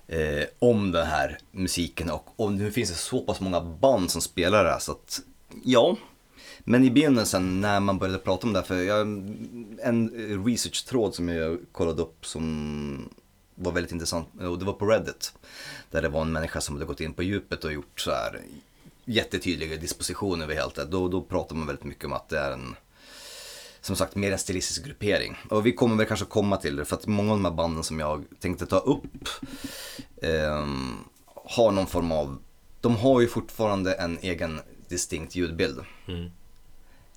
eh, 0.07 0.43
om 0.59 0.91
den 0.91 1.07
här 1.07 1.37
musiken 1.51 2.09
och, 2.09 2.33
och 2.35 2.51
nu 2.51 2.71
finns 2.71 2.89
det 2.89 2.95
så 2.95 3.21
pass 3.21 3.39
många 3.39 3.61
band 3.61 4.11
som 4.11 4.21
spelar 4.21 4.63
det 4.63 4.69
här 4.69 4.79
så 4.79 4.91
att 4.91 5.21
ja. 5.63 5.97
Men 6.59 6.83
i 6.83 6.91
begynnelsen 6.91 7.61
när 7.61 7.79
man 7.79 7.97
började 7.97 8.19
prata 8.19 8.47
om 8.47 8.53
det 8.53 8.59
här, 8.59 8.65
för 8.65 8.83
jag, 8.83 9.01
en 9.81 10.09
research-tråd 10.45 11.15
som 11.15 11.29
jag 11.29 11.59
kollade 11.71 12.01
upp 12.01 12.25
som 12.25 13.09
var 13.55 13.71
väldigt 13.71 13.91
intressant 13.91 14.27
och 14.41 14.59
det 14.59 14.65
var 14.65 14.73
på 14.73 14.85
Reddit. 14.85 15.33
Där 15.91 16.01
det 16.01 16.09
var 16.09 16.21
en 16.21 16.31
människa 16.31 16.61
som 16.61 16.75
hade 16.75 16.85
gått 16.85 17.01
in 17.01 17.13
på 17.13 17.23
djupet 17.23 17.63
och 17.63 17.73
gjort 17.73 17.99
så 17.99 18.11
här 18.11 18.41
jättetydliga 19.05 19.77
dispositioner 19.77 20.43
över 20.43 20.55
helt 20.55 20.75
det. 20.75 20.85
Då, 20.85 21.07
då 21.07 21.21
pratar 21.21 21.55
man 21.55 21.67
väldigt 21.67 21.85
mycket 21.85 22.05
om 22.05 22.13
att 22.13 22.29
det 22.29 22.39
är 22.39 22.51
en 22.51 22.75
som 23.85 23.95
sagt 23.95 24.15
mer 24.15 24.31
en 24.31 24.39
stilistisk 24.39 24.85
gruppering. 24.85 25.37
Och 25.49 25.65
vi 25.65 25.71
kommer 25.71 25.95
väl 25.95 26.05
kanske 26.05 26.25
komma 26.25 26.57
till 26.57 26.75
det 26.75 26.85
för 26.85 26.95
att 26.95 27.07
många 27.07 27.31
av 27.31 27.37
de 27.37 27.45
här 27.45 27.51
banden 27.51 27.83
som 27.83 27.99
jag 27.99 28.23
tänkte 28.39 28.65
ta 28.65 28.77
upp 28.77 29.29
ehm, 30.21 30.97
har 31.45 31.71
någon 31.71 31.87
form 31.87 32.11
av, 32.11 32.37
de 32.81 32.95
har 32.95 33.21
ju 33.21 33.27
fortfarande 33.27 33.93
en 33.93 34.17
egen 34.21 34.61
distinkt 34.89 35.35
ljudbild. 35.35 35.79
Mm. 36.07 36.31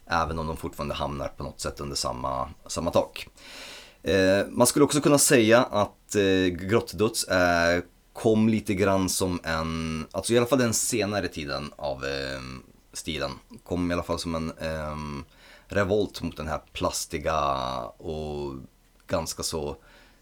Även 0.07 0.39
om 0.39 0.47
de 0.47 0.57
fortfarande 0.57 0.95
hamnar 0.95 1.29
på 1.29 1.43
något 1.43 1.61
sätt 1.61 1.81
under 1.81 1.97
samma, 1.97 2.49
samma 2.67 2.91
tak. 2.91 3.29
Eh, 4.03 4.47
man 4.51 4.67
skulle 4.67 4.85
också 4.85 5.01
kunna 5.01 5.19
säga 5.19 5.63
att 5.63 6.15
eh, 6.15 6.47
Grottduts 6.47 7.25
eh, 7.25 7.83
kom 8.13 8.49
lite 8.49 8.75
grann 8.75 9.09
som 9.09 9.41
en, 9.45 10.07
alltså 10.11 10.33
i 10.33 10.39
alla 10.39 10.47
fall 10.47 10.59
den 10.59 10.75
senare 10.75 11.29
tiden 11.29 11.73
av 11.77 12.05
eh, 12.05 12.41
stilen, 12.93 13.31
kom 13.65 13.91
i 13.91 13.95
alla 13.95 14.03
fall 14.03 14.19
som 14.19 14.35
en 14.35 14.51
eh, 14.51 15.25
revolt 15.69 16.23
mot 16.23 16.37
den 16.37 16.49
här 16.49 16.61
plastiga 16.73 17.41
och 17.85 18.55
ganska 19.07 19.43
så 19.43 19.77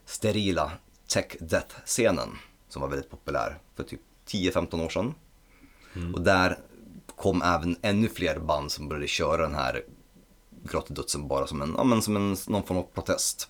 sterila 0.05 0.72
tech 1.09 1.36
death-scenen 1.40 2.28
som 2.68 2.82
var 2.82 2.88
väldigt 2.88 3.11
populär 3.11 3.59
för 3.74 3.84
typ 3.84 4.01
10-15 4.26 4.84
år 4.84 4.88
sedan. 4.88 5.14
Och 6.14 6.20
där 6.20 6.59
kom 7.16 7.42
även 7.42 7.76
ännu 7.82 8.09
fler 8.09 8.38
band 8.38 8.72
som 8.72 8.88
började 8.88 9.07
köra 9.07 9.42
den 9.42 9.55
här 9.55 9.84
grottdödsen 10.64 11.28
bara 11.28 11.47
som 11.47 11.62
en, 11.62 11.74
ja, 11.76 11.84
men 11.84 12.03
som 12.03 12.16
en, 12.16 12.36
någon 12.47 12.62
form 12.62 12.78
av 12.78 12.82
protest. 12.94 13.49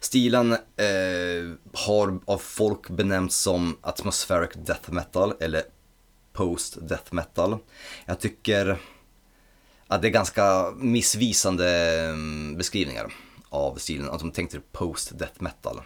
Stilen 0.00 0.52
eh, 0.52 1.54
har 1.72 2.20
av 2.24 2.38
folk 2.38 2.90
benämnts 2.90 3.36
som 3.36 3.76
atmospheric 3.80 4.50
death 4.54 4.92
metal 4.92 5.34
eller 5.40 5.62
post 6.32 6.88
death 6.88 7.14
metal. 7.14 7.58
Jag 8.06 8.20
tycker 8.20 8.78
att 9.86 10.02
det 10.02 10.08
är 10.08 10.12
ganska 10.12 10.70
missvisande 10.76 12.00
mm, 12.04 12.56
beskrivningar 12.56 13.12
av 13.48 13.76
stilen. 13.76 14.10
Alltså, 14.10 14.26
att 14.26 14.32
de 14.32 14.36
tänkte 14.36 14.60
post 14.72 15.18
death 15.18 15.42
metal. 15.42 15.80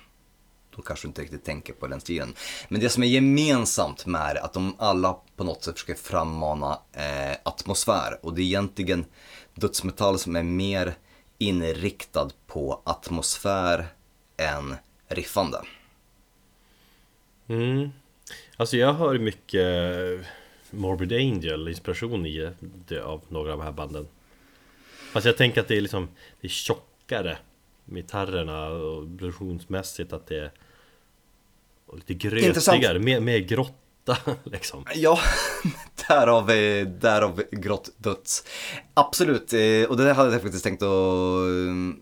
Då 0.76 0.82
kanske 0.82 1.06
du 1.06 1.08
inte 1.08 1.22
riktigt 1.22 1.44
tänker 1.44 1.72
på 1.72 1.86
den 1.86 2.00
stilen. 2.00 2.34
Men 2.68 2.80
det 2.80 2.88
som 2.88 3.02
är 3.02 3.06
gemensamt 3.06 4.06
med 4.06 4.36
det 4.36 4.40
är 4.40 4.44
att 4.44 4.52
de 4.52 4.76
alla 4.78 5.16
på 5.36 5.44
något 5.44 5.64
sätt 5.64 5.78
försöker 5.78 6.02
frammana 6.02 6.78
eh, 6.92 7.36
atmosfär. 7.42 8.18
Och 8.22 8.34
det 8.34 8.42
är 8.42 8.44
egentligen 8.44 9.04
dödsmetall 9.54 10.18
som 10.18 10.36
är 10.36 10.42
mer 10.42 10.94
inriktad 11.38 12.30
på 12.46 12.82
atmosfär 12.84 13.86
än 14.36 14.76
riffande. 15.08 15.62
Mm. 17.48 17.90
Alltså 18.56 18.76
jag 18.76 18.94
hör 18.94 19.18
mycket 19.18 19.64
Morbid 20.70 21.12
Angel 21.12 21.68
inspiration 21.68 22.26
i 22.26 22.50
det 22.88 23.00
av 23.00 23.20
några 23.28 23.52
av 23.52 23.58
de 23.58 23.64
här 23.64 23.72
banden. 23.72 24.08
Fast 25.12 25.26
jag 25.26 25.36
tänker 25.36 25.60
att 25.60 25.68
det 25.68 25.76
är 25.76 25.80
liksom 25.80 26.08
Det 26.40 26.46
är 26.46 26.50
tjockare 26.50 27.38
Gitarrerna 27.84 28.68
och 28.68 29.18
produktionsmässigt 29.18 30.12
att 30.12 30.26
det 30.26 30.38
är 30.38 30.50
och 31.86 31.96
lite 31.96 32.14
grötigare, 32.14 32.46
Intressant. 32.46 33.04
mer, 33.04 33.20
mer 33.20 33.38
grotta 33.38 34.16
liksom. 34.44 34.84
Ja, 34.94 35.18
därav, 36.08 36.46
därav 37.00 37.42
grått 37.50 37.90
döds. 37.96 38.44
Absolut, 38.94 39.52
eh, 39.52 39.84
och 39.88 39.96
det 39.96 40.12
hade 40.12 40.32
jag 40.32 40.42
faktiskt 40.42 40.64
tänkt 40.64 40.82
att 40.82 40.88
eh, 40.88 42.00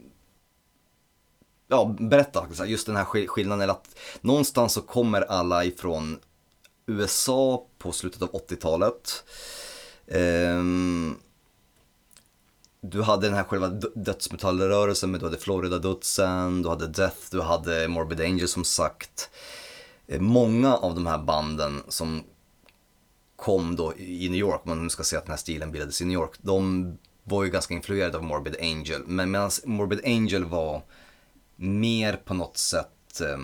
ja, 1.68 1.96
berätta. 2.00 2.46
Just 2.66 2.86
den 2.86 2.96
här 2.96 3.04
skill- 3.04 3.28
skillnaden, 3.28 3.60
eller 3.62 3.72
att 3.72 3.98
någonstans 4.20 4.72
så 4.72 4.80
kommer 4.82 5.20
alla 5.22 5.64
ifrån 5.64 6.18
USA 6.86 7.66
på 7.78 7.92
slutet 7.92 8.22
av 8.22 8.30
80-talet. 8.32 9.24
Ehm, 10.06 11.16
du 12.80 13.02
hade 13.02 13.26
den 13.26 13.36
här 13.36 13.44
själva 13.44 13.68
dödsmetallrörelsen, 13.94 15.10
men 15.10 15.20
du 15.20 15.26
hade 15.26 15.38
Florida-dödsen, 15.38 16.62
du 16.62 16.68
hade 16.68 16.86
Death, 16.86 17.18
du 17.30 17.40
hade 17.40 17.88
Morbid 17.88 18.20
Angel 18.20 18.48
som 18.48 18.64
sagt. 18.64 19.30
Eh, 20.06 20.20
Många 20.20 20.76
av 20.76 20.94
de 20.94 21.06
här 21.06 21.18
banden 21.18 21.82
som 21.88 22.24
kom 23.36 23.76
då 23.76 23.94
i 23.96 24.28
New 24.28 24.38
York, 24.38 24.60
om 24.64 24.68
man 24.68 24.82
nu 24.82 24.90
ska 24.90 25.04
säga 25.04 25.18
att 25.18 25.24
den 25.24 25.32
här 25.32 25.38
stilen 25.38 25.72
bildades 25.72 26.02
i 26.02 26.04
New 26.04 26.14
York, 26.14 26.34
de 26.38 26.98
var 27.24 27.44
ju 27.44 27.50
ganska 27.50 27.74
influerade 27.74 28.16
av 28.16 28.24
Morbid 28.24 28.56
Angel. 28.60 29.02
Men 29.06 29.30
medan 29.30 29.50
Morbid 29.64 30.00
Angel 30.04 30.44
var 30.44 30.82
mer 31.56 32.16
på 32.16 32.34
något 32.34 32.56
sätt 32.56 33.20
eh, 33.20 33.38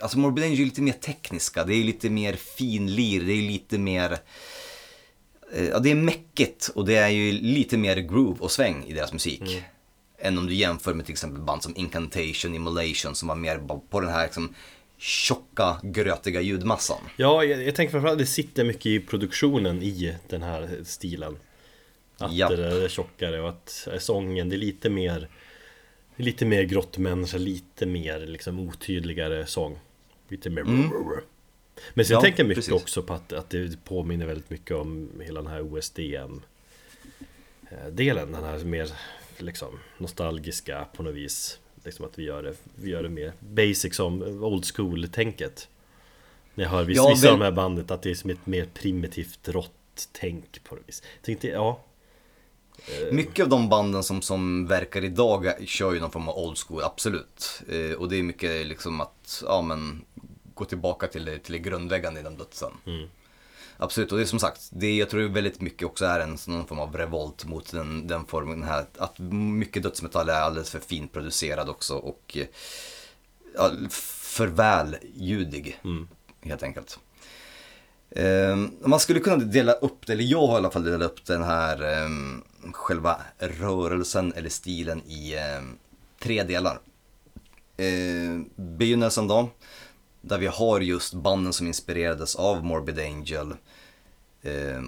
Alltså 0.00 0.18
Morbid 0.18 0.44
Angel 0.44 0.60
är 0.60 0.64
lite 0.64 0.82
mer 0.82 0.92
tekniska, 0.92 1.64
det 1.64 1.74
är 1.74 1.84
lite 1.84 2.10
mer 2.10 2.32
finlir, 2.32 3.20
det 3.20 3.32
är 3.32 3.42
lite 3.42 3.78
mer 3.78 4.18
eh, 5.52 5.68
Ja 5.68 5.78
det 5.78 5.90
är 5.90 5.94
mäckigt 5.94 6.70
och 6.74 6.84
det 6.84 6.96
är 6.96 7.08
ju 7.08 7.32
lite 7.32 7.76
mer 7.76 7.96
groove 7.96 8.40
och 8.40 8.50
sväng 8.50 8.84
i 8.86 8.92
deras 8.92 9.12
musik. 9.12 9.62
Än 10.18 10.38
om 10.38 10.46
du 10.46 10.54
jämför 10.54 10.94
med 10.94 11.06
till 11.06 11.12
exempel 11.12 11.42
band 11.42 11.62
som 11.62 11.76
Incantation, 11.76 12.54
Immolation 12.54 13.14
som 13.14 13.28
var 13.28 13.36
mer 13.36 13.58
på 13.90 14.00
den 14.00 14.10
här 14.10 14.24
liksom 14.24 14.54
tjocka, 14.98 15.76
grötiga 15.82 16.40
ljudmassan. 16.40 17.00
Ja, 17.16 17.44
jag, 17.44 17.62
jag 17.62 17.74
tänker 17.74 17.90
framförallt 17.90 18.14
att 18.14 18.26
det 18.26 18.26
sitter 18.26 18.64
mycket 18.64 18.86
i 18.86 19.00
produktionen 19.00 19.82
i 19.82 20.14
den 20.28 20.42
här 20.42 20.80
stilen. 20.84 21.36
Att 22.18 22.34
Japp. 22.34 22.50
det 22.50 22.84
är 22.84 22.88
tjockare 22.88 23.40
och 23.40 23.48
att 23.48 23.88
eh, 23.92 23.98
sången, 23.98 24.48
det 24.48 24.56
är 24.56 24.58
lite 24.58 24.90
mer 24.90 25.28
Lite 26.16 26.44
mer 26.44 26.62
grottmänniska, 26.62 27.38
lite 27.38 27.86
mer 27.86 28.20
liksom 28.20 28.58
otydligare 28.58 29.46
sång 29.46 29.78
Lite 30.28 30.50
mer 30.50 30.64
Men 30.64 32.04
sen 32.04 32.14
Mm. 32.14 32.16
Ja, 32.16 32.20
tänker 32.20 32.42
jag 32.42 32.48
mycket 32.48 32.64
precis. 32.64 32.82
också 32.82 33.02
på 33.02 33.12
att, 33.12 33.32
att 33.32 33.50
det 33.50 33.84
påminner 33.84 34.26
väldigt 34.26 34.50
mycket 34.50 34.76
om 34.76 35.10
hela 35.20 35.42
den 35.42 35.50
här 35.50 35.60
OSDM 35.74 36.40
eh, 37.70 37.86
Delen, 37.92 38.32
den 38.32 38.44
här 38.44 38.58
mer 38.58 38.92
liksom 39.38 39.78
nostalgiska 39.98 40.86
på 40.96 41.02
något 41.02 41.14
vis. 41.14 41.58
Liksom 41.84 42.04
att 42.04 42.18
vi 42.18 42.22
gör 42.22 42.42
det, 42.42 42.54
vi 42.74 42.90
gör 42.90 43.02
det 43.02 43.08
mer 43.08 43.32
basic 43.40 43.94
som 43.96 44.22
old 44.22 44.64
school-tänket. 44.74 45.68
När 46.54 46.64
jag 46.64 46.70
hör 46.70 46.84
vissa, 46.84 47.02
Ja, 47.02 47.08
vissa 47.08 47.32
av 47.32 47.38
de 47.38 47.44
här 47.44 47.52
bandet 47.52 47.90
att 47.90 48.02
det 48.02 48.10
är 48.10 48.14
som 48.14 48.30
ett 48.30 48.46
mer 48.46 48.68
primitivt 48.74 49.48
rått 49.48 50.08
tänk 50.12 50.64
på 50.64 50.74
något 50.74 50.88
vis. 50.88 51.02
Tänkte, 51.22 51.48
ja. 51.48 51.80
Mycket 53.12 53.42
av 53.42 53.48
de 53.48 53.68
banden 53.68 54.02
som, 54.02 54.22
som 54.22 54.66
verkar 54.66 55.04
idag 55.04 55.66
kör 55.66 55.94
ju 55.94 56.00
någon 56.00 56.10
form 56.10 56.28
av 56.28 56.38
old 56.38 56.58
school, 56.58 56.82
absolut. 56.82 57.62
Eh, 57.68 57.92
och 57.92 58.08
det 58.08 58.18
är 58.18 58.22
mycket 58.22 58.66
liksom 58.66 59.00
att, 59.00 59.42
ja 59.46 59.62
men, 59.62 60.04
gå 60.54 60.64
tillbaka 60.64 61.06
till 61.06 61.24
det, 61.24 61.38
till 61.38 61.52
det 61.52 61.58
grundläggande 61.58 62.20
i 62.20 62.22
den 62.22 62.36
dödsen. 62.36 62.72
Absolut, 63.76 64.12
och 64.12 64.18
det 64.18 64.24
är 64.24 64.26
som 64.26 64.38
sagt, 64.38 64.68
det 64.72 64.96
jag 64.96 65.10
tror 65.10 65.28
väldigt 65.28 65.60
mycket 65.60 65.86
också 65.86 66.04
är 66.04 66.20
en 66.20 66.38
någon 66.46 66.66
form 66.66 66.78
av 66.78 66.96
revolt 66.96 67.44
mot 67.44 67.72
den, 67.72 68.06
den 68.06 68.26
formen 68.26 68.62
här, 68.62 68.86
att 68.98 69.18
mycket 69.18 69.82
dödsmetall 69.82 70.28
är 70.28 70.40
alldeles 70.40 70.70
för 70.70 70.78
fint 70.78 71.12
producerad 71.12 71.68
också 71.68 71.94
och 71.94 72.36
eh, 72.36 72.46
ja, 73.54 73.70
för 73.90 74.46
väl 74.46 74.96
ljudig, 75.14 75.80
helt 76.40 76.62
enkelt. 76.62 76.98
Eh, 78.10 78.56
man 78.80 79.00
skulle 79.00 79.20
kunna 79.20 79.36
dela 79.36 79.72
upp 79.72 80.06
det, 80.06 80.12
eller 80.12 80.24
jag 80.24 80.46
har 80.46 80.54
i 80.54 80.56
alla 80.56 80.70
fall 80.70 80.84
delat 80.84 81.10
upp 81.10 81.24
den 81.24 81.42
här 81.42 82.02
eh, 82.02 82.08
själva 82.72 83.20
rörelsen 83.38 84.32
eller 84.32 84.48
stilen 84.48 85.02
i 85.06 85.34
eh, 85.34 85.62
tre 86.18 86.42
delar. 86.42 86.78
Eh, 87.76 88.40
begynnelsen 88.56 89.28
då, 89.28 89.48
där 90.26 90.38
vi 90.38 90.46
har 90.46 90.80
just 90.80 91.14
banden 91.14 91.52
som 91.52 91.66
inspirerades 91.66 92.36
av 92.36 92.64
Morbid 92.64 92.98
Angel 92.98 93.54
eh, 94.42 94.82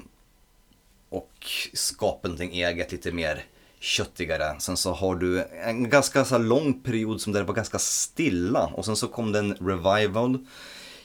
och 1.08 1.32
skapade 1.72 2.34
någonting 2.34 2.62
eget, 2.62 2.92
lite 2.92 3.12
mer 3.12 3.44
köttigare. 3.80 4.60
Sen 4.60 4.76
så 4.76 4.92
har 4.92 5.14
du 5.14 5.44
en 5.44 5.90
ganska 5.90 6.24
så 6.24 6.38
lång 6.38 6.80
period 6.80 7.20
som 7.20 7.32
där 7.32 7.40
det 7.40 7.46
var 7.46 7.54
ganska 7.54 7.78
stilla 7.78 8.66
och 8.66 8.84
sen 8.84 8.96
så 8.96 9.08
kom 9.08 9.32
det 9.32 9.38
en 9.38 9.54
revival 9.54 10.46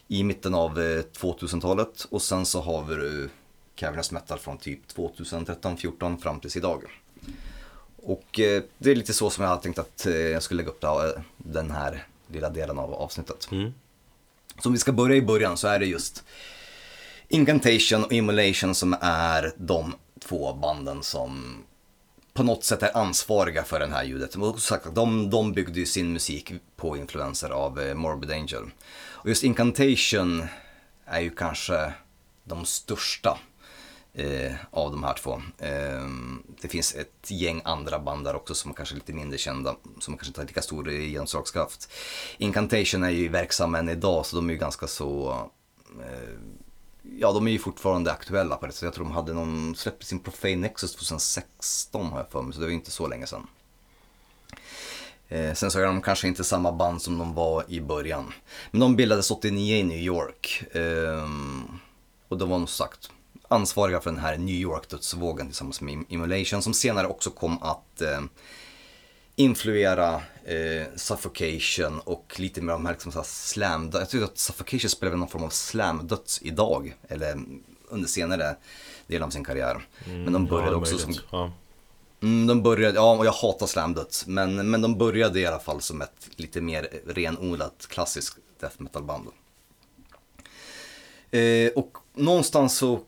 i 0.07 0.23
mitten 0.23 0.53
av 0.53 0.79
eh, 0.79 1.03
2000-talet 1.19 2.07
och 2.09 2.21
sen 2.21 2.45
så 2.45 2.61
har 2.61 2.83
vi 2.83 2.95
du 2.95 3.29
Cavernous 3.75 4.11
Metal 4.11 4.39
från 4.39 4.57
typ 4.57 4.79
2013-14 4.95 6.17
fram 6.17 6.39
tills 6.39 6.57
idag. 6.57 6.83
Och 8.03 8.39
eh, 8.39 8.63
det 8.77 8.91
är 8.91 8.95
lite 8.95 9.13
så 9.13 9.29
som 9.29 9.43
jag 9.43 9.49
hade 9.49 9.61
tänkt 9.61 9.79
att 9.79 10.05
eh, 10.05 10.13
jag 10.13 10.43
skulle 10.43 10.57
lägga 10.57 10.69
upp 10.69 10.81
det, 10.81 11.23
den 11.37 11.71
här 11.71 12.07
lilla 12.27 12.49
delen 12.49 12.79
av 12.79 12.93
avsnittet. 12.93 13.49
Mm. 13.51 13.73
Så 14.61 14.69
om 14.69 14.73
vi 14.73 14.79
ska 14.79 14.91
börja 14.91 15.15
i 15.15 15.21
början 15.21 15.57
så 15.57 15.67
är 15.67 15.79
det 15.79 15.85
just 15.85 16.23
Incantation 17.27 18.03
och 18.03 18.11
Immolation 18.11 18.75
som 18.75 18.95
är 19.01 19.53
de 19.57 19.93
två 20.19 20.53
banden 20.53 21.03
som 21.03 21.63
på 22.33 22.43
något 22.43 22.63
sätt 22.63 22.83
är 22.83 22.97
ansvariga 22.97 23.63
för 23.63 23.79
det 23.79 23.87
här 23.87 24.03
ljudet. 24.03 24.35
Och 24.35 24.51
som 24.51 24.59
sagt, 24.59 24.95
de, 24.95 25.29
de 25.29 25.53
byggde 25.53 25.79
ju 25.79 25.85
sin 25.85 26.13
musik 26.13 26.53
på 26.75 26.97
influenser 26.97 27.49
av 27.49 27.79
eh, 27.79 27.93
Morbid 27.93 28.31
Angel. 28.31 28.63
Och 28.93 29.29
just 29.29 29.43
Incantation 29.43 30.45
är 31.05 31.19
ju 31.19 31.29
kanske 31.29 31.93
de 32.43 32.65
största 32.65 33.37
eh, 34.13 34.53
av 34.71 34.91
de 34.91 35.03
här 35.03 35.13
två. 35.13 35.41
Eh, 35.57 36.07
det 36.61 36.67
finns 36.67 36.95
ett 36.95 37.31
gäng 37.31 37.61
andra 37.65 37.99
band 37.99 38.25
där 38.25 38.35
också 38.35 38.55
som 38.55 38.73
kanske 38.73 38.95
är 38.95 38.97
lite 38.97 39.13
mindre 39.13 39.37
kända, 39.37 39.75
som 39.99 40.17
kanske 40.17 40.27
inte 40.27 40.41
har 40.41 40.47
lika 40.47 40.61
stor 40.61 40.91
genomslagskraft. 40.91 41.91
Incantation 42.37 43.03
är 43.03 43.09
ju 43.09 43.27
verksamma 43.27 43.79
än 43.79 43.89
idag 43.89 44.25
så 44.25 44.35
de 44.35 44.49
är 44.49 44.53
ju 44.53 44.59
ganska 44.59 44.87
så 44.87 45.31
eh, 45.99 46.39
Ja, 47.19 47.31
de 47.31 47.47
är 47.47 47.51
ju 47.51 47.59
fortfarande 47.59 48.11
aktuella 48.11 48.55
på 48.55 48.65
det 48.65 48.71
sättet. 48.71 48.83
Jag 48.83 48.93
tror 48.93 49.05
de 49.05 49.11
hade 49.11 49.33
någon, 49.33 49.75
släppte 49.75 50.05
sin 50.05 50.19
Profane 50.19 50.55
Nexus 50.55 50.93
2016 50.93 52.05
har 52.05 52.17
jag 52.17 52.29
för 52.29 52.41
mig, 52.41 52.53
så 52.53 52.59
det 52.59 52.65
var 52.65 52.69
ju 52.69 52.75
inte 52.75 52.91
så 52.91 53.07
länge 53.07 53.27
sedan. 53.27 53.47
Eh, 55.27 55.53
sen 55.53 55.71
så 55.71 55.79
är 55.79 55.85
de 55.85 56.01
kanske 56.01 56.27
inte 56.27 56.43
samma 56.43 56.71
band 56.71 57.01
som 57.01 57.17
de 57.17 57.33
var 57.33 57.63
i 57.67 57.81
början. 57.81 58.33
Men 58.71 58.81
de 58.81 58.95
bildades 58.95 59.31
89 59.31 59.77
i 59.77 59.83
New 59.83 59.97
York. 59.97 60.63
Ehm, 60.71 61.79
och 62.27 62.37
de 62.37 62.49
var 62.49 62.59
nog 62.59 62.69
sagt 62.69 63.11
ansvariga 63.51 64.01
för 64.01 64.11
den 64.11 64.19
här 64.19 64.37
New 64.37 64.55
York-dödsvågen 64.55 65.47
tillsammans 65.47 65.81
med 65.81 65.93
Im- 65.93 66.05
Immolation 66.09 66.61
som 66.61 66.73
senare 66.73 67.07
också 67.07 67.29
kom 67.29 67.63
att 67.63 68.01
eh, 68.01 68.21
influera 69.35 70.13
eh, 70.45 70.87
Suffocation 70.95 71.99
och 71.99 72.33
lite 72.39 72.61
mer 72.61 72.73
av 72.73 72.79
de 72.79 72.85
här 72.85 72.93
liksom 72.93 73.11
så 73.11 73.19
här 73.19 73.25
slam 73.25 73.89
Jag 73.93 74.09
tycker 74.09 74.25
att 74.25 74.37
Suffocation 74.37 74.89
spelar 74.89 75.15
någon 75.15 75.27
form 75.27 75.43
av 75.43 75.49
slam-döds 75.49 76.41
idag, 76.41 76.95
eller 77.07 77.39
under 77.89 78.07
senare 78.07 78.55
delen 79.07 79.23
av 79.23 79.29
sin 79.29 79.43
karriär. 79.43 79.87
Men 80.05 80.33
de 80.33 80.45
började 80.45 80.71
ja, 80.71 80.77
också 80.77 80.97
som 80.97 81.13
ja. 81.31 81.51
Mm, 82.21 82.47
de 82.47 82.63
började, 82.63 82.95
ja 82.95 83.17
och 83.17 83.25
jag 83.25 83.31
hatar 83.31 83.67
slamdöds, 83.67 84.27
men, 84.27 84.69
men 84.71 84.81
de 84.81 84.97
började 84.97 85.39
i 85.39 85.45
alla 85.45 85.59
fall 85.59 85.81
som 85.81 86.01
ett 86.01 86.29
lite 86.35 86.61
mer 86.61 86.89
renodlat 87.07 87.87
klassiskt 87.89 88.37
death 88.59 88.75
metal 88.77 89.03
band. 89.03 89.27
Eh, 91.31 91.71
och 91.75 91.97
någonstans 92.13 92.77
så, 92.77 92.99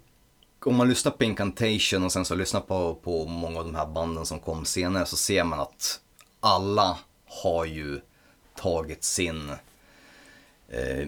om 0.68 0.76
man 0.76 0.90
lyssnar 0.90 1.12
på 1.12 1.24
Incantation 1.24 2.04
och 2.04 2.12
sen 2.12 2.26
så 2.26 2.36
lyssnar 2.36 2.62
på, 2.62 2.96
på 2.96 3.26
många 3.26 3.60
av 3.60 3.66
de 3.66 3.76
här 3.76 3.86
banden 3.86 4.26
som 4.26 4.40
kom 4.40 4.66
senare 4.66 5.06
så 5.06 5.16
ser 5.16 5.44
man 5.44 5.60
att 5.60 6.00
alla 6.40 6.98
har 7.26 7.66
ju 7.66 8.02
tagit 8.56 9.04
sin, 9.04 9.50
eh, 10.70 11.08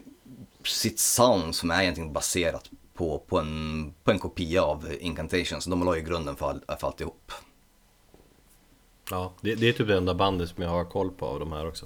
sitt 0.63 0.99
sound 0.99 1.55
som 1.55 1.71
är 1.71 1.81
egentligen 1.81 2.13
baserat 2.13 2.69
på, 2.93 3.23
på, 3.27 3.39
en, 3.39 3.93
på 4.03 4.11
en 4.11 4.19
kopia 4.19 4.63
av 4.63 4.87
Incantation. 4.99 5.61
Så 5.61 5.69
de 5.69 5.83
la 5.83 5.95
ju 5.95 6.01
grunden 6.01 6.35
för, 6.35 6.49
all, 6.49 6.77
för 6.79 6.87
alltihop. 6.87 7.31
Ja, 9.09 9.33
det, 9.41 9.55
det 9.55 9.69
är 9.69 9.73
typ 9.73 9.87
det 9.87 9.97
enda 9.97 10.13
bandet 10.13 10.49
som 10.49 10.63
jag 10.63 10.69
har 10.69 10.85
koll 10.85 11.11
på 11.11 11.25
av 11.25 11.39
de 11.39 11.51
här 11.51 11.67
också 11.67 11.85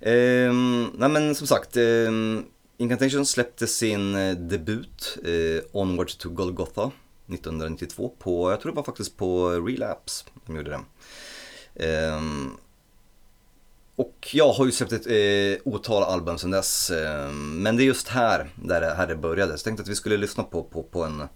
Ehm, 0.00 0.90
nej 0.94 1.08
men 1.08 1.34
som 1.34 1.46
sagt, 1.46 1.76
ehm, 1.76 2.44
Incantation 2.82 3.26
släppte 3.26 3.66
sin 3.66 4.14
eh, 4.14 4.36
debut, 4.36 5.18
eh, 5.24 5.64
Onward 5.72 6.18
to 6.18 6.28
Golgotha, 6.28 6.90
1992 7.26 8.14
på, 8.18 8.50
jag 8.50 8.60
tror 8.60 8.72
det 8.72 8.76
var 8.76 8.82
faktiskt 8.82 9.16
på 9.16 9.50
Relapse 9.50 10.24
de 10.46 10.56
gjorde 10.56 10.70
den. 10.70 10.84
Ehm, 11.74 12.50
och 13.96 14.28
jag 14.32 14.52
har 14.52 14.66
ju 14.66 14.72
släppt 14.72 14.92
ett 14.92 15.06
eh, 15.06 15.72
otal 15.72 16.02
album 16.02 16.38
sedan 16.38 16.50
dess. 16.50 16.90
Eh, 16.90 17.30
men 17.32 17.76
det 17.76 17.82
är 17.82 17.84
just 17.84 18.08
här, 18.08 18.50
där 18.54 18.80
det, 18.80 18.94
här 18.94 19.06
det 19.06 19.16
började. 19.16 19.52
Så 19.52 19.54
jag 19.54 19.64
tänkte 19.64 19.82
att 19.82 19.88
vi 19.88 19.94
skulle 19.94 20.16
lyssna 20.16 20.44
på, 20.44 20.62
på, 20.62 20.82
på, 20.82 21.04
en, 21.04 21.28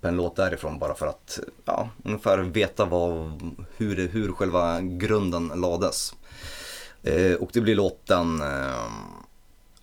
på 0.00 0.08
en 0.08 0.16
låt 0.16 0.36
därifrån 0.36 0.78
bara 0.78 0.94
för 0.94 1.06
att 1.06 1.38
ja, 1.64 1.90
ungefär 2.04 2.38
veta 2.38 2.84
vad, 2.84 3.40
hur, 3.76 3.96
det, 3.96 4.02
hur 4.02 4.32
själva 4.32 4.80
grunden 4.80 5.48
lades. 5.48 6.14
Eh, 7.02 7.34
och 7.34 7.50
det 7.52 7.60
blir 7.60 7.74
låten 7.74 8.42
eh, 8.42 8.86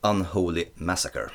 Unholy 0.03 0.71
Massacre. 0.77 1.31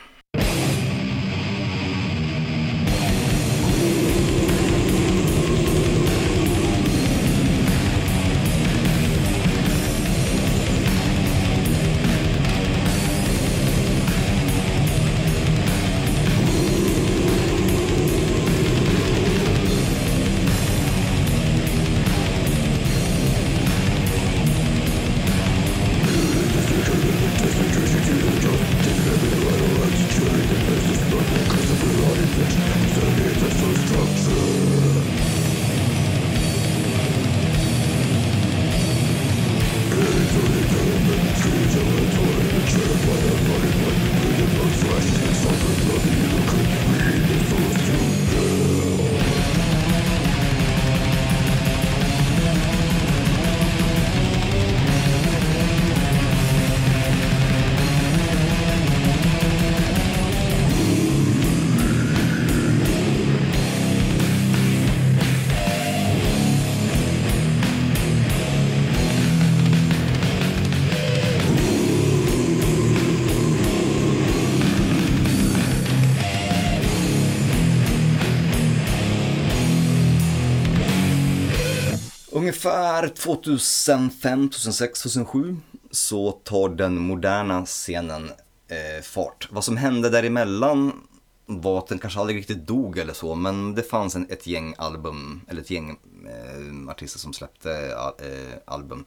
Ungefär 82.42 83.08
2005, 83.08 84.50
2006, 84.50 85.02
2007 85.02 85.56
så 85.90 86.32
tar 86.32 86.68
den 86.68 86.98
moderna 86.98 87.66
scenen 87.66 88.30
eh, 88.68 89.02
fart. 89.02 89.48
Vad 89.50 89.64
som 89.64 89.76
hände 89.76 90.10
däremellan 90.10 90.92
var 91.46 91.78
att 91.78 91.86
den 91.86 91.98
kanske 91.98 92.20
aldrig 92.20 92.38
riktigt 92.38 92.66
dog 92.66 92.98
eller 92.98 93.12
så, 93.12 93.34
men 93.34 93.74
det 93.74 93.82
fanns 93.82 94.16
en, 94.16 94.26
ett 94.30 94.46
gäng 94.46 94.74
album, 94.78 95.40
eller 95.48 95.60
ett 95.60 95.70
gäng 95.70 95.90
eh, 95.90 96.90
artister 96.90 97.18
som 97.18 97.32
släppte 97.32 97.96
al- 97.96 98.14
eh, 98.18 98.58
album. 98.64 99.04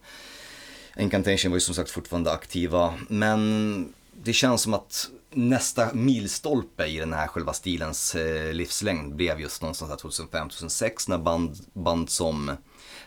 Incantation 0.98 1.50
var 1.50 1.56
ju 1.56 1.60
som 1.60 1.74
sagt 1.74 1.90
fortfarande 1.90 2.32
aktiva, 2.32 2.94
men 3.08 3.94
det 4.22 4.32
känns 4.32 4.62
som 4.62 4.74
att 4.74 5.08
nästa 5.30 5.94
milstolpe 5.94 6.86
i 6.86 6.98
den 6.98 7.12
här 7.12 7.26
själva 7.26 7.52
stilens 7.52 8.14
eh, 8.14 8.52
livslängd 8.52 9.14
blev 9.14 9.40
just 9.40 9.62
någonstans 9.62 10.02
2005-2006 10.02 10.90
när 11.08 11.18
band, 11.18 11.56
band 11.72 12.10
som 12.10 12.56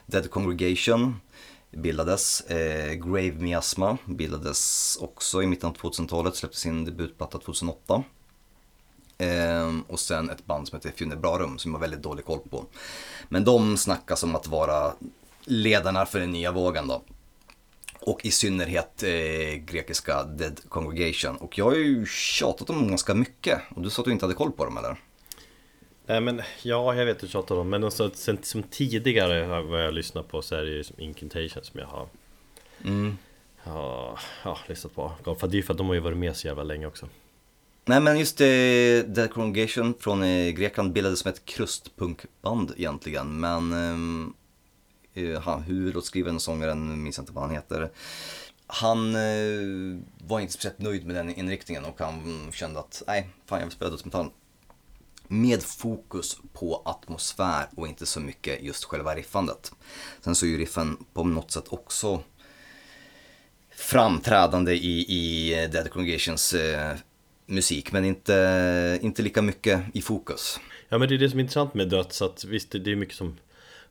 Dead 0.09 0.29
Congregation 0.29 1.15
bildades. 1.71 2.41
Eh, 2.41 2.93
Grave 2.93 3.31
Miasma 3.31 3.97
bildades 4.05 4.97
också 5.01 5.43
i 5.43 5.47
mitten 5.47 5.69
av 5.69 5.77
2000-talet, 5.77 6.35
släppte 6.35 6.57
sin 6.57 6.85
debutplatta 6.85 7.39
2008. 7.39 8.03
Eh, 9.17 9.75
och 9.87 9.99
sen 9.99 10.29
ett 10.29 10.45
band 10.45 10.67
som 10.67 10.77
heter 10.77 10.91
Funebrarum 10.97 11.57
som 11.57 11.71
jag 11.71 11.77
har 11.77 11.81
väldigt 11.81 12.01
dålig 12.01 12.25
koll 12.25 12.39
på. 12.49 12.65
Men 13.29 13.43
de 13.43 13.77
snackas 13.77 14.23
om 14.23 14.35
att 14.35 14.47
vara 14.47 14.93
ledarna 15.43 16.05
för 16.05 16.19
den 16.19 16.31
nya 16.31 16.51
vågen 16.51 16.87
då. 16.87 17.01
Och 18.01 18.25
i 18.25 18.31
synnerhet 18.31 19.03
eh, 19.03 19.55
grekiska 19.55 20.23
Dead 20.23 20.59
Congregation. 20.69 21.35
Och 21.35 21.57
jag 21.57 21.65
har 21.65 21.75
ju 21.75 22.05
tjatat 22.05 22.69
om 22.69 22.75
dem 22.75 22.87
ganska 22.87 23.13
mycket. 23.13 23.61
Och 23.75 23.81
du 23.81 23.89
sa 23.89 24.01
att 24.01 24.05
du 24.05 24.11
inte 24.11 24.25
hade 24.25 24.35
koll 24.35 24.51
på 24.51 24.65
dem 24.65 24.77
eller? 24.77 24.97
Nej 26.09 26.21
men 26.21 26.41
ja, 26.63 26.95
jag 26.95 27.05
vet 27.05 27.15
att 27.15 27.21
du 27.21 27.27
tjatar 27.27 27.55
om 27.55 27.69
Men 27.69 27.83
alltså, 27.83 28.11
sen, 28.13 28.37
som 28.43 28.63
tidigare 28.63 29.45
har- 29.45 29.61
vad 29.61 29.85
jag 29.85 29.93
lyssnat 29.93 30.27
på 30.27 30.41
så 30.41 30.55
är 30.55 30.63
det 30.63 30.71
ju 30.71 30.83
som 30.83 30.99
Incantation 30.99 31.63
som 31.63 31.79
jag 31.79 31.87
har 31.87 32.07
ja, 33.63 34.17
ja, 34.43 34.57
lyssnat 34.67 34.95
på 34.95 35.11
För 35.39 35.47
det 35.47 35.57
är 35.57 35.61
för 35.61 35.73
att 35.73 35.77
de 35.77 35.87
har 35.87 35.93
ju 35.93 35.99
varit 35.99 36.17
med 36.17 36.35
så 36.35 36.47
jävla 36.47 36.63
länge 36.63 36.85
också 36.87 37.09
Nej 37.85 37.99
men 38.01 38.19
just 38.19 38.41
eh, 38.41 38.45
Dead 39.05 39.31
Congregation 39.31 39.93
från 39.99 40.23
eh, 40.23 40.49
Grekland 40.51 40.93
bildades 40.93 41.19
som 41.19 41.29
ett 41.31 41.45
krustpunkband 41.45 42.73
egentligen. 42.77 43.39
Men 43.39 43.73
eh, 45.13 45.41
han, 45.41 45.63
huvudskrivaren, 45.63 46.39
sångaren, 46.39 47.03
minns 47.03 47.19
inte 47.19 47.31
vad 47.31 47.43
han 47.43 47.53
heter. 47.55 47.89
Han 48.67 49.15
eh, 49.15 49.99
var 50.27 50.39
inte 50.39 50.53
speciellt 50.53 50.79
nöjd 50.79 51.05
med 51.05 51.15
den 51.15 51.35
inriktningen 51.35 51.85
och 51.85 51.99
han 51.99 52.49
kände 52.51 52.79
att 52.79 53.03
nej, 53.07 53.29
fan 53.45 53.59
jag 53.59 53.65
vill 53.65 53.75
spela 53.75 53.91
dödsmetall. 53.91 54.29
Med 55.31 55.63
fokus 55.63 56.37
på 56.53 56.81
atmosfär 56.85 57.67
och 57.75 57.87
inte 57.87 58.05
så 58.05 58.19
mycket 58.19 58.63
just 58.63 58.83
själva 58.83 59.15
riffandet. 59.15 59.71
Sen 60.21 60.35
så 60.35 60.45
är 60.45 60.49
ju 60.49 60.57
riffen 60.57 60.97
på 61.13 61.23
något 61.23 61.51
sätt 61.51 61.65
också 61.69 62.23
framträdande 63.71 64.73
i, 64.73 65.05
i 65.07 65.53
Dead 65.71 65.89
Congregations 65.89 66.53
eh, 66.53 66.95
musik 67.45 67.91
men 67.91 68.05
inte, 68.05 68.99
inte 69.01 69.21
lika 69.21 69.41
mycket 69.41 69.81
i 69.93 70.01
fokus. 70.01 70.59
Ja 70.89 70.97
men 70.97 71.09
det 71.09 71.15
är 71.15 71.19
det 71.19 71.29
som 71.29 71.39
är 71.39 71.43
intressant 71.43 71.73
med 71.73 71.89
döds 71.89 72.21
att 72.21 72.45
visst 72.45 72.71
det 72.71 72.91
är 72.91 72.95
mycket 72.95 73.15
som 73.15 73.37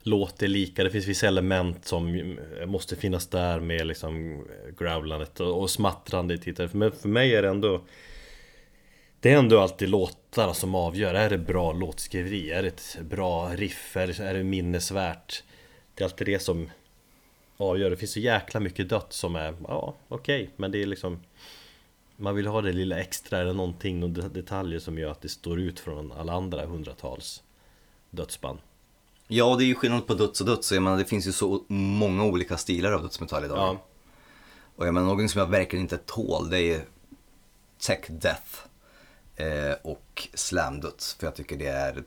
låter 0.03 0.49
lika 0.49 0.85
Det 0.85 0.91
finns 0.91 1.07
vissa 1.07 1.27
element 1.27 1.87
som 1.87 2.37
måste 2.67 2.97
finnas 2.97 3.27
där 3.27 3.61
med 3.61 3.87
liksom 3.87 4.33
eh, 4.33 4.75
growlandet 4.79 5.41
och, 5.41 5.63
och 5.63 5.71
i 5.71 6.55
Men 6.73 6.93
för 6.93 7.09
mig 7.09 7.35
är 7.35 7.43
det 7.43 7.49
ändå 7.49 7.81
det 9.21 9.33
är 9.33 9.39
ändå 9.39 9.61
alltid 9.61 9.89
låtarna 9.89 10.55
som 10.55 10.75
avgör 10.75 11.15
Är 11.15 11.31
det 11.31 11.39
bra 11.39 11.73
låtskriveri? 11.73 12.51
Är 12.51 12.63
det 12.63 12.69
ett 12.69 12.97
bra 13.03 13.49
riff? 13.49 13.97
Är 13.97 14.07
det, 14.07 14.19
är 14.19 14.35
det 14.35 14.45
minnesvärt? 14.45 15.43
Det 15.95 16.03
är 16.03 16.05
alltid 16.05 16.27
det 16.27 16.39
som 16.39 16.71
avgör 17.57 17.91
Det 17.91 17.97
finns 17.97 18.13
så 18.13 18.21
jäkla 18.21 18.61
mycket 18.61 18.89
dött 18.89 19.13
som 19.13 19.37
är 19.37 19.55
Ja 19.69 19.95
okej 20.09 20.51
men 20.57 20.71
det 20.71 20.83
är 20.83 20.87
liksom 20.87 21.21
man 22.21 22.35
vill 22.35 22.47
ha 22.47 22.63
det 22.63 22.73
lilla 22.73 22.99
extra 22.99 23.39
eller 23.39 23.55
någonting, 23.55 24.01
några 24.01 24.29
detaljer 24.29 24.79
som 24.79 24.99
gör 24.99 25.11
att 25.11 25.21
det 25.21 25.29
står 25.29 25.61
ut 25.61 25.81
från 25.81 26.13
alla 26.13 26.33
andra 26.33 26.67
hundratals 26.67 27.43
dödsband. 28.11 28.59
Ja, 29.29 29.57
det 29.57 29.65
är 29.65 29.67
ju 29.67 29.75
skillnad 29.75 30.07
på 30.07 30.15
döds 30.15 30.41
och 30.41 30.47
döds. 30.47 30.73
Jag 30.73 30.83
menar, 30.83 30.99
det 30.99 31.05
finns 31.05 31.27
ju 31.27 31.33
så 31.33 31.65
många 31.69 32.25
olika 32.25 32.57
stilar 32.57 32.93
av 32.93 33.03
dödsmetall 33.03 33.45
idag. 33.45 33.59
Ja, 33.59 33.85
Och 34.77 34.87
jag 34.87 34.95
menar, 34.95 35.07
någon 35.07 35.29
som 35.29 35.39
jag 35.39 35.47
verkligen 35.47 35.83
inte 35.83 35.99
tål, 35.99 36.51
det 36.51 36.61
är 36.61 36.85
tech 37.79 38.07
death 38.09 38.68
eh, 39.39 39.73
och 39.83 40.29
slam 40.35 40.81
döds. 40.81 41.15
För 41.15 41.27
jag 41.27 41.35
tycker 41.35 41.57
det 41.57 41.67
är 41.67 42.03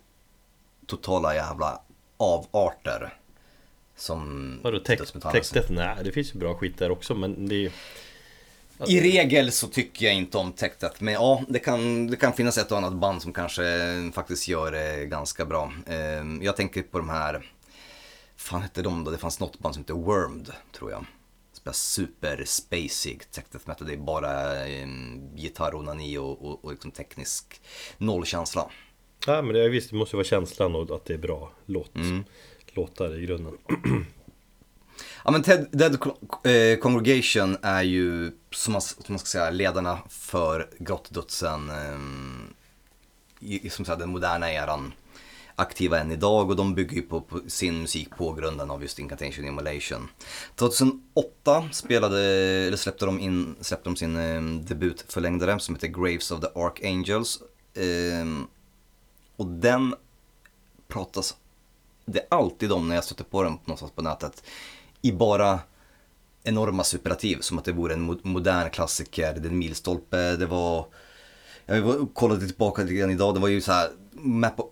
totala 0.87 1.35
jävla 1.35 1.81
avarter. 2.17 3.13
Som 3.95 4.59
vadå 4.63 4.77
tech- 4.77 4.97
dödsmetall. 4.97 5.31
tech 5.31 5.51
death? 5.53 5.71
Nej, 5.71 5.95
det 6.03 6.11
finns 6.11 6.35
ju 6.35 6.39
bra 6.39 6.55
skit 6.57 6.77
där 6.77 6.91
också 6.91 7.15
men 7.15 7.47
det 7.47 7.55
är 7.55 7.59
ju... 7.59 7.71
I 8.87 9.01
regel 9.01 9.51
så 9.51 9.67
tycker 9.67 10.05
jag 10.05 10.15
inte 10.15 10.37
om 10.37 10.51
tech 10.53 10.71
death, 10.79 11.03
men 11.03 11.13
ja, 11.13 11.43
det 11.47 11.59
kan, 11.59 12.07
det 12.07 12.15
kan 12.17 12.33
finnas 12.33 12.57
ett 12.57 12.71
och 12.71 12.77
annat 12.77 12.93
band 12.93 13.21
som 13.21 13.33
kanske 13.33 13.63
faktiskt 14.13 14.47
gör 14.47 14.71
det 14.71 15.05
ganska 15.05 15.45
bra. 15.45 15.73
Eh, 15.87 15.95
Jag 16.41 16.55
tänker 16.57 16.81
på 16.81 16.97
de 16.97 17.09
här, 17.09 17.45
fan 18.35 18.61
hette 18.61 18.81
de 18.81 19.03
då? 19.03 19.11
Det 19.11 19.17
fanns 19.17 19.39
något 19.39 19.59
band 19.59 19.75
som 19.75 19.83
heter 19.83 19.93
Wormed, 19.93 20.51
tror 20.71 20.91
jag. 20.91 21.05
Spelar 21.61 21.73
super 21.73 22.43
spacig 22.45 23.31
tech 23.31 23.45
death 23.51 23.67
metal, 23.67 23.87
det 23.87 23.93
är 23.93 23.97
bara 23.97 24.65
eh, 24.67 24.87
gitarr, 25.35 25.75
onani 25.75 26.17
och, 26.17 26.45
och, 26.45 26.65
och 26.65 26.71
liksom 26.71 26.91
teknisk 26.91 27.61
nollkänsla. 27.97 28.69
Ja 29.25 29.41
men 29.41 29.53
det 29.53 29.69
visst, 29.69 29.89
det 29.89 29.95
måste 29.95 30.15
ju 30.15 30.17
vara 30.17 30.27
känslan 30.27 30.75
och 30.75 30.95
att 30.95 31.05
det 31.05 31.13
är 31.13 31.17
bra 31.17 31.51
låt, 31.65 31.95
Mm. 31.95 32.23
låtar 32.73 33.19
i 33.19 33.25
grunden. 33.25 33.57
Ja 35.25 35.31
men 35.31 35.43
Ted, 35.43 35.67
Dead 35.71 35.93
eh, 36.43 36.79
Congregation 36.79 37.57
är 37.61 37.83
ju, 37.83 38.31
som 38.51 38.73
man, 38.73 38.81
som 38.81 39.03
man 39.07 39.19
ska 39.19 39.25
säga, 39.27 39.49
ledarna 39.49 39.99
för 40.09 40.69
grottdödsen 40.79 41.69
eh, 41.69 41.99
i 43.39 43.69
som 43.69 43.85
sagt, 43.85 43.99
den 43.99 44.09
moderna 44.09 44.51
eran 44.53 44.93
aktiva 45.55 45.99
än 45.99 46.11
idag 46.11 46.49
och 46.49 46.55
de 46.55 46.75
bygger 46.75 46.95
ju 46.95 47.01
på, 47.01 47.21
på 47.21 47.39
sin 47.47 47.81
musik 47.81 48.09
på 48.09 48.33
grunden 48.33 48.71
av 48.71 48.81
just 48.81 48.99
Incantation 48.99 49.45
Immolation. 49.45 50.09
2008 50.55 51.69
spelade, 51.71 52.19
eller 52.67 52.77
släppte 52.77 53.05
de, 53.05 53.19
in, 53.19 53.55
släppte 53.61 53.89
de 53.89 53.95
sin 53.95 54.17
eh, 54.17 54.41
debutförlängdare 54.67 55.59
som 55.59 55.75
heter 55.75 55.87
Graves 55.87 56.31
of 56.31 56.41
the 56.41 56.47
Archangels. 56.55 57.39
Eh, 57.73 58.45
och 59.35 59.45
den 59.45 59.95
pratas 60.87 61.35
det 62.05 62.19
är 62.19 62.25
alltid 62.29 62.71
om 62.71 62.87
när 62.87 62.95
jag 62.95 63.03
stöter 63.03 63.23
på 63.23 63.43
den 63.43 63.53
någonstans 63.65 63.91
på 63.91 64.01
nätet. 64.01 64.43
I 65.01 65.11
bara 65.11 65.59
enorma 66.43 66.83
superlativ, 66.83 67.39
som 67.41 67.57
att 67.57 67.65
det 67.65 67.71
vore 67.71 67.93
en 67.93 68.19
modern 68.23 68.69
klassiker, 68.69 69.33
det 69.33 69.47
är 69.47 69.51
en 69.51 69.57
milstolpe, 69.57 70.35
det 70.35 70.45
var... 70.45 70.85
Jag 71.65 72.07
kollade 72.13 72.47
tillbaka 72.47 72.81
lite 72.81 72.93
grann 72.93 73.11
idag, 73.11 73.33
det 73.33 73.39
var 73.39 73.47
ju 73.47 73.61
så 73.61 73.71
här 73.71 73.89
med 74.11 74.57
på 74.57 74.69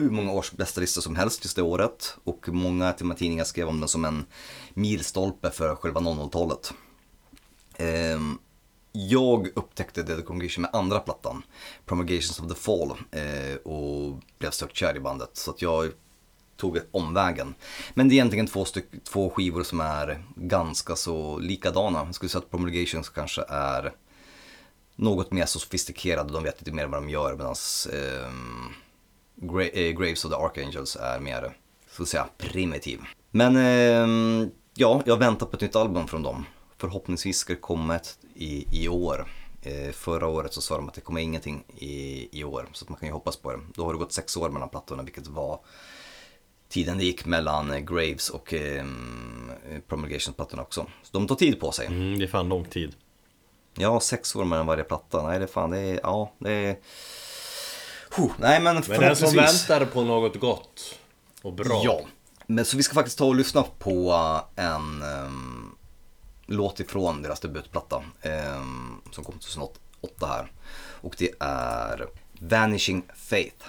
hur 0.00 0.10
många 0.10 0.32
års 0.32 0.52
bästa 0.52 0.80
listor 0.80 1.02
som 1.02 1.16
helst 1.16 1.44
just 1.44 1.56
det 1.56 1.62
året. 1.62 2.16
Och 2.24 2.48
många 2.48 2.92
till 2.92 3.04
och 3.04 3.08
med 3.08 3.16
tidningar 3.16 3.44
skrev 3.44 3.68
om 3.68 3.80
den 3.80 3.88
som 3.88 4.04
en 4.04 4.24
milstolpe 4.74 5.50
för 5.50 5.74
själva 5.74 6.00
00-talet. 6.00 6.72
Ehm, 7.76 8.38
jag 8.92 9.48
upptäckte 9.54 10.02
Dead 10.02 10.24
Congregation 10.24 10.62
med 10.62 10.70
andra 10.74 11.00
plattan, 11.00 11.42
Promulgations 11.86 12.40
of 12.40 12.48
the 12.48 12.54
Fall, 12.54 12.90
eh, 13.10 13.56
och 13.56 14.18
blev 14.38 14.50
stört 14.50 14.76
kär 14.76 14.96
i 14.96 15.00
bandet. 15.00 15.30
Så 15.32 15.50
att 15.50 15.62
jag 15.62 15.92
tog 16.56 16.78
omvägen. 16.90 17.54
Men 17.94 18.08
det 18.08 18.12
är 18.12 18.16
egentligen 18.16 18.46
två, 18.46 18.64
styck, 18.64 19.04
två 19.04 19.30
skivor 19.30 19.62
som 19.62 19.80
är 19.80 20.24
ganska 20.36 20.96
så 20.96 21.38
likadana. 21.38 22.04
Jag 22.06 22.14
skulle 22.14 22.28
säga 22.28 22.42
att 22.42 22.50
Promulgations 22.50 23.08
kanske 23.08 23.44
är 23.48 23.92
något 24.96 25.32
mer 25.32 25.46
sofistikerade, 25.46 26.32
de 26.32 26.42
vet 26.42 26.60
lite 26.60 26.72
mer 26.72 26.86
vad 26.86 27.02
de 27.02 27.10
gör 27.10 27.36
medan 27.36 27.54
eh, 27.92 28.30
Gra- 29.40 29.70
eh, 29.72 29.92
Graves 29.92 30.24
of 30.24 30.30
the 30.32 30.36
Archangels 30.36 30.96
är 30.96 31.20
mer, 31.20 31.56
så 31.90 32.02
att 32.02 32.08
säga, 32.08 32.26
primitiv. 32.38 33.00
Men 33.30 33.56
ehm, 33.56 34.50
ja, 34.74 35.02
jag 35.06 35.16
väntar 35.16 35.46
på 35.46 35.56
ett 35.56 35.62
nytt 35.62 35.76
album 35.76 36.06
från 36.08 36.22
dem. 36.22 36.46
Förhoppningsvis 36.78 37.38
ska 37.38 37.52
det 37.52 37.60
komma 37.60 37.96
ett 37.96 38.18
i, 38.34 38.82
i 38.84 38.88
år. 38.88 39.26
Eh, 39.62 39.92
förra 39.92 40.26
året 40.28 40.52
så 40.54 40.60
sa 40.60 40.76
de 40.76 40.88
att 40.88 40.94
det 40.94 41.00
kommer 41.00 41.20
ingenting 41.20 41.64
i, 41.76 42.28
i 42.40 42.44
år, 42.44 42.68
så 42.72 42.84
man 42.88 42.98
kan 42.98 43.08
ju 43.08 43.12
hoppas 43.12 43.36
på 43.36 43.52
det. 43.52 43.58
Då 43.74 43.84
har 43.84 43.92
det 43.92 43.98
gått 43.98 44.12
sex 44.12 44.36
år 44.36 44.48
mellan 44.50 44.68
plattorna, 44.68 45.02
vilket 45.02 45.26
var 45.26 45.60
tiden 46.68 46.98
det 46.98 47.04
gick 47.04 47.26
mellan 47.26 47.70
eh, 47.70 47.78
Graves 47.78 48.30
och 48.30 48.54
eh, 48.54 48.84
Promulgation-plattorna 49.88 50.62
också. 50.62 50.86
Så 51.02 51.18
de 51.18 51.26
tar 51.26 51.34
tid 51.36 51.60
på 51.60 51.72
sig. 51.72 51.86
Mm, 51.86 52.18
det 52.18 52.24
är 52.24 52.28
fan 52.28 52.48
lång 52.48 52.64
tid. 52.64 52.94
Ja, 53.74 54.00
sex 54.00 54.36
år 54.36 54.44
mellan 54.44 54.66
varje 54.66 54.84
platta. 54.84 55.22
Nej, 55.28 55.38
det 55.38 55.44
är 55.44 55.46
fan, 55.48 55.70
det 55.70 55.78
är, 55.78 56.00
ja, 56.02 56.32
det 56.38 56.52
är... 56.52 56.76
Huh, 58.16 58.30
nej, 58.38 58.60
men 58.60 58.82
Men 58.88 59.00
den 59.00 59.16
som 59.16 59.34
väntar 59.36 59.84
på 59.84 60.02
något 60.02 60.40
gott 60.40 60.98
och 61.42 61.52
bra. 61.52 61.82
Ja, 61.84 62.00
men 62.46 62.64
så 62.64 62.76
vi 62.76 62.82
ska 62.82 62.94
faktiskt 62.94 63.18
ta 63.18 63.24
och 63.24 63.34
lyssna 63.34 63.64
på 63.78 64.12
eh, 64.56 64.64
en 64.64 65.02
um, 65.02 65.76
låt 66.46 66.80
ifrån 66.80 67.22
deras 67.22 67.40
debutplatta 67.40 68.02
ehm, 68.22 69.00
som 69.10 69.24
kom 69.24 69.34
2008 69.34 69.72
här. 70.20 70.52
Och 71.00 71.14
det 71.18 71.30
är 71.40 72.06
Vanishing 72.40 73.02
Faith. 73.14 73.66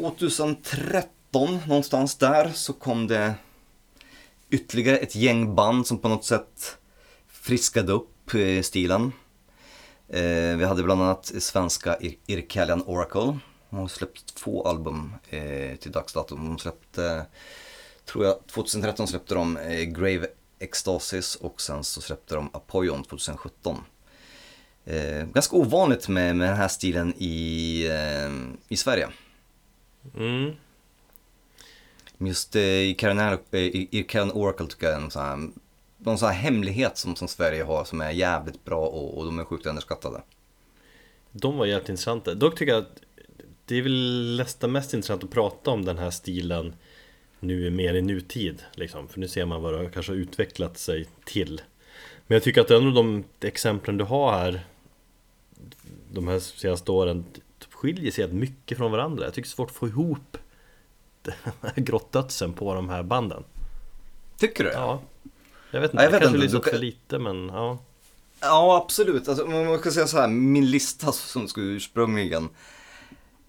–2013 0.00 1.58
någonstans 1.68 2.14
där 2.14 2.50
så 2.54 2.72
kom 2.72 3.06
det 3.06 3.34
ytterligare 4.50 4.96
ett 4.96 5.14
gäng 5.14 5.54
band 5.54 5.86
som 5.86 5.98
på 5.98 6.08
något 6.08 6.24
sätt 6.24 6.76
friskade 7.28 7.92
upp 7.92 8.34
eh, 8.34 8.62
stilen. 8.62 9.12
Eh, 10.08 10.56
vi 10.56 10.64
hade 10.64 10.82
bland 10.82 11.02
annat 11.02 11.26
svenska 11.38 11.96
Ir- 11.96 12.18
Irkalian 12.26 12.82
Oracle. 12.86 13.38
De 13.70 13.78
har 13.78 13.88
släppt 13.88 14.34
två 14.34 14.68
album 14.68 15.14
eh, 15.28 15.76
till 15.76 15.92
dags 15.92 16.12
dato. 16.12 16.36
De 16.36 16.58
släppte, 16.58 17.26
tror 18.04 18.24
jag, 18.24 18.46
2013 18.46 19.08
släppte 19.08 19.34
de 19.34 19.56
eh, 19.56 19.80
Grave 19.82 20.26
Ecstasis 20.58 21.36
och 21.36 21.60
sen 21.60 21.84
så 21.84 22.00
släppte 22.00 22.34
de 22.34 22.50
Apoyon 22.52 23.04
2017. 23.04 23.76
Eh, 24.84 25.24
ganska 25.26 25.56
ovanligt 25.56 26.08
med, 26.08 26.36
med 26.36 26.48
den 26.48 26.56
här 26.56 26.68
stilen 26.68 27.14
i, 27.16 27.86
eh, 27.86 28.30
i 28.68 28.76
Sverige. 28.76 29.08
Mm. 30.16 30.52
Just 32.18 32.56
eh, 32.56 32.62
i 32.62 32.94
Karen, 32.98 33.18
eh, 33.50 33.60
i 33.60 34.04
Karen 34.08 34.32
Oracle 34.32 34.66
tycker 34.66 34.86
jag 34.86 34.96
är 34.96 35.00
en 35.00 35.10
sån 35.10 35.22
här, 35.22 35.50
någon 35.98 36.18
sån 36.18 36.28
här 36.28 36.36
hemlighet 36.36 36.98
som, 36.98 37.16
som 37.16 37.28
Sverige 37.28 37.62
har 37.62 37.84
som 37.84 38.00
är 38.00 38.10
jävligt 38.10 38.64
bra 38.64 38.86
och, 38.86 39.18
och 39.18 39.24
de 39.24 39.38
är 39.38 39.44
sjukt 39.44 39.66
underskattade. 39.66 40.22
De 41.32 41.56
var 41.56 41.66
jävligt 41.66 41.88
intressanta. 41.88 42.34
Dock 42.34 42.58
tycker 42.58 42.72
jag 42.72 42.82
att 42.82 43.00
det 43.64 43.76
är 43.76 43.82
väl 43.82 44.36
nästan 44.36 44.72
mest 44.72 44.94
intressant 44.94 45.24
att 45.24 45.30
prata 45.30 45.70
om 45.70 45.84
den 45.84 45.98
här 45.98 46.10
stilen 46.10 46.74
nu 47.40 47.70
mer 47.70 47.94
i 47.94 48.02
nutid 48.02 48.62
liksom. 48.72 49.08
För 49.08 49.20
nu 49.20 49.28
ser 49.28 49.44
man 49.44 49.62
vad 49.62 49.80
det 49.80 49.90
kanske 49.90 50.12
har 50.12 50.16
utvecklat 50.16 50.78
sig 50.78 51.06
till. 51.24 51.60
Men 52.26 52.34
jag 52.34 52.42
tycker 52.42 52.60
att 52.60 52.70
ändå 52.70 52.90
de 52.90 53.24
exemplen 53.40 53.96
du 53.96 54.04
har 54.04 54.32
här 54.32 54.66
de 56.12 56.28
här 56.28 56.38
senaste 56.38 56.92
åren 56.92 57.24
skiljer 57.80 58.12
sig 58.12 58.28
mycket 58.28 58.78
från 58.78 58.92
varandra. 58.92 59.24
Jag 59.24 59.34
tycker 59.34 59.48
det 59.48 59.52
är 59.52 59.56
svårt 59.56 59.70
att 59.70 59.76
få 59.76 59.88
ihop 59.88 60.36
grottdödsen 61.76 62.52
på 62.52 62.74
de 62.74 62.88
här 62.88 63.02
banden. 63.02 63.44
Tycker 64.38 64.64
du? 64.64 64.70
Ja, 64.70 65.02
jag 65.70 65.80
vet 65.80 65.90
inte, 65.90 66.02
Ja, 66.02 66.04
jag 66.04 66.10
vet 66.10 66.20
kanske 66.20 66.36
inte, 66.36 66.46
lyssnat 66.46 66.64
för 66.64 66.78
lite 66.78 67.18
men 67.18 67.48
ja. 67.48 67.78
Ja, 68.40 68.82
absolut. 68.84 69.28
Alltså, 69.28 69.46
man 69.46 69.78
kan 69.78 69.92
säga 69.92 70.06
så 70.06 70.18
här, 70.18 70.28
min 70.28 70.70
lista 70.70 71.12
som 71.12 71.48
skulle 71.48 71.66
ursprungligen 71.66 72.48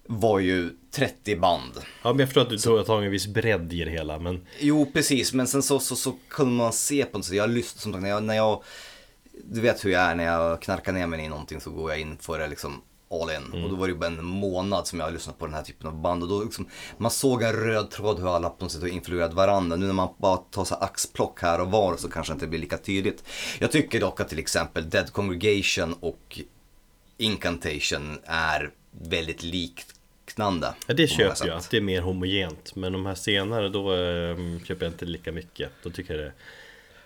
var 0.06 0.38
ju 0.38 0.70
30 0.90 1.36
band. 1.36 1.72
Ja 2.02 2.12
men 2.12 2.18
jag 2.18 2.28
förstår 2.28 2.42
att 2.42 2.48
du 2.48 2.56
du 2.56 2.92
har 2.92 3.02
en 3.02 3.10
viss 3.10 3.26
bredd 3.26 3.72
i 3.72 3.84
det 3.84 3.90
hela 3.90 4.18
men 4.18 4.46
Jo, 4.60 4.90
precis, 4.92 5.32
men 5.32 5.46
sen 5.46 5.62
så, 5.62 5.78
så, 5.78 5.96
så 5.96 6.14
kunde 6.28 6.52
man 6.54 6.72
se 6.72 7.04
på 7.04 7.18
något 7.18 7.24
sätt. 7.24 7.36
Jag 7.36 7.50
lyssnar 7.50 7.80
som 7.80 7.92
sagt, 7.92 8.02
när 8.02 8.10
jag, 8.10 8.22
när 8.22 8.34
jag, 8.34 8.62
du 9.44 9.60
vet 9.60 9.84
hur 9.84 9.90
jag 9.90 10.02
är, 10.02 10.14
när 10.14 10.24
jag 10.24 10.62
knarkar 10.62 10.92
ner 10.92 11.06
mig 11.06 11.24
i 11.24 11.28
någonting 11.28 11.60
så 11.60 11.70
går 11.70 11.90
jag 11.90 12.00
in 12.00 12.16
för 12.20 12.38
det 12.38 12.48
liksom 12.48 12.82
all 13.12 13.30
in. 13.30 13.62
Och 13.62 13.70
då 13.70 13.76
var 13.76 13.86
det 13.86 13.92
ju 13.92 13.98
bara 13.98 14.06
en 14.06 14.24
månad 14.24 14.86
som 14.86 14.98
jag 14.98 15.06
har 15.06 15.12
lyssnat 15.12 15.38
på 15.38 15.46
den 15.46 15.54
här 15.54 15.62
typen 15.62 15.86
av 15.86 15.94
band. 15.94 16.22
Och 16.22 16.28
då 16.28 16.42
liksom, 16.44 16.68
man 16.96 17.10
såg 17.10 17.42
en 17.42 17.52
röd 17.52 17.90
tråd 17.90 18.18
hur 18.18 18.36
alla 18.36 18.50
på 18.50 18.64
något 18.64 18.72
sätt 18.72 18.80
har 18.80 18.88
influerat 18.88 19.32
varandra. 19.32 19.76
Nu 19.76 19.86
när 19.86 19.92
man 19.92 20.08
bara 20.18 20.36
tar 20.36 20.64
så 20.64 20.74
axplock 20.74 21.42
här 21.42 21.60
och 21.60 21.70
var 21.70 21.96
så 21.96 22.08
kanske 22.08 22.32
det 22.32 22.34
inte 22.34 22.46
blir 22.46 22.60
lika 22.60 22.78
tydligt. 22.78 23.24
Jag 23.58 23.72
tycker 23.72 24.00
dock 24.00 24.20
att 24.20 24.28
till 24.28 24.38
exempel 24.38 24.90
Dead 24.90 25.12
Congregation 25.12 25.92
och 26.00 26.40
Incantation 27.16 28.18
är 28.24 28.70
väldigt 28.90 29.42
liknande. 29.42 30.74
ja, 30.86 30.94
det 30.94 31.06
köper 31.06 31.46
jag, 31.46 31.62
det 31.70 31.76
är 31.76 31.80
mer 31.80 32.00
homogent 32.00 32.74
Men 32.74 32.92
de 32.92 33.06
här 33.06 33.14
senare 33.14 33.68
då 33.68 33.94
eh, 33.94 34.36
köper 34.64 34.86
jag 34.86 34.92
inte 34.92 35.04
lika 35.04 35.32
mycket 35.32 35.70
Då 35.82 35.90
tycker 35.90 36.14
jag 36.14 36.22
det 36.22 36.26
är 36.26 36.34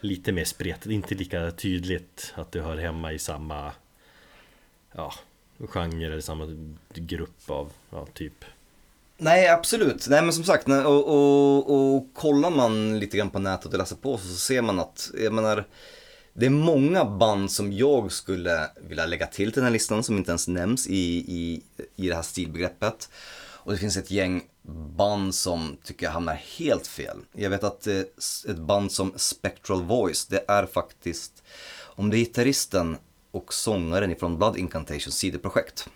lite 0.01 0.33
mer 0.33 0.45
spretigt, 0.45 0.87
inte 0.87 1.15
lika 1.15 1.51
tydligt 1.51 2.33
att 2.35 2.53
det 2.53 2.61
hör 2.61 2.77
hemma 2.77 3.13
i 3.13 3.19
samma 3.19 3.73
Ja, 4.95 5.15
genre 5.59 6.07
eller 6.07 6.21
samma 6.21 6.73
grupp 6.95 7.51
av, 7.51 7.73
ja 7.91 8.07
typ 8.15 8.45
Nej, 9.19 9.49
absolut. 9.49 10.07
Nej, 10.09 10.23
men 10.23 10.33
som 10.33 10.45
sagt, 10.45 10.69
och, 10.69 11.09
och, 11.09 11.95
och 11.95 12.15
kollar 12.15 12.51
man 12.51 12.99
lite 12.99 13.17
grann 13.17 13.31
på 13.31 13.39
nätet 13.39 13.73
och 13.73 13.79
läser 13.79 13.97
på 13.97 14.19
så 14.19 14.29
ser 14.29 14.63
man 14.63 14.81
att, 14.81 15.11
jag 15.21 15.33
menar, 15.33 15.67
det 16.33 16.47
är 16.47 16.51
många 16.51 17.05
band 17.05 17.51
som 17.51 17.73
jag 17.73 18.13
skulle 18.13 18.71
vilja 18.89 19.07
lägga 19.07 19.27
till 19.27 19.53
till 19.53 19.61
den 19.61 19.65
här 19.65 19.71
listan 19.71 20.03
som 20.03 20.17
inte 20.17 20.31
ens 20.31 20.49
nämns 20.49 20.87
i, 20.87 21.25
i, 21.29 21.63
i 21.97 22.09
det 22.09 22.15
här 22.15 22.23
stilbegreppet. 22.23 23.09
Och 23.39 23.73
det 23.73 23.79
finns 23.79 23.97
ett 23.97 24.11
gäng 24.11 24.43
band 24.97 25.35
som 25.35 25.77
tycker 25.85 26.07
jag 26.07 26.13
hamnar 26.13 26.43
helt 26.59 26.87
fel. 26.87 27.19
Jag 27.33 27.51
vet 27.51 27.65
att 27.65 27.87
eh, 27.87 28.01
ett 28.49 28.59
band 28.59 28.93
som 28.93 29.13
Spectral 29.17 29.83
Voice, 29.83 30.27
det 30.27 30.45
är 30.49 30.67
faktiskt, 30.67 31.43
om 31.83 32.11
det 32.11 32.17
är 32.17 32.19
gitarristen 32.19 32.97
och 33.37 33.55
sångaren 33.55 34.13
ifrån 34.13 34.39
Blood 34.39 34.57
Incantation 34.57 35.13
sidoprojekt. 35.13 35.89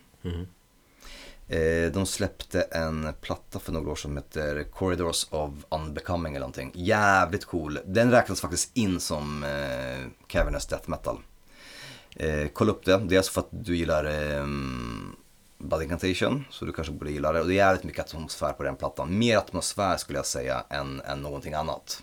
Eh, 1.49 1.93
de 1.93 2.07
släppte 2.07 2.63
en 2.63 3.15
platta 3.21 3.59
för 3.59 3.73
några 3.73 3.91
år 3.91 3.97
som 3.97 4.17
heter 4.17 4.65
Corridors 4.65 5.27
of 5.31 5.51
Unbecoming 5.69 6.35
eller 6.35 6.41
någonting. 6.41 6.73
Jävligt 6.75 7.45
cool. 7.45 7.79
Den 7.85 8.11
räknas 8.11 8.41
faktiskt 8.41 8.77
in 8.77 9.01
som 9.01 9.45
eh, 9.45 10.27
Cavernous 10.27 10.67
Death 10.67 10.91
Metal. 10.91 11.19
Eh, 12.17 12.49
kolla 12.53 12.73
upp 12.73 12.85
det, 12.85 12.99
dels 12.99 13.29
för 13.29 13.41
att 13.41 13.49
du 13.51 13.77
gillar 13.77 14.05
eh, 14.05 14.47
Blood 15.59 15.83
Incantation, 15.83 16.45
så 16.51 16.65
du 16.65 16.73
kanske 16.73 16.93
borde 16.93 17.11
gilla 17.11 17.33
det. 17.33 17.41
Och 17.41 17.47
det 17.47 17.55
är 17.55 17.57
jävligt 17.57 17.85
mycket 17.85 18.05
atmosfär 18.05 18.53
på 18.53 18.63
den 18.63 18.77
plattan. 18.77 19.19
Mer 19.19 19.37
atmosfär 19.37 19.97
skulle 19.97 20.19
jag 20.19 20.27
säga 20.27 20.65
än, 20.71 21.01
än 21.01 21.21
någonting 21.23 21.55
annat. 21.55 22.03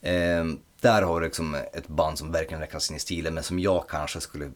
Eh, 0.00 0.44
där 0.80 1.02
har 1.02 1.20
du 1.20 1.26
liksom 1.26 1.54
ett 1.54 1.88
band 1.88 2.18
som 2.18 2.32
verkligen 2.32 2.60
räknas 2.60 2.90
in 2.90 2.96
i 2.96 3.00
stilen 3.00 3.34
men 3.34 3.44
som 3.44 3.58
jag 3.58 3.88
kanske 3.88 4.20
skulle 4.20 4.50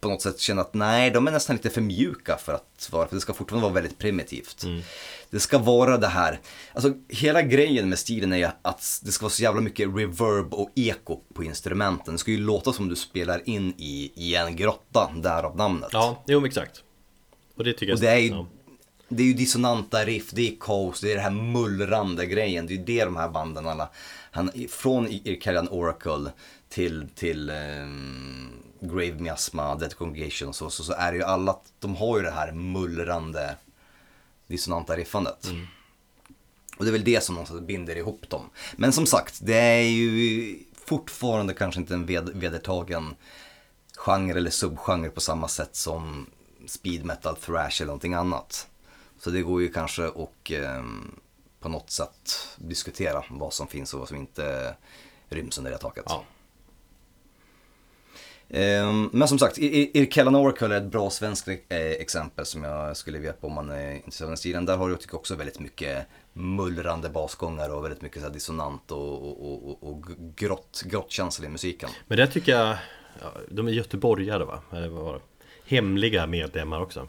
på 0.00 0.08
något 0.08 0.22
sätt 0.22 0.40
känna 0.40 0.60
att 0.60 0.74
nej, 0.74 1.10
de 1.10 1.26
är 1.26 1.32
nästan 1.32 1.56
lite 1.56 1.70
för 1.70 1.80
mjuka 1.80 2.36
för 2.36 2.52
att 2.52 2.88
vara, 2.92 3.08
för 3.08 3.14
det 3.16 3.20
ska 3.20 3.32
fortfarande 3.32 3.62
vara 3.62 3.74
väldigt 3.74 3.98
primitivt. 3.98 4.64
Det 5.30 5.40
ska 5.40 5.58
vara 5.58 5.96
det 5.96 6.06
här, 6.06 6.40
alltså 6.72 6.92
hela 7.08 7.42
grejen 7.42 7.88
med 7.88 7.98
stilen 7.98 8.32
är 8.32 8.52
att 8.62 9.00
det 9.04 9.12
ska 9.12 9.24
vara 9.24 9.30
så 9.30 9.42
jävla 9.42 9.60
mycket 9.60 9.88
reverb 9.88 10.54
och 10.54 10.70
eko 10.74 11.20
på 11.34 11.44
instrumenten. 11.44 12.14
Det 12.14 12.18
ska 12.18 12.30
ju 12.30 12.38
låta 12.38 12.72
som 12.72 12.88
du 12.88 12.96
spelar 12.96 13.48
in 13.48 13.74
i, 13.76 14.12
i 14.14 14.34
en 14.34 14.56
grotta, 14.56 15.10
därav 15.16 15.56
namnet. 15.56 15.88
Ja, 15.92 16.22
jo 16.26 16.46
exakt 16.46 16.82
Och 17.56 17.64
det 17.64 17.72
tycker 17.72 17.86
jag 17.86 17.94
Och 17.94 18.00
det 18.00 18.10
är 18.10 18.18
ju, 18.18 18.44
det 19.08 19.22
är 19.22 19.26
ju 19.26 19.32
dissonanta 19.32 20.04
riff, 20.04 20.30
det 20.30 20.48
är 20.48 20.56
kaos, 20.60 21.00
det 21.00 21.12
är 21.12 21.16
det 21.16 21.22
här 21.22 21.30
mullrande 21.30 22.26
grejen. 22.26 22.66
Det 22.66 22.72
är 22.72 22.76
ju 22.76 22.84
det 22.84 23.04
de 23.04 23.16
här 23.16 23.28
banden 23.28 23.66
alla, 23.66 23.88
han, 24.38 24.68
från 24.68 25.08
Irkarian 25.08 25.68
Oracle 25.68 26.32
till, 26.68 27.08
till 27.14 27.50
ehm, 27.50 28.48
Grave 28.80 29.14
Miasma, 29.14 29.74
Dead 29.74 29.94
Congregation 29.94 30.54
så, 30.54 30.70
så, 30.70 30.84
så 30.84 30.92
är 30.92 31.12
det 31.12 31.18
ju 31.18 31.24
alla, 31.24 31.58
de 31.78 31.96
har 31.96 32.18
ju 32.18 32.24
det 32.24 32.30
här 32.30 32.52
mullrande 32.52 33.56
dissonanta 34.46 34.96
riffandet. 34.96 35.46
Och 36.76 36.84
det 36.84 36.90
är 36.90 36.92
väl 36.92 37.04
det 37.04 37.24
som 37.24 37.34
någonstans 37.34 37.66
binder 37.66 37.96
ihop 37.96 38.30
dem. 38.30 38.50
Men 38.76 38.92
som 38.92 39.06
sagt, 39.06 39.38
det 39.42 39.54
är 39.54 39.82
ju 39.82 40.58
fortfarande 40.86 41.54
kanske 41.54 41.80
inte 41.80 41.94
en 41.94 42.06
ved, 42.06 42.28
vedertagen 42.34 43.14
genre 43.96 44.38
eller 44.38 44.50
subgenre 44.50 45.10
på 45.10 45.20
samma 45.20 45.48
sätt 45.48 45.76
som 45.76 46.26
speed 46.66 47.04
metal, 47.04 47.36
thrash 47.36 47.82
eller 47.82 47.86
någonting 47.86 48.14
annat. 48.14 48.66
Så 49.18 49.30
det 49.30 49.42
går 49.42 49.62
ju 49.62 49.72
kanske 49.72 50.06
att 50.06 50.50
ehm, 50.50 51.14
på 51.60 51.68
något 51.68 51.90
sätt 51.90 52.48
diskutera 52.56 53.24
vad 53.30 53.52
som 53.52 53.66
finns 53.66 53.94
och 53.94 54.00
vad 54.00 54.08
som 54.08 54.16
inte 54.16 54.74
ryms 55.28 55.58
under 55.58 55.70
det 55.70 55.78
taket. 55.78 56.04
Ja. 56.06 56.24
Ehm, 58.50 59.10
men 59.12 59.28
som 59.28 59.38
sagt, 59.38 59.58
Ir- 59.58 59.90
Irkellan 59.94 60.34
Oracle 60.34 60.74
är 60.74 60.80
ett 60.80 60.90
bra 60.92 61.10
svenskt 61.10 61.48
eh, 61.48 61.78
exempel 61.78 62.46
som 62.46 62.64
jag 62.64 62.96
skulle 62.96 63.18
vilja 63.18 63.32
på 63.32 63.46
om 63.46 63.52
man 63.52 63.70
är 63.70 63.94
intresserad 63.94 64.26
av 64.26 64.30
den 64.30 64.36
stilen. 64.36 64.66
Där 64.66 64.76
har 64.76 64.88
du 64.88 64.96
tycker 64.96 65.16
också 65.16 65.34
väldigt 65.34 65.58
mycket 65.58 66.06
mullrande 66.32 67.08
basgångar 67.08 67.74
och 67.74 67.84
väldigt 67.84 68.02
mycket 68.02 68.22
så 68.22 68.28
dissonant 68.28 68.90
och, 68.90 69.28
och, 69.28 69.52
och, 69.52 69.82
och, 69.82 69.88
och 69.88 70.04
grott, 70.36 70.82
grottkänsla 70.86 71.46
i 71.46 71.48
musiken. 71.48 71.90
Men 72.06 72.18
det 72.18 72.26
tycker 72.26 72.52
jag, 72.52 72.76
ja, 73.20 73.32
de 73.48 73.68
är 73.68 73.72
göteborgare 73.72 74.44
va? 74.44 74.62
Eller 74.72 74.88
vad 74.88 75.04
var 75.04 75.14
det? 75.14 75.20
Hemliga 75.76 76.26
medlemmar 76.26 76.80
också 76.80 77.08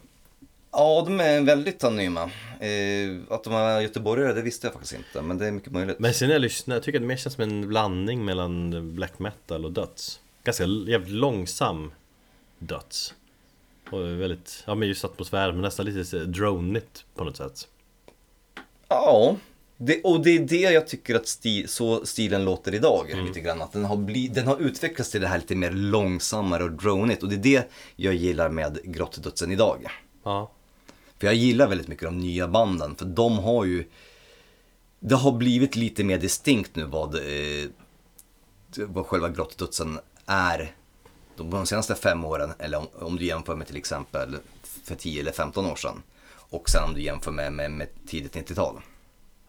Ja, 0.71 1.03
de 1.05 1.19
är 1.19 1.41
väldigt 1.41 1.83
anonyma. 1.83 2.21
Eh, 2.59 3.17
att 3.29 3.43
de 3.43 3.53
är 3.53 3.81
göteborgare, 3.81 4.33
det 4.33 4.41
visste 4.41 4.67
jag 4.67 4.73
faktiskt 4.73 4.93
inte, 4.93 5.21
men 5.21 5.37
det 5.37 5.47
är 5.47 5.51
mycket 5.51 5.71
möjligt. 5.71 5.99
Men 5.99 6.13
sen 6.13 6.27
när 6.27 6.35
jag 6.35 6.41
lyssnar, 6.41 6.75
jag 6.75 6.83
tycker 6.83 6.99
att 6.99 7.03
det 7.03 7.07
mer 7.07 7.17
känns 7.17 7.33
som 7.33 7.43
en 7.43 7.67
blandning 7.67 8.25
mellan 8.25 8.95
black 8.95 9.19
metal 9.19 9.65
och 9.65 9.71
döds 9.71 10.19
Ganska 10.43 10.65
jävligt 10.65 11.09
långsam 11.09 11.91
döds 12.59 13.13
Och 13.91 14.21
väldigt, 14.21 14.63
ja 14.67 14.75
men 14.75 14.87
just 14.87 15.05
atmosfär 15.05 15.51
men 15.51 15.61
nästan 15.61 15.85
lite 15.85 16.25
dronigt 16.25 17.05
på 17.15 17.23
något 17.23 17.37
sätt 17.37 17.67
Ja, 18.87 19.35
det, 19.77 20.01
och 20.03 20.21
det 20.21 20.29
är 20.29 20.39
det 20.39 20.55
jag 20.55 20.87
tycker 20.87 21.15
att 21.15 21.27
sti, 21.27 21.67
så 21.67 22.05
stilen 22.05 22.45
låter 22.45 22.75
idag. 22.75 23.23
Lite 23.27 23.39
grann. 23.39 23.61
Att 23.61 23.71
den, 23.71 23.85
har 23.85 23.97
bli, 23.97 24.27
den 24.27 24.47
har 24.47 24.57
utvecklats 24.57 25.11
till 25.11 25.21
det 25.21 25.27
här 25.27 25.37
lite 25.37 25.55
mer 25.55 25.71
långsammare 25.71 26.63
och 26.63 26.71
dronigt. 26.71 27.23
Och 27.23 27.29
det 27.29 27.35
är 27.35 27.39
det 27.39 27.69
jag 27.95 28.13
gillar 28.13 28.49
med 28.49 28.79
Grottdödsen 28.83 29.51
idag. 29.51 29.85
Ja, 30.23 30.51
För 31.19 31.27
jag 31.27 31.35
gillar 31.35 31.67
väldigt 31.67 31.87
mycket 31.87 32.03
de 32.05 32.17
nya 32.17 32.47
banden. 32.47 32.95
För 32.95 33.05
de 33.05 33.39
har 33.39 33.65
ju... 33.65 33.89
Det 34.99 35.15
har 35.15 35.31
blivit 35.31 35.75
lite 35.75 36.03
mer 36.03 36.17
distinkt 36.17 36.75
nu 36.75 36.83
vad, 36.83 37.15
eh, 37.15 37.69
vad 38.77 39.05
själva 39.05 39.29
Grottdödsen 39.29 39.99
är. 40.25 40.75
De, 41.35 41.49
de 41.49 41.65
senaste 41.65 41.95
fem 41.95 42.25
åren, 42.25 42.51
eller 42.59 42.77
om, 42.77 42.87
om 42.93 43.15
du 43.15 43.25
jämför 43.25 43.55
med 43.55 43.67
till 43.67 43.77
exempel 43.77 44.35
för 44.83 44.95
10 44.95 45.21
eller 45.21 45.31
15 45.31 45.65
år 45.65 45.75
sedan. 45.75 46.01
Och 46.49 46.69
sen 46.69 46.83
om 46.83 46.93
du 46.93 47.01
jämför 47.01 47.31
med, 47.31 47.53
med, 47.53 47.71
med 47.71 47.87
tidigt 48.07 48.35
90-tal. 48.35 48.81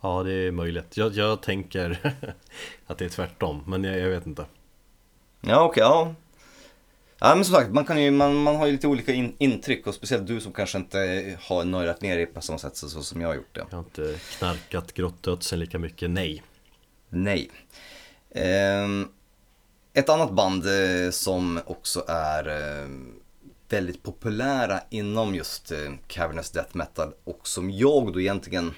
ja 0.00 0.22
det 0.22 0.32
är 0.32 0.50
möjligt 0.50 0.96
Jag, 0.96 1.14
jag 1.14 1.42
tänker 1.42 2.14
att 2.86 2.98
det 2.98 3.04
är 3.04 3.08
tvärtom 3.08 3.62
men 3.66 3.84
jag, 3.84 3.98
jag 3.98 4.08
vet 4.08 4.26
inte 4.26 4.44
Ja, 5.40 5.64
okej, 5.64 5.80
ja. 5.80 6.14
Ja, 7.20 7.34
men 7.34 7.44
som 7.44 7.54
sagt, 7.54 7.70
man, 7.72 7.84
kan 7.84 8.02
ju, 8.02 8.10
man, 8.10 8.42
man 8.42 8.56
har 8.56 8.66
ju 8.66 8.72
lite 8.72 8.86
olika 8.86 9.12
in, 9.12 9.34
intryck 9.38 9.86
och 9.86 9.94
speciellt 9.94 10.26
du 10.26 10.40
som 10.40 10.52
kanske 10.52 10.78
inte 10.78 10.98
har 11.40 11.64
nördat 11.64 12.00
ner 12.00 12.16
dig 12.16 12.26
på 12.26 12.40
samma 12.40 12.58
sätt 12.58 12.76
så, 12.76 12.88
så 12.88 13.02
som 13.02 13.20
jag 13.20 13.28
har 13.28 13.34
gjort 13.34 13.54
det. 13.54 13.64
Jag 13.70 13.76
har 13.76 13.84
inte 13.84 14.18
knarkat 14.38 14.94
grottdödsen 14.94 15.58
lika 15.58 15.78
mycket, 15.78 16.10
nej 16.10 16.42
Nej. 17.10 17.50
Ehm, 18.30 19.08
ett 19.92 20.08
annat 20.08 20.32
band 20.32 20.66
eh, 20.66 21.10
som 21.10 21.60
också 21.66 22.04
är 22.08 22.48
eh, 22.48 22.88
väldigt 23.68 24.02
populära 24.02 24.80
inom 24.90 25.34
just 25.34 25.72
eh, 25.72 25.92
Cavernous 26.06 26.50
Death 26.50 26.76
Metal 26.76 27.12
och 27.24 27.48
som 27.48 27.70
jag 27.70 28.12
då 28.12 28.20
egentligen 28.20 28.74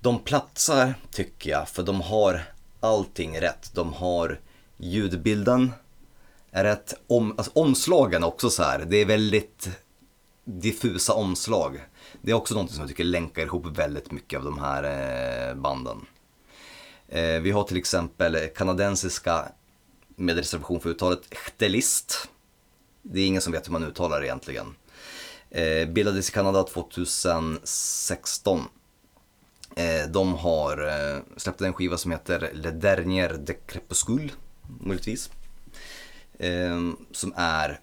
de 0.00 0.18
platsar 0.18 0.94
tycker 1.10 1.50
jag 1.50 1.68
för 1.68 1.82
de 1.82 2.00
har 2.00 2.42
allting 2.80 3.40
rätt. 3.40 3.70
De 3.74 3.92
har 3.92 4.40
ljudbilden 4.76 5.72
är 6.50 6.64
rätt, 6.64 6.94
om, 7.06 7.34
alltså 7.36 7.52
omslagen 7.54 8.24
också 8.24 8.50
så 8.50 8.62
här. 8.62 8.78
Det 8.78 8.96
är 8.96 9.06
väldigt 9.06 9.68
diffusa 10.44 11.12
omslag. 11.12 11.80
Det 12.22 12.30
är 12.30 12.34
också 12.34 12.54
något 12.54 12.70
som 12.70 12.80
jag 12.80 12.88
tycker 12.88 13.04
länkar 13.04 13.42
ihop 13.42 13.66
väldigt 13.66 14.10
mycket 14.10 14.38
av 14.38 14.44
de 14.44 14.58
här 14.58 14.82
eh, 15.48 15.54
banden. 15.54 16.06
Eh, 17.08 17.40
vi 17.40 17.50
har 17.50 17.64
till 17.64 17.76
exempel 17.76 18.48
kanadensiska, 18.56 19.48
med 20.16 20.36
reservation 20.36 20.80
för 20.80 20.90
uttalet, 20.90 21.34
Chtelist. 21.34 22.28
Det 23.02 23.20
är 23.20 23.26
ingen 23.26 23.42
som 23.42 23.52
vet 23.52 23.66
hur 23.66 23.72
man 23.72 23.84
uttalar 23.84 24.20
det 24.20 24.26
egentligen. 24.26 24.74
Eh, 25.50 25.88
bildades 25.88 26.28
i 26.28 26.32
Kanada 26.32 26.62
2016. 26.62 28.62
De 30.08 30.34
har 30.34 31.38
släppt 31.38 31.60
en 31.60 31.72
skiva 31.72 31.96
som 31.96 32.10
heter 32.10 32.50
Le 32.52 32.70
Dernier 32.70 33.40
de 33.46 33.54
Crepuscule, 33.54 34.30
möjligtvis. 34.80 35.30
Eh, 36.38 36.92
som 37.12 37.32
är 37.36 37.80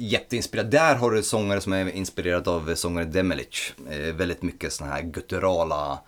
jätteinspirerad. 0.00 0.70
Där 0.70 0.94
har 0.94 1.10
du 1.10 1.22
sångare 1.22 1.60
som 1.60 1.72
är 1.72 1.90
inspirerad 1.90 2.48
av 2.48 2.74
sångare 2.74 3.04
Demelich. 3.04 3.72
Eh, 3.90 4.14
väldigt 4.14 4.42
mycket 4.42 4.72
såna 4.72 4.90
här 4.90 5.02
gutturala, 5.02 6.00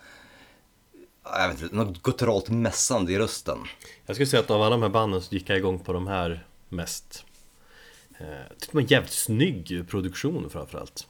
jag 1.23 1.47
vet 1.47 1.61
inte, 1.61 1.75
något 1.75 2.03
gutturalt 2.03 2.49
mässande 2.49 3.13
i 3.13 3.19
rösten. 3.19 3.57
Jag 4.05 4.15
skulle 4.15 4.27
säga 4.27 4.39
att 4.39 4.51
av 4.51 4.61
alla 4.61 4.69
de 4.69 4.81
här 4.81 4.89
banden 4.89 5.21
så 5.21 5.35
gick 5.35 5.49
jag 5.49 5.57
igång 5.57 5.79
på 5.79 5.93
de 5.93 6.07
här 6.07 6.45
mest 6.69 7.25
eh, 8.19 8.27
Jag 8.27 8.49
tyckte 8.49 8.67
det 8.71 8.73
var 8.73 8.81
en 8.81 8.87
jävligt 8.87 9.11
snygg 9.11 9.85
produktion 9.89 10.49
framförallt 10.49 11.07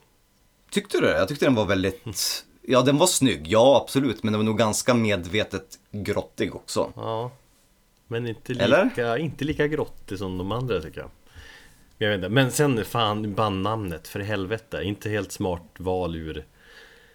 Tyckte 0.71 0.97
du 0.97 1.05
det? 1.05 1.17
Jag 1.17 1.27
tyckte 1.27 1.45
den 1.45 1.55
var 1.55 1.65
väldigt, 1.65 2.45
ja 2.61 2.81
den 2.81 2.97
var 2.97 3.07
snygg, 3.07 3.47
ja 3.47 3.81
absolut, 3.83 4.23
men 4.23 4.33
den 4.33 4.39
var 4.39 4.45
nog 4.45 4.57
ganska 4.57 4.93
medvetet 4.93 5.79
grottig 5.91 6.55
också. 6.55 6.93
Ja 6.95 7.31
Men 8.13 8.27
inte 8.27 8.53
Eller? 8.53 8.85
lika, 8.85 9.17
inte 9.17 9.45
lika 9.45 9.67
grottig 9.67 10.17
som 10.17 10.37
de 10.37 10.51
andra 10.51 10.81
tycker 10.81 10.99
jag. 10.99 11.09
Men 11.97 12.07
jag 12.07 12.09
vet 12.09 12.17
inte, 12.17 12.29
men 12.29 12.51
sen 12.51 12.85
fan 12.85 13.33
bandnamnet 13.33 14.07
för 14.07 14.19
helvete. 14.19 14.83
Inte 14.83 15.09
helt 15.09 15.31
smart 15.31 15.61
val 15.77 16.15
ur 16.15 16.45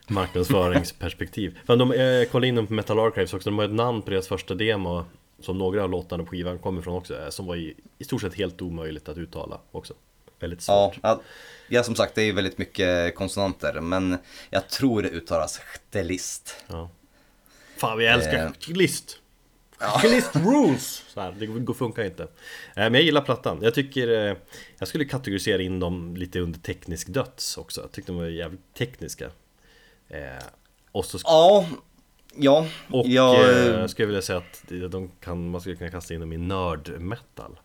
marknadsföringsperspektiv. 0.09 1.59
Fan, 1.66 1.78
de, 1.78 1.90
Jag 1.92 2.30
kollade 2.30 2.46
in 2.46 2.55
dem 2.55 2.66
på 2.66 2.72
Metal 2.72 2.99
Archives 2.99 3.34
också, 3.34 3.51
de 3.51 3.59
har 3.59 3.64
ett 3.64 3.70
namn 3.70 4.03
på 4.03 4.11
deras 4.11 4.28
första 4.28 4.55
demo 4.55 5.05
Som 5.40 5.59
några 5.59 5.82
av 5.84 5.90
låtarna 5.90 6.24
på 6.24 6.30
skivan 6.30 6.59
kommer 6.59 6.80
ifrån 6.80 6.94
också 6.94 7.22
eh, 7.22 7.28
Som 7.28 7.46
var 7.46 7.57
i, 7.57 7.74
i 7.99 8.05
stort 8.05 8.20
sett 8.20 8.34
helt 8.34 8.62
omöjligt 8.62 9.09
att 9.09 9.18
uttala 9.18 9.61
också. 9.70 9.94
Väldigt 10.40 10.62
svårt. 10.62 10.99
ja, 11.03 11.20
ja, 11.68 11.82
som 11.82 11.94
sagt 11.94 12.14
det 12.14 12.22
är 12.22 12.26
ju 12.26 12.32
väldigt 12.32 12.59
mycket 12.59 13.14
konsonanter, 13.14 13.80
men 13.80 14.18
jag 14.51 14.68
tror 14.68 15.03
det 15.03 15.09
uttalas 15.09 15.59
chtelist. 15.59 16.64
Ja. 16.68 16.90
Fan 17.76 17.99
vi 17.99 18.07
älskar 18.07 18.44
Eh. 18.46 18.51
List 20.03 20.37
rules! 20.37 21.05
Så 21.09 21.20
här, 21.20 21.35
det 21.66 21.74
funkar 21.74 22.05
inte 22.05 22.22
Eh, 22.22 22.29
Men 22.74 22.95
jag 22.95 23.03
gillar 23.03 23.20
plattan 23.20 23.59
Jag 23.62 23.74
tycker 23.74 24.29
eh, 24.29 24.37
Jag 24.79 24.89
skulle 24.89 25.05
kategorisera 25.05 25.62
in 25.62 25.81
dem 25.81 26.16
lite 26.16 26.41
under 26.41 26.59
teknisk 26.59 27.09
döds 27.09 27.57
också 27.59 27.81
Jag 27.81 27.93
tyckte 27.93 28.12
de 28.12 28.18
var 28.18 28.26
jävligt 28.26 28.74
tekniska 28.74 29.31
eh, 30.09 30.18
Och 30.93 31.05
så 31.05 31.18
Ja, 31.24 31.66
ja, 32.37 32.66
Och 32.91 33.07
jag, 33.07 33.66
eh, 33.81 33.87
skulle 33.87 34.07
vilja 34.07 34.22
säga 34.22 34.39
att 34.39 34.64
de 34.91 35.11
kan, 35.20 35.51
man 35.51 35.61
skulle 35.61 35.76
kunna 35.76 35.91
kasta 35.91 36.14
in 36.14 36.20
dem 36.20 36.33
i 36.33 36.37
nörd-metal 36.37 37.59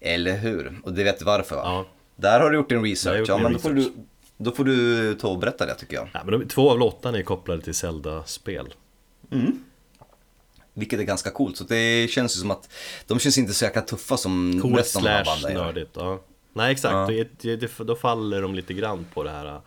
eller 0.00 0.36
hur? 0.36 0.80
Och 0.82 0.92
det 0.92 1.04
vet 1.04 1.18
du 1.18 1.24
varför 1.24 1.56
va? 1.56 1.62
Ja. 1.64 1.86
Där 2.16 2.40
har 2.40 2.50
du 2.50 2.56
gjort 2.56 2.68
din 2.68 2.82
research, 2.84 3.18
gjort 3.18 3.28
ja 3.28 3.38
men 3.38 3.52
då 3.52 3.58
får, 3.58 3.70
research. 3.70 3.94
du, 3.96 4.44
då 4.44 4.50
får 4.50 4.64
du 4.64 5.14
ta 5.14 5.28
och 5.28 5.38
berätta 5.38 5.66
det 5.66 5.74
tycker 5.74 5.94
jag. 5.96 6.08
Nej, 6.14 6.22
men 6.26 6.40
de, 6.40 6.48
Två 6.48 6.70
av 6.70 6.78
låtarna 6.78 7.18
är 7.18 7.22
kopplade 7.22 7.62
till 7.62 7.74
Zelda-spel 7.74 8.74
Vilket 10.78 11.00
är 11.00 11.04
ganska 11.04 11.30
coolt, 11.30 11.56
så 11.56 11.64
det 11.64 12.10
känns 12.10 12.36
ju 12.36 12.40
som 12.40 12.50
att 12.50 12.68
de 13.06 13.18
känns 13.18 13.38
inte 13.38 13.54
så 13.54 13.64
jäkla 13.64 13.82
tuffa 13.82 14.16
som 14.16 14.58
Coolt 14.62 14.78
resten 14.78 15.06
av 15.06 15.24
banden 15.24 15.52
gör. 15.52 15.64
nördigt 15.64 15.90
ja. 15.94 16.20
Nej 16.52 16.72
exakt, 16.72 16.92
Ja. 17.12 17.24
det, 17.40 17.56
det, 17.56 17.78
då 17.78 17.96
faller 17.96 18.42
de 18.42 18.54
lite 18.54 18.74
grann 18.74 19.06
på 19.14 19.22
det 19.22 19.30
här 19.30 19.46
äh, 19.46 19.60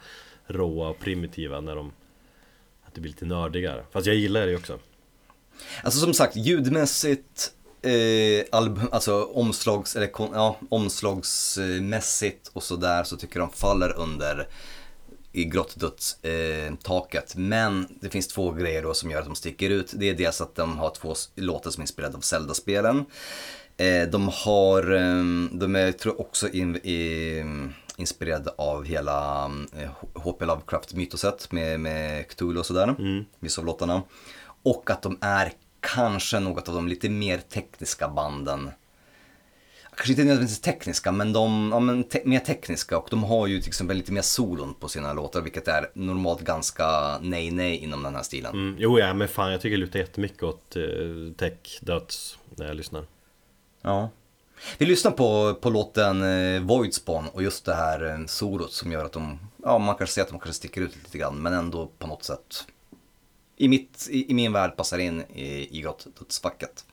råa 0.48 0.90
och 0.90 1.00
primitiva 1.00 1.62
när 1.62 1.76
de 1.76 1.92
Att 2.86 2.94
det 2.96 3.02
blir 3.02 3.12
lite 3.12 3.26
nördigare 3.26 3.84
Fast 3.92 4.08
jag 4.08 4.16
gillar 4.16 4.48
det 4.48 4.56
också 4.56 4.80
Alltså 5.84 6.00
som 6.00 6.14
sagt, 6.14 6.36
ljudmässigt, 6.36 7.52
eh, 7.82 8.46
album, 8.52 8.90
alltså 8.92 9.24
omslags, 9.24 9.96
eller 9.96 10.10
ja, 10.18 10.58
omslagsmässigt 10.70 12.50
och 12.54 12.64
sådär 12.64 13.04
så 13.04 13.18
tycker 13.18 13.40
de 13.40 13.50
faller 13.50 13.98
under 13.98 14.48
i 15.32 15.46
grottdöds 15.46 16.24
eh. 16.24 16.74
Men 17.36 17.88
det 18.02 18.10
finns 18.10 18.28
två 18.28 18.52
grejer 18.52 18.84
då 18.84 18.94
som 18.94 19.12
gör 19.12 19.20
att 19.20 19.26
de 19.26 19.36
sticker 19.36 19.70
ut. 19.70 19.94
Det 19.96 20.10
är 20.10 20.14
dels 20.14 20.42
att 20.42 20.56
de 20.56 20.78
har 20.78 20.90
två 20.90 21.16
låtar 21.36 21.72
som 21.72 21.82
är 21.82 21.84
inspirerade 21.84 22.18
av 22.18 22.22
Zelda-spelen. 22.22 23.06
Eh, 23.78 24.10
de 24.10 24.30
har, 24.34 24.92
eh, 24.92 25.24
de 25.52 25.76
är 25.76 25.92
tror 25.92 26.16
jag 26.18 26.26
också 26.26 26.50
in, 26.50 26.76
i, 26.76 27.44
inspirerade 27.98 28.52
av 28.58 28.86
hela 28.86 29.46
eh, 29.78 29.90
H.P. 30.14 30.46
Lovecraft-mytoset 30.46 31.52
med, 31.52 31.80
med 31.80 32.28
Cthulhu 32.28 32.60
och 32.60 32.66
sådär. 32.66 32.96
Vissa 33.40 33.62
av 33.62 33.66
låtarna. 33.66 34.02
Och 34.64 34.90
att 34.90 35.02
de 35.02 35.18
är 35.22 35.52
kanske 35.80 36.40
något 36.40 36.70
av 36.70 36.76
de 36.76 36.88
lite 36.88 37.10
mer 37.10 37.38
tekniska 37.38 38.10
banden. 38.10 38.72
Kanske 40.00 40.12
inte 40.12 40.24
nödvändigtvis 40.24 40.62
tekniska, 40.62 41.12
men 41.12 41.34
de 41.34 41.70
ja, 41.74 41.80
men 41.80 42.04
te- 42.04 42.22
mer 42.26 42.40
tekniska 42.40 42.98
och 42.98 43.08
de 43.10 43.24
har 43.24 43.48
ju 43.48 43.60
till 43.60 43.68
exempel 43.68 43.98
lite 43.98 44.12
mer 44.12 44.22
solon 44.22 44.74
på 44.74 44.88
sina 44.88 45.14
låtar, 45.14 45.42
vilket 45.42 45.68
är 45.68 45.90
normalt 45.94 46.42
ganska 46.42 47.18
nej-nej 47.22 47.78
inom 47.78 48.04
den 48.04 48.16
här 48.16 48.24
stilen. 48.24 48.54
mm, 48.54 48.76
Jo 48.80 49.00
ja 49.00 49.14
men 49.14 49.28
fan 49.28 49.52
jag 49.52 49.62
tycker 49.62 49.78
det 49.78 49.82
lutar 49.86 50.00
jättemycket 50.00 50.44
åt 50.44 50.76
eh, 50.76 50.84
tech 51.38 51.80
döds 51.82 52.38
när 52.56 52.68
jag 52.68 52.76
lyssnar 52.76 53.06
Ja. 53.82 54.10
Vi 54.78 54.86
lyssnar 54.86 55.12
på, 55.12 55.54
på 55.62 55.70
låten 55.70 56.24
eh, 56.24 56.62
Voidspawn 56.62 57.28
och 57.28 57.44
just 57.44 57.66
det 57.66 57.76
här 57.76 58.06
eh, 58.20 58.26
solot 58.26 58.72
som 58.74 58.92
gör 58.92 59.06
att 59.06 59.12
de, 59.14 59.40
ja 59.64 59.78
man 59.78 59.96
kanske 59.96 60.14
ser 60.14 60.22
att 60.22 60.28
de 60.30 60.40
kanske 60.40 60.54
sticker 60.54 60.82
ut 60.82 60.96
lite 61.04 61.18
grann, 61.18 61.42
men 61.42 61.54
ändå 61.54 61.92
på 61.98 62.08
något 62.08 62.24
sätt 62.24 62.66
i, 63.58 63.68
mitt, 63.68 64.08
i, 64.12 64.32
i 64.32 64.34
min 64.34 64.54
värld 64.54 64.78
passar 64.78 64.98
in 64.98 65.24
i, 65.34 65.78
i 65.78 65.82
grottdödsfacket. 65.82 66.86
Eh, 66.88 66.89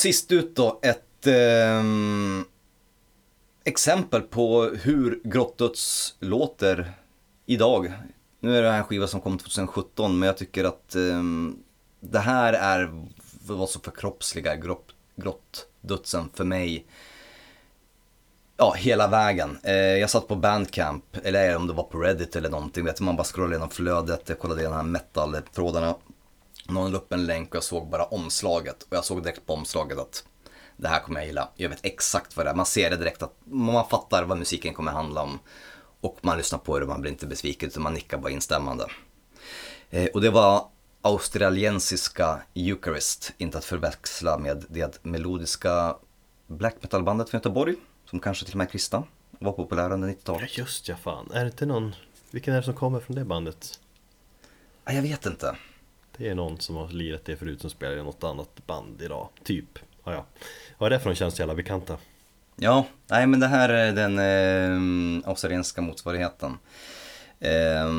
sist 0.00 0.32
ut 0.32 0.56
då 0.56 0.80
ett 0.82 1.26
eh, 1.26 1.84
exempel 3.64 4.22
på 4.22 4.62
hur 4.62 5.20
Grottdöds 5.24 6.14
låter 6.20 6.92
idag. 7.46 7.92
Nu 8.40 8.56
är 8.56 8.62
det 8.62 8.70
här 8.70 8.78
en 8.78 8.84
skiva 8.84 9.06
som 9.06 9.20
kom 9.20 9.38
2017 9.38 10.18
men 10.18 10.26
jag 10.26 10.36
tycker 10.36 10.64
att 10.64 10.94
eh, 10.94 11.22
det 12.00 12.18
här 12.18 12.52
är 12.52 13.06
vad 13.46 13.68
som 13.68 13.82
förkroppsligar 13.82 14.56
grott, 14.56 14.94
grottdödsen 15.16 16.28
för 16.34 16.44
mig. 16.44 16.86
Ja, 18.56 18.74
hela 18.78 19.08
vägen. 19.08 19.58
Eh, 19.62 19.74
jag 19.74 20.10
satt 20.10 20.28
på 20.28 20.36
Bandcamp, 20.36 21.04
eller 21.22 21.56
om 21.56 21.66
det 21.66 21.72
var 21.72 21.84
på 21.84 21.98
Reddit 21.98 22.36
eller 22.36 22.50
någonting. 22.50 22.84
Vet 22.84 23.00
man 23.00 23.16
bara 23.16 23.24
scrollade 23.24 23.54
igenom 23.54 23.70
flödet, 23.70 24.28
jag 24.28 24.38
kollade 24.38 24.60
igenom 24.60 24.78
de 24.78 24.84
här 24.84 24.92
metal-trådarna. 24.92 25.94
Någon 26.70 26.92
la 26.92 26.98
upp 26.98 27.12
en 27.12 27.26
länk 27.26 27.48
och 27.50 27.56
jag 27.56 27.64
såg 27.64 27.88
bara 27.90 28.04
omslaget. 28.04 28.82
Och 28.82 28.96
jag 28.96 29.04
såg 29.04 29.22
direkt 29.22 29.46
på 29.46 29.54
omslaget 29.54 29.98
att 29.98 30.24
det 30.76 30.88
här 30.88 31.00
kommer 31.00 31.20
jag 31.20 31.26
gilla. 31.26 31.48
Jag 31.56 31.68
vet 31.68 31.80
exakt 31.82 32.36
vad 32.36 32.46
det 32.46 32.50
är. 32.50 32.54
Man 32.54 32.66
ser 32.66 32.90
det 32.90 32.96
direkt 32.96 33.22
att 33.22 33.34
man 33.44 33.88
fattar 33.88 34.24
vad 34.24 34.38
musiken 34.38 34.74
kommer 34.74 34.92
handla 34.92 35.22
om. 35.22 35.38
Och 36.00 36.18
man 36.22 36.38
lyssnar 36.38 36.58
på 36.58 36.78
det 36.78 36.84
och 36.84 36.88
man 36.88 37.00
blir 37.00 37.10
inte 37.10 37.26
besviken 37.26 37.68
utan 37.68 37.82
man 37.82 37.94
nickar 37.94 38.18
bara 38.18 38.32
instämmande. 38.32 38.86
Eh, 39.90 40.06
och 40.14 40.20
det 40.20 40.30
var 40.30 40.68
australiensiska 41.02 42.42
Eucharist, 42.54 43.32
inte 43.38 43.58
att 43.58 43.64
förväxla 43.64 44.38
med 44.38 44.64
det 44.68 45.04
melodiska 45.04 45.96
black 46.46 46.74
metal-bandet 46.80 47.30
från 47.30 47.38
Göteborg, 47.38 47.74
som 48.10 48.20
kanske 48.20 48.44
till 48.44 48.54
och 48.54 48.58
med 48.58 48.66
är 48.66 48.70
kristna, 48.70 49.04
var 49.38 49.52
populära 49.52 49.94
under 49.94 50.08
Ja 50.08 50.14
90-talet. 50.14 50.58
just 50.58 50.88
ja, 50.88 50.96
fan. 50.96 51.30
Är 51.34 51.40
det 51.44 51.50
inte 51.50 51.66
någon... 51.66 51.94
Vilken 52.30 52.54
är 52.54 52.58
det 52.58 52.64
som 52.64 52.74
kommer 52.74 53.00
från 53.00 53.16
det 53.16 53.24
bandet? 53.24 53.80
Jag 54.84 55.02
vet 55.02 55.26
inte. 55.26 55.56
Det 56.20 56.28
är 56.28 56.34
någon 56.34 56.60
som 56.60 56.76
har 56.76 56.88
lirat 56.88 57.24
det 57.24 57.36
förut 57.36 57.60
som 57.60 57.70
spelar 57.70 57.96
i 57.96 58.02
något 58.02 58.24
annat 58.24 58.66
band 58.66 59.02
idag, 59.02 59.28
typ. 59.44 59.78
Ja, 60.04 60.12
ja. 60.12 60.26
Vad 60.78 60.86
är 60.86 60.90
det 60.90 61.00
för 61.02 61.10
de 61.10 61.16
känns 61.16 61.38
jävla 61.38 61.54
bekanta? 61.54 61.96
Ja, 62.56 62.86
nej 63.06 63.26
men 63.26 63.40
det 63.40 63.46
här 63.46 63.68
är 63.68 63.92
den 63.92 64.18
eh, 64.18 65.28
australienska 65.28 65.80
motsvarigheten. 65.80 66.58
Eh, 67.38 67.90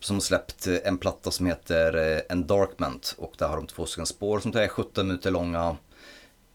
som 0.00 0.20
släppt 0.20 0.66
en 0.84 0.98
platta 0.98 1.30
som 1.30 1.46
heter 1.46 2.12
eh, 2.16 2.20
Endarkment 2.28 3.14
och 3.18 3.34
där 3.38 3.48
har 3.48 3.56
de 3.56 3.66
två 3.66 3.86
stycken 3.86 4.06
spår 4.06 4.40
som 4.40 4.56
är 4.56 4.68
17 4.68 5.06
minuter 5.06 5.30
långa. 5.30 5.76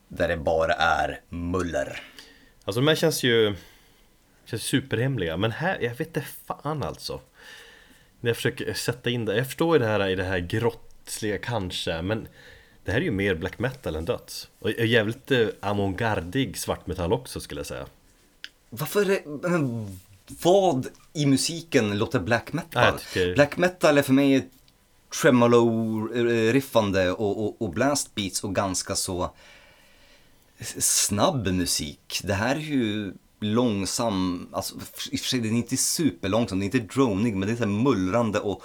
Där 0.08 0.28
det 0.28 0.38
bara 0.38 0.74
är 0.74 1.22
muller. 1.30 2.02
Alltså 2.64 2.82
de 2.82 2.88
här 2.88 2.96
känns 2.96 3.24
ju 3.24 3.56
känns 4.46 4.64
superhemliga 4.64 5.38
men 5.38 5.52
här, 5.52 5.78
jag 5.82 5.96
vet 5.96 6.08
inte 6.08 6.22
fan 6.46 6.84
alltså 6.84 7.22
När 8.22 8.30
jag 8.30 8.36
försöker 8.36 8.74
sätta 8.74 9.10
in 9.10 9.26
det, 9.26 9.38
jag 9.38 9.46
förstår 9.46 9.76
ju 9.76 9.80
det 9.80 9.86
här 9.90 10.08
i 10.08 10.16
det 10.16 10.24
här 10.24 10.40
grottsliga 10.40 11.38
kanske 11.38 12.02
men 12.02 12.28
Det 12.84 12.92
här 12.92 13.00
är 13.00 13.06
ju 13.06 13.12
mer 13.12 13.36
black 13.36 13.60
metal 13.60 13.96
än 13.96 14.06
döds 14.06 14.48
Och 14.60 14.72
jävligt 14.72 15.32
eh, 15.32 15.48
avantgardig 15.62 16.58
svartmetall 16.58 17.14
också 17.14 17.40
skulle 17.40 17.60
jag 17.60 17.66
säga 17.66 17.86
Varför, 18.70 19.10
är- 19.12 19.50
men 19.50 19.88
vad 20.44 20.88
i 21.14 21.26
musiken 21.26 21.98
låter 21.98 22.20
black 22.20 22.54
metal? 22.54 22.84
Jag 22.86 23.00
tycker- 23.00 23.34
Black 23.36 23.58
metal 23.58 23.98
är 23.98 24.02
för 24.02 24.14
mig 24.14 24.50
tremolo-riffande 25.22 27.12
och, 27.12 27.44
och, 27.46 27.62
och 27.62 27.70
blast 27.70 28.16
beats 28.16 28.44
och 28.44 28.56
ganska 28.56 28.96
så 28.96 29.32
snabb 30.80 31.48
musik. 31.48 32.22
Det 32.24 32.34
här 32.34 32.56
är 32.56 32.60
ju 32.60 33.14
långsam, 33.40 34.48
alltså 34.52 34.76
i 35.12 35.16
och 35.16 35.20
för 35.20 35.28
sig 35.28 35.40
den 35.40 35.54
är 35.54 35.58
inte 35.58 35.78
superlångsam, 35.78 36.60
den 36.60 36.70
är 36.70 36.76
inte 36.76 36.94
dronig 36.96 37.36
men 37.36 37.48
det 37.48 37.54
är 37.54 37.58
så 37.58 37.68
mullrande 37.68 38.40
och, 38.40 38.64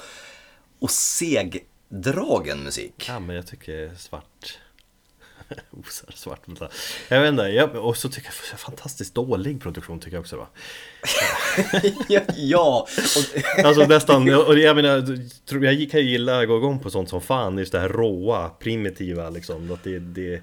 och 0.79 0.91
segdragen 0.91 2.59
musik. 2.65 3.05
Ja 3.09 3.21
men 3.21 3.37
jag 3.37 3.47
tycker 3.47 3.95
svart 3.95 4.59
Osar 5.71 6.13
svart 6.15 6.41
Jag 7.09 7.21
vet 7.21 7.29
inte, 7.29 7.43
jag, 7.43 7.75
och 7.75 7.97
så 7.97 8.09
tycker 8.09 8.33
jag 8.51 8.61
fantastiskt 8.61 9.15
dålig 9.15 9.63
produktion 9.63 10.01
tycker 10.01 10.17
jag 10.17 10.21
också 10.21 10.37
va 10.37 10.47
ja, 12.09 12.21
ja. 12.37 12.87
Och, 13.17 13.41
Alltså 13.65 13.87
nästan, 13.87 14.35
och 14.35 14.59
jag 14.59 14.77
menar, 14.77 15.19
jag 15.65 15.91
kan 15.91 16.01
ju 16.01 16.11
gilla 16.11 16.41
att 16.41 16.49
gå 16.49 16.57
igång 16.57 16.79
på 16.79 16.91
sånt 16.91 17.09
som 17.09 17.21
fan, 17.21 17.59
just 17.59 17.73
det 17.73 17.81
här 17.81 17.89
råa, 17.89 18.49
primitiva 18.49 19.31
liksom 19.31 19.73
Att 19.73 19.85
det, 19.85 19.99
det 19.99 20.43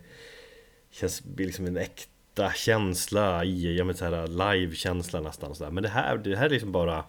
känns 0.91 1.21
liksom 1.37 1.65
en 1.65 1.77
äkta 1.77 2.10
känsla 2.49 3.45
i, 3.45 3.77
jag 3.77 3.87
menar 3.87 3.97
så 3.97 4.05
här 4.05 4.27
live-känsla 4.27 5.21
nästan 5.21 5.49
och 5.49 5.57
sådär. 5.57 5.71
Men 5.71 5.83
det 5.83 5.89
här, 5.89 6.17
det 6.17 6.35
här 6.35 6.45
är 6.45 6.49
liksom 6.49 6.71
bara 6.71 7.03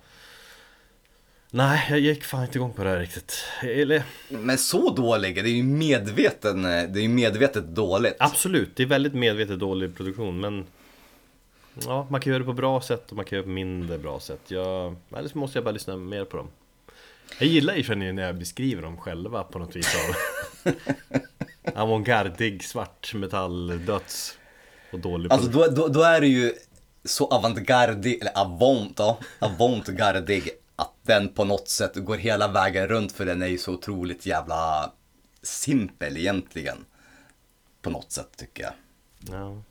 Nej, 1.54 1.86
jag 1.90 2.00
gick 2.00 2.24
fan 2.24 2.42
inte 2.42 2.58
igång 2.58 2.72
på 2.72 2.84
det 2.84 2.90
här 2.90 2.98
riktigt. 2.98 3.44
Eller 3.62 4.02
men 4.28 4.58
så 4.58 4.90
dålig, 4.90 5.34
det 5.34 5.50
är 5.50 5.54
ju 5.54 5.62
medveten, 5.62 6.62
det 6.62 6.68
är 6.70 7.02
ju 7.02 7.08
medvetet 7.08 7.64
dåligt. 7.64 8.16
absolut, 8.18 8.76
det 8.76 8.82
är 8.82 8.86
väldigt 8.86 9.14
medvetet 9.14 9.58
dålig 9.58 9.96
produktion 9.96 10.40
men 10.40 10.66
Ja, 11.86 12.06
man 12.10 12.20
kan 12.20 12.30
göra 12.30 12.38
det 12.38 12.46
på 12.46 12.52
bra 12.52 12.80
sätt 12.80 13.10
och 13.10 13.16
man 13.16 13.24
kan 13.24 13.36
göra 13.36 13.42
det 13.42 13.48
på 13.48 13.54
mindre 13.54 13.98
bra 13.98 14.20
sätt. 14.20 14.40
Jag, 14.48 14.96
Eller 15.16 15.28
så 15.28 15.38
måste 15.38 15.58
jag 15.58 15.64
bara 15.64 15.70
lyssna 15.70 15.96
mer 15.96 16.24
på 16.24 16.36
dem. 16.36 16.48
Jag 17.38 17.48
gillar 17.48 17.82
sig 17.82 17.96
när 17.96 18.22
jag 18.22 18.36
beskriver 18.36 18.82
dem 18.82 18.96
själva 18.96 19.44
på 19.44 19.58
något 19.58 19.76
vis 19.76 19.96
av 19.96 20.72
Avantgardig 21.74 22.64
svart 22.64 23.14
metall 23.14 23.86
döds 23.86 24.38
och 24.92 24.98
dålig 24.98 25.32
Alltså 25.32 25.48
då, 25.48 25.66
då, 25.66 25.88
då 25.88 26.02
är 26.02 26.20
det 26.20 26.26
ju 26.26 26.54
så 27.04 27.26
avantgardig, 27.26 28.20
eller 28.20 28.38
avant, 28.38 28.94
ja, 28.98 29.18
avantgardig 29.38 30.50
att 30.76 30.94
den 31.02 31.28
på 31.28 31.44
något 31.44 31.68
sätt 31.68 31.92
går 31.96 32.16
hela 32.16 32.48
vägen 32.48 32.88
runt 32.88 33.12
för 33.12 33.26
den 33.26 33.42
är 33.42 33.46
ju 33.46 33.58
så 33.58 33.72
otroligt 33.72 34.26
jävla 34.26 34.92
simpel 35.42 36.16
egentligen. 36.16 36.84
På 37.82 37.90
något 37.90 38.12
sätt 38.12 38.28
tycker 38.36 38.62
jag. 38.62 38.72
Ja 39.30 39.62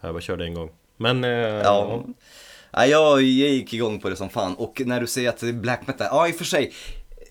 Jag 0.00 0.14
bara 0.14 0.20
körde 0.20 0.44
en 0.44 0.54
gång 0.54 0.70
Men 0.96 1.24
eh, 1.24 1.30
Ja. 1.30 2.04
Ja, 2.70 2.86
jag, 2.86 3.22
jag 3.22 3.50
gick 3.50 3.72
igång 3.74 4.00
på 4.00 4.08
det 4.08 4.16
som 4.16 4.28
fan 4.28 4.54
och 4.54 4.82
när 4.86 5.00
du 5.00 5.06
säger 5.06 5.28
att 5.28 5.38
det 5.38 5.48
är 5.48 5.52
black 5.52 5.86
metal, 5.86 6.06
ja 6.10 6.28
i 6.28 6.32
och 6.32 6.36
för 6.36 6.44
sig. 6.44 6.72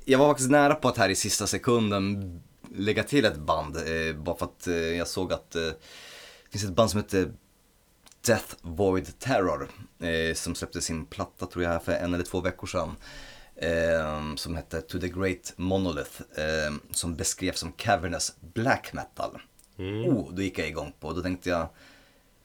Jag 0.06 0.20
var 0.20 0.28
faktiskt 0.28 0.52
nära 0.52 0.76
på 0.76 0.88
att 0.88 0.98
här 0.98 1.10
i 1.10 1.16
sista 1.16 1.48
sekunden 1.48 2.42
lägga 2.76 3.04
till 3.04 3.26
ett 3.26 3.38
band. 3.38 3.78
Eh, 3.78 4.16
bara 4.16 4.36
för 4.36 4.46
att 4.46 4.68
eh, 4.68 4.76
jag 4.76 5.08
såg 5.08 5.34
att 5.34 5.56
eh, 5.56 5.72
finns 6.54 6.64
ett 6.64 6.76
band 6.76 6.92
som 6.92 7.00
heter 7.00 7.32
Death 8.26 8.56
Void 8.62 9.20
Terror. 9.20 9.70
Eh, 10.00 10.34
som 10.36 10.56
släppte 10.56 10.82
sin 10.82 11.06
platta 11.06 11.46
tror 11.46 11.64
jag 11.64 11.84
för 11.84 11.92
en 11.92 12.14
eller 12.14 12.24
två 12.24 12.42
veckor 12.42 12.68
sedan. 12.68 12.96
Eh, 13.56 14.36
som 14.36 14.56
hette 14.56 14.82
To 14.82 15.00
the 15.00 15.08
Great 15.08 15.54
Monolith. 15.56 16.22
Eh, 16.36 16.74
som 16.92 17.16
beskrevs 17.16 17.60
som 17.60 17.72
cavernous 17.72 18.36
black 18.54 18.94
metal. 18.94 19.42
Oh, 19.78 20.34
då 20.34 20.42
gick 20.42 20.60
jag 20.60 20.68
igång 20.68 20.94
på. 21.00 21.14
Då 21.14 21.22
tänkte 21.22 21.50
jag, 21.50 21.68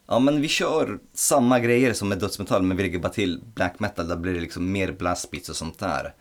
Ja 0.06 0.18
men 0.18 0.40
vi 0.40 0.48
kör 0.48 0.98
samma 1.14 1.60
grejer 1.60 1.92
som 1.92 2.08
med 2.08 2.18
dödsmetall 2.18 2.62
men 2.62 2.76
vi 2.76 2.82
lägger 2.82 2.98
bara 2.98 3.12
till 3.12 3.40
black 3.54 3.80
metal. 3.80 4.08
Där 4.08 4.16
blir 4.16 4.34
det 4.34 4.40
liksom 4.40 4.72
mer 4.72 4.92
blastbeats 4.92 5.48
och 5.48 5.56
sånt 5.56 5.78
där. 5.78 6.14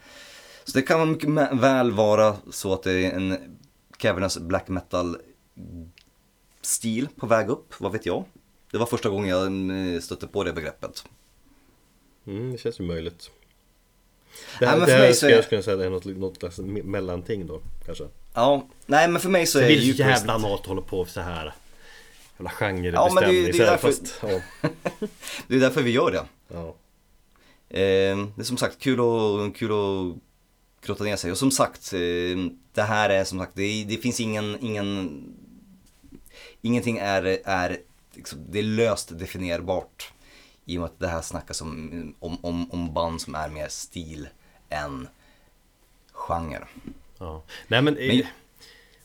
Så 0.63 0.71
det 0.77 0.81
kan 0.81 1.11
mycket 1.11 1.29
väl 1.51 1.91
vara 1.91 2.35
så 2.51 2.73
att 2.73 2.83
det 2.83 2.91
är 2.91 3.11
en 3.11 3.57
cavernous 3.97 4.37
black 4.37 4.67
metal 4.67 5.17
stil 6.67 7.07
på 7.15 7.25
väg 7.27 7.49
upp, 7.49 7.73
vad 7.79 7.91
vet 7.91 8.05
jag. 8.05 8.23
Det 8.71 8.77
var 8.77 8.85
första 8.85 9.09
gången 9.09 9.29
jag 9.29 9.47
mm, 9.47 10.01
stötte 10.01 10.27
på 10.27 10.43
det 10.43 10.53
begreppet. 10.53 11.03
mm, 12.27 12.51
det 12.51 12.57
känns 12.57 12.79
ju 12.79 12.83
möjligt 12.83 13.31
Det 14.59 14.65
Nej, 14.65 14.69
här, 14.69 14.77
men 14.77 14.85
det 14.87 14.91
för 14.93 14.99
här 14.99 15.07
mig 15.07 15.13
så 15.13 15.25
är- 15.27 15.29
jag 15.31 15.43
skulle 15.43 15.63
säga 15.63 15.77
det 15.77 15.85
är 15.85 15.89
något, 15.89 16.05
något 16.05 16.37
slags 16.37 16.59
me- 16.59 16.83
mellanting 16.83 17.47
då 17.47 17.61
kanske 17.85 18.03
Ja, 18.33 18.67
nej 18.85 19.07
men 19.07 19.21
för 19.21 19.29
mig 19.29 19.45
så 19.45 19.59
Det 19.59 19.65
är 19.65 19.67
det 19.69 19.73
ju 19.75 19.93
jävla 19.93 20.37
mat 20.37 20.59
att 20.61 20.65
hålla 20.65 20.81
på 20.81 21.05
så 21.05 21.21
här 21.21 21.53
Jävla 22.39 22.51
Ja, 22.93 23.09
men 23.13 23.23
det 23.23 23.29
genrebestämning 23.29 23.51
det 23.51 23.63
är 23.63 23.71
därför- 23.71 23.87
fast, 23.87 24.19
ja, 24.21 24.41
Det 25.47 25.55
är 25.55 25.59
därför 25.59 25.81
vi 25.81 25.91
gör 25.91 26.11
det. 26.11 26.25
ja. 26.53 26.67
Eh, 27.69 28.17
det 28.35 28.41
är 28.41 28.43
som 28.43 28.57
sagt 28.57 28.79
kul 28.79 28.99
att, 28.99 29.55
kul 29.57 29.71
att 29.71 30.15
grotta 30.87 31.03
ner 31.03 31.15
sig. 31.15 31.31
Och 31.31 31.37
som 31.37 31.51
sagt, 31.51 31.93
eh, 31.93 31.99
det 32.73 32.81
här 32.81 33.09
är 33.09 33.23
som 33.23 33.39
sagt, 33.39 33.51
det, 33.55 33.83
det 33.83 33.97
finns 33.97 34.19
ingen, 34.19 34.57
ingen, 34.61 35.23
ingenting 36.61 36.97
är, 36.97 37.39
är 37.45 37.77
liksom, 38.13 38.39
det 38.49 38.59
är 38.59 38.63
löst 38.63 39.19
definierbart. 39.19 40.11
I 40.65 40.77
och 40.77 40.81
med 40.81 40.85
att 40.89 40.99
det 40.99 41.07
här 41.07 41.21
snackas 41.21 41.61
om, 41.61 42.15
om, 42.19 42.37
om, 42.45 42.71
om 42.71 42.93
band 42.93 43.21
som 43.21 43.35
är 43.35 43.49
mer 43.49 43.67
stil 43.67 44.27
än 44.69 45.07
genre. 46.11 46.67
Ja. 47.17 47.43
Nej 47.67 47.81
men, 47.81 47.93
Men- 47.93 48.23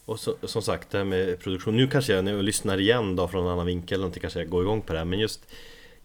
Och 0.05 0.19
så, 0.19 0.35
som 0.43 0.61
sagt 0.61 0.89
det 0.89 0.97
här 0.97 1.05
med 1.05 1.39
produktion 1.39 1.77
Nu 1.77 1.87
kanske 1.87 2.13
jag 2.13 2.25
när 2.25 2.33
jag 2.33 2.43
lyssnar 2.43 2.77
igen 2.79 3.15
då 3.15 3.27
från 3.27 3.45
en 3.45 3.51
annan 3.51 3.65
vinkel 3.65 3.99
någonting 3.99 4.21
kanske 4.21 4.39
jag 4.39 4.49
går 4.49 4.63
igång 4.63 4.81
på 4.81 4.93
det 4.93 4.99
här 4.99 5.05
Men 5.05 5.19
just 5.19 5.41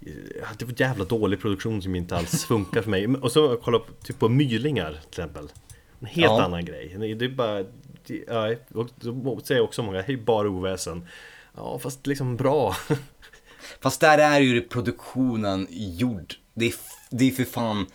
eh, 0.06 0.48
Det 0.58 0.64
var 0.64 0.74
jävla 0.76 1.04
dålig 1.04 1.40
produktion 1.40 1.82
som 1.82 1.94
inte 1.94 2.16
alls 2.16 2.44
funkar 2.44 2.82
för 2.82 2.90
mig 2.90 3.06
Och 3.06 3.32
så 3.32 3.56
kolla 3.56 3.78
på, 3.78 3.92
typ 3.92 4.18
på 4.18 4.28
mylingar 4.28 4.90
till 4.90 5.08
exempel 5.08 5.48
En 6.00 6.06
helt 6.06 6.24
Ja. 6.26 6.42
annan 6.42 6.64
grej 6.64 6.96
Det 7.16 7.24
är 7.24 7.28
bara 7.28 7.62
det, 8.06 8.24
ja, 8.28 8.54
Och 8.74 8.88
då 9.00 9.40
säger 9.44 9.60
också 9.60 9.82
många, 9.82 10.02
det 10.02 10.12
är 10.12 10.16
bara 10.16 10.48
oväsen 10.48 11.06
Ja 11.58 11.78
fast 11.78 12.06
liksom 12.06 12.36
bra 12.36 12.76
Fast 13.80 14.00
där 14.00 14.18
är 14.18 14.40
ju 14.40 14.60
produktionen 14.60 15.66
gjord. 15.70 16.34
Det 16.54 16.66
är, 16.66 16.74
det 17.10 17.28
är 17.28 17.30
för 17.32 17.44
fan 17.44 17.86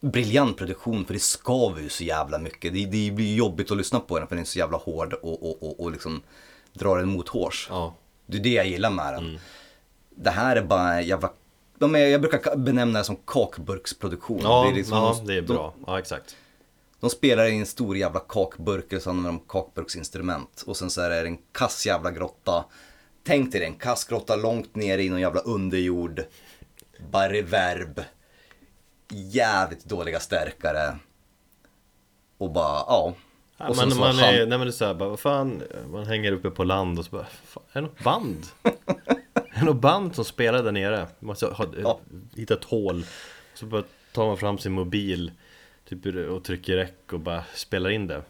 briljant 0.00 0.56
produktion 0.56 1.04
för 1.04 1.14
det 1.14 1.20
skaver 1.20 1.82
ju 1.82 1.88
så 1.88 2.04
jävla 2.04 2.38
mycket. 2.38 2.72
Det, 2.72 2.86
det 2.86 3.10
blir 3.10 3.34
jobbigt 3.34 3.70
att 3.70 3.76
lyssna 3.76 4.00
på 4.00 4.18
den 4.18 4.28
för 4.28 4.34
den 4.36 4.42
är 4.42 4.46
så 4.46 4.58
jävla 4.58 4.78
hård 4.78 5.12
och, 5.12 5.42
och, 5.50 5.62
och, 5.62 5.80
och 5.80 5.90
liksom 5.92 6.22
drar 6.72 6.98
en 6.98 7.08
mot 7.08 7.28
hårs. 7.28 7.66
Ja 7.70 7.94
Det 8.26 8.36
är 8.38 8.42
det 8.42 8.48
jag 8.52 8.66
gillar 8.66 8.90
med 8.90 9.14
den. 9.14 9.38
Det 10.14 10.30
här 10.30 10.56
är 10.56 10.62
bara 10.62 11.02
jävla... 11.02 11.30
De 11.78 11.94
är, 11.94 11.98
jag 12.06 12.20
brukar 12.20 12.38
ka- 12.38 12.56
benämna 12.56 12.98
det 12.98 13.04
som 13.04 13.16
kakburksproduktion. 13.26 14.40
Ja, 14.42 14.62
det 14.64 14.70
är 14.70 14.74
liksom, 14.74 14.96
ja 14.98 15.14
de- 15.18 15.26
det 15.26 15.34
är 15.34 15.42
de- 15.42 15.54
bra 15.54 15.74
Ja 15.86 15.98
exakt 15.98 16.36
De 17.00 17.10
spelar 17.10 17.46
i 17.46 17.58
en 17.58 17.66
stor 17.66 17.96
jävla 17.96 18.20
kakburk 18.20 18.92
och 18.92 19.02
så 19.02 19.10
använder 19.10 19.30
de 19.30 19.40
kakburksinstrument. 19.48 20.64
Och 20.66 20.76
sen 20.76 20.90
så 20.90 21.00
är 21.00 21.10
det 21.10 21.16
en 21.28 21.38
kass 21.52 21.86
jävla 21.86 22.10
grotta. 22.10 22.64
Tänk 23.24 23.52
dig 23.52 23.60
det, 23.60 23.66
en 23.66 23.74
kass 23.74 24.04
grotta 24.04 24.36
långt 24.36 24.74
ner 24.74 24.98
i 24.98 25.08
någon 25.08 25.20
jävla 25.20 25.40
underjord. 25.40 26.22
Bara 27.10 27.28
reverb. 27.32 28.00
Jävligt 29.10 29.84
dåliga 29.84 30.20
stärkare. 30.20 30.98
Och 32.38 32.50
bara, 32.50 32.78
ja. 32.78 33.14
Ja, 33.58 33.68
och 33.68 33.76
man, 33.76 33.88
man, 33.98 34.14
han- 34.16 34.24
är, 34.34 34.38
nej 34.46 34.58
men 34.58 34.60
det 34.60 34.66
är 34.66 34.70
såhär, 34.70 34.94
bara, 34.94 35.08
vad 35.08 35.20
fan, 35.20 35.62
man 35.92 36.06
hänger 36.06 36.32
uppe 36.32 36.50
på 36.50 36.64
land 36.64 36.98
och 36.98 37.04
så 37.04 37.10
bara, 37.10 37.26
fan, 37.44 37.62
är 37.72 37.80
det 37.82 37.86
något 37.88 38.04
band? 38.04 38.46
är 39.34 39.58
det 39.60 39.64
något 39.64 39.80
band 39.80 40.14
som 40.14 40.24
spelar 40.24 40.62
där 40.62 40.72
nere? 40.72 40.98
Man 40.98 41.06
måste 41.26 41.46
ha, 41.46 41.66
Ja. 41.82 42.00
hitta 42.34 42.54
ett 42.54 42.64
hål, 42.64 43.06
så 43.54 43.66
bara 43.66 43.82
tar 44.12 44.26
man 44.26 44.36
fram 44.36 44.58
sin 44.58 44.72
mobil 44.72 45.32
typ, 45.88 46.28
och 46.30 46.44
trycker 46.44 46.76
räck 46.76 47.12
och 47.12 47.20
bara 47.20 47.44
spelar 47.54 47.90
in 47.90 48.06
det. 48.06 48.22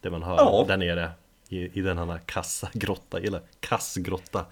Det 0.00 0.10
man 0.10 0.22
hör 0.22 0.36
Ja. 0.36 0.64
där 0.68 0.76
nere 0.76 1.10
i, 1.48 1.78
i 1.78 1.82
den 1.82 1.98
här 1.98 2.20
kassagrotta, 2.26 3.18
eller 3.20 3.40
kassgrotta. 3.60 4.46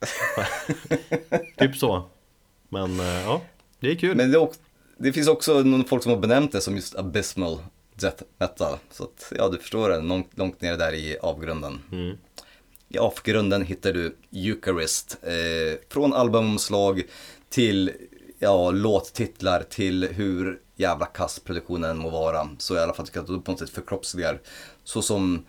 typ 1.58 1.76
så. 1.76 2.02
Men 2.68 3.00
eh, 3.00 3.06
ja, 3.22 3.42
det 3.80 3.90
är 3.90 3.94
kul. 3.94 4.16
Men 4.16 4.30
det, 4.30 4.36
är 4.36 4.40
också, 4.40 4.60
det 4.96 5.12
finns 5.12 5.28
också 5.28 5.62
någon 5.62 5.84
folk 5.84 6.02
som 6.02 6.12
har 6.12 6.18
benämnt 6.18 6.52
det 6.52 6.60
som 6.60 6.74
just 6.76 6.96
abysmal 6.96 7.58
death 7.94 8.22
metal. 8.38 8.78
Så 8.90 9.04
att, 9.04 9.32
ja, 9.36 9.48
du 9.48 9.58
förstår 9.58 9.88
det, 9.90 10.00
långt, 10.00 10.30
långt 10.34 10.60
ner 10.60 10.76
där 10.76 10.92
i 10.94 11.18
avgrunden. 11.22 11.80
I 12.88 12.98
avgrunden 12.98 13.62
hittar 13.64 13.92
du 13.92 14.16
Eucharist. 14.32 15.18
Eh, 15.22 15.78
från 15.88 16.12
albumomslag 16.12 17.02
till 17.48 17.92
ja, 18.38 18.70
låttitlar 18.70 19.62
till 19.62 20.08
hur 20.12 20.60
jävla 20.80 21.06
kass 21.06 21.38
produktionen 21.38 21.98
må 21.98 22.10
vara. 22.10 22.48
Så 22.58 22.76
i 22.76 22.78
alla 22.78 22.94
fall 22.94 23.06
tycker 23.06 23.18
jag 23.18 23.24
att 23.24 23.28
du 23.28 23.40
på 23.40 23.50
något 23.50 23.60
sätt 23.60 23.70
förkroppsligar 23.70 24.40
så 24.84 25.02
som 25.02 25.46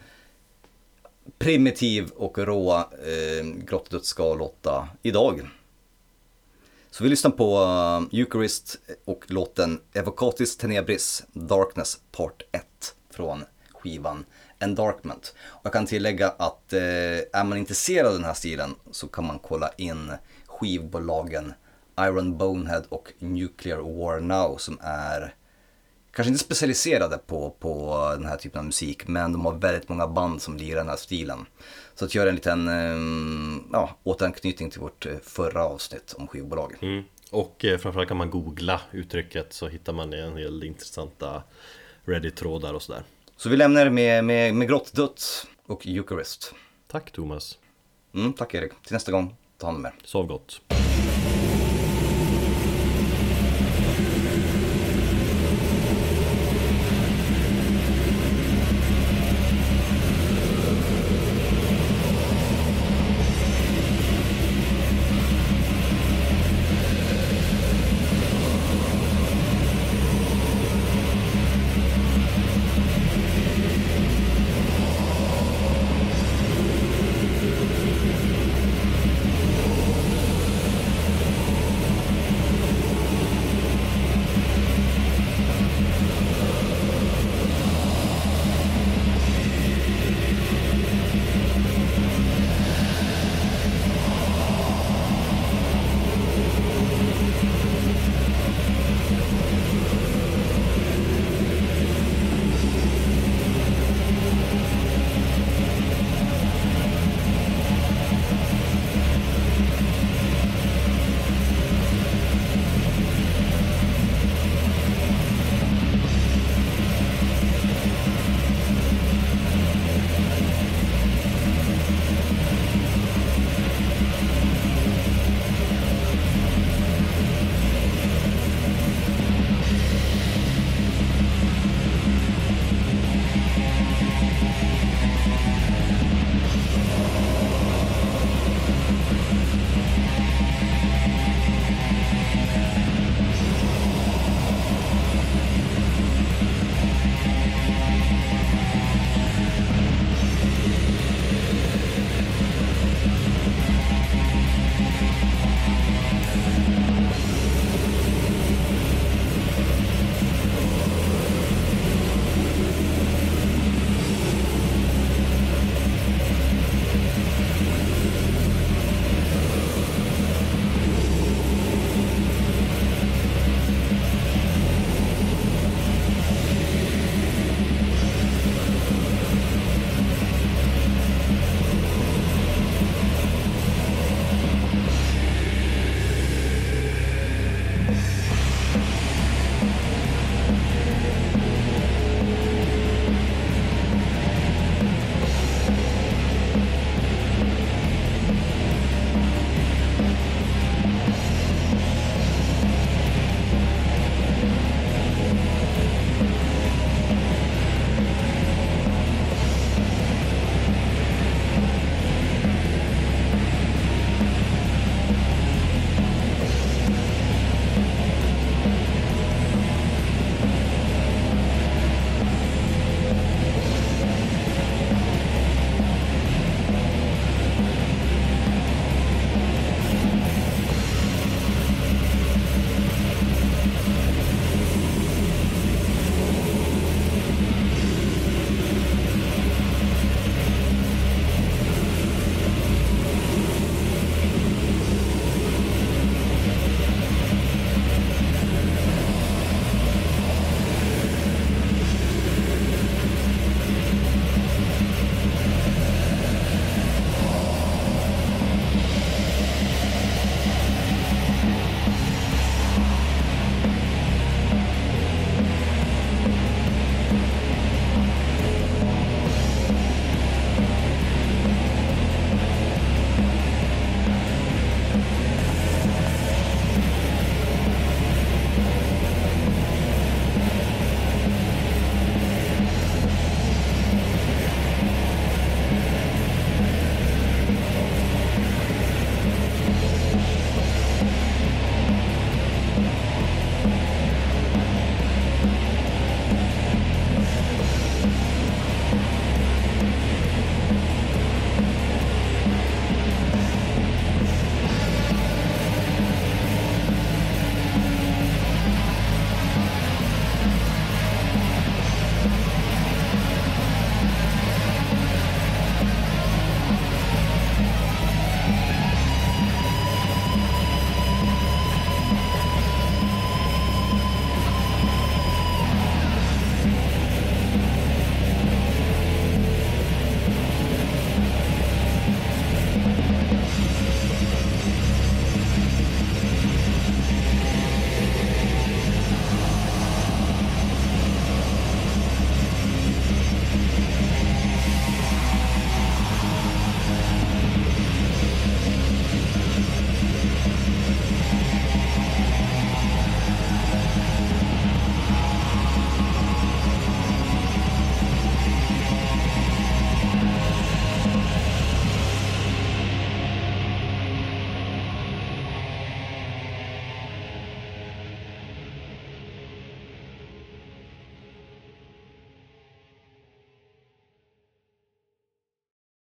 primitiv 1.38 2.10
och 2.16 2.38
rå 2.38 2.78
eh, 2.78 3.46
grottdöd 3.46 4.06
ska 4.06 4.34
låta 4.34 4.88
idag. 5.02 5.50
Så 6.92 7.04
vi 7.04 7.10
lyssnar 7.10 7.32
på 7.32 7.60
uh, 7.60 8.20
Eucharist 8.20 8.80
och 9.06 9.24
låten 9.28 9.80
Evocatis 9.94 10.58
Tenebris 10.58 11.24
Darkness 11.34 12.00
Part 12.12 12.42
1 12.52 12.64
från 13.10 13.44
skivan 13.74 14.26
Endarkment. 14.60 15.36
Och 15.44 15.66
jag 15.66 15.74
kan 15.74 15.86
tillägga 15.86 16.30
att 16.30 16.74
eh, 16.74 16.82
är 17.34 17.44
man 17.44 17.58
intresserad 17.58 18.08
av 18.08 18.14
den 18.14 18.24
här 18.24 18.34
stilen 18.34 18.76
så 18.92 19.08
kan 19.08 19.26
man 19.26 19.40
kolla 19.40 19.72
in 19.78 20.12
skivbolagen 20.46 21.54
Iron 22.08 22.38
Bonehead 22.38 22.84
och 22.90 23.14
Nuclear 23.20 23.78
War 23.78 24.20
Now 24.20 24.58
som 24.58 24.78
är 24.82 25.36
kanske 26.12 26.30
inte 26.32 26.44
specialiserade 26.44 27.18
på, 27.18 27.56
på 27.60 27.98
den 28.18 28.26
här 28.26 28.38
typen 28.38 28.60
av 28.60 28.66
musik, 28.66 29.08
men 29.08 29.32
de 29.32 29.46
har 29.46 29.54
väldigt 29.54 29.90
många 29.90 30.08
band 30.08 30.42
som 30.42 30.58
lirar 30.58 30.78
den 30.78 30.90
här 30.90 30.96
stilen. 30.96 31.46
Så 31.96 32.06
att 32.06 32.16
göra 32.16 32.30
en 32.30 32.36
liten 32.36 32.68
eh, 32.68 33.62
ja, 33.72 33.90
återanknytning 34.04 34.70
till 34.70 34.82
vårt 34.82 35.06
eh, 35.06 35.14
förra 35.24 35.66
avsnitt 35.66 36.14
om 36.18 36.28
skivbolag. 36.28 36.76
Mm. 36.82 37.04
Och 37.32 37.66
eh, 37.66 37.78
framförallt 37.78 38.08
kan 38.08 38.18
man 38.18 38.30
googla 38.30 38.82
uttrycket 38.92 39.54
så 39.54 39.68
hittar 39.68 39.94
man 39.94 40.14
en 40.14 40.36
del 40.36 40.64
intressanta 40.64 41.44
Reddit-trådar 42.06 42.74
och 42.74 42.82
sådär. 42.82 43.04
Så 43.38 43.50
vi 43.50 43.58
lämnar 43.58 43.90
med, 43.90 44.24
med, 44.24 44.56
med 44.56 44.68
Grottdött 44.68 45.48
och 45.66 45.88
Eucharist. 45.88 46.54
Tack 46.88 47.12
Thomas, 47.12 47.58
Mm, 48.14 48.34
tack 48.34 48.54
Erik, 48.54 48.72
till 48.84 48.94
nästa 48.94 49.12
gång, 49.12 49.36
ta 49.58 49.66
hand 49.68 49.78
om 49.78 49.86
er. 49.86 49.94
sov 50.04 50.28
gott. 50.28 50.62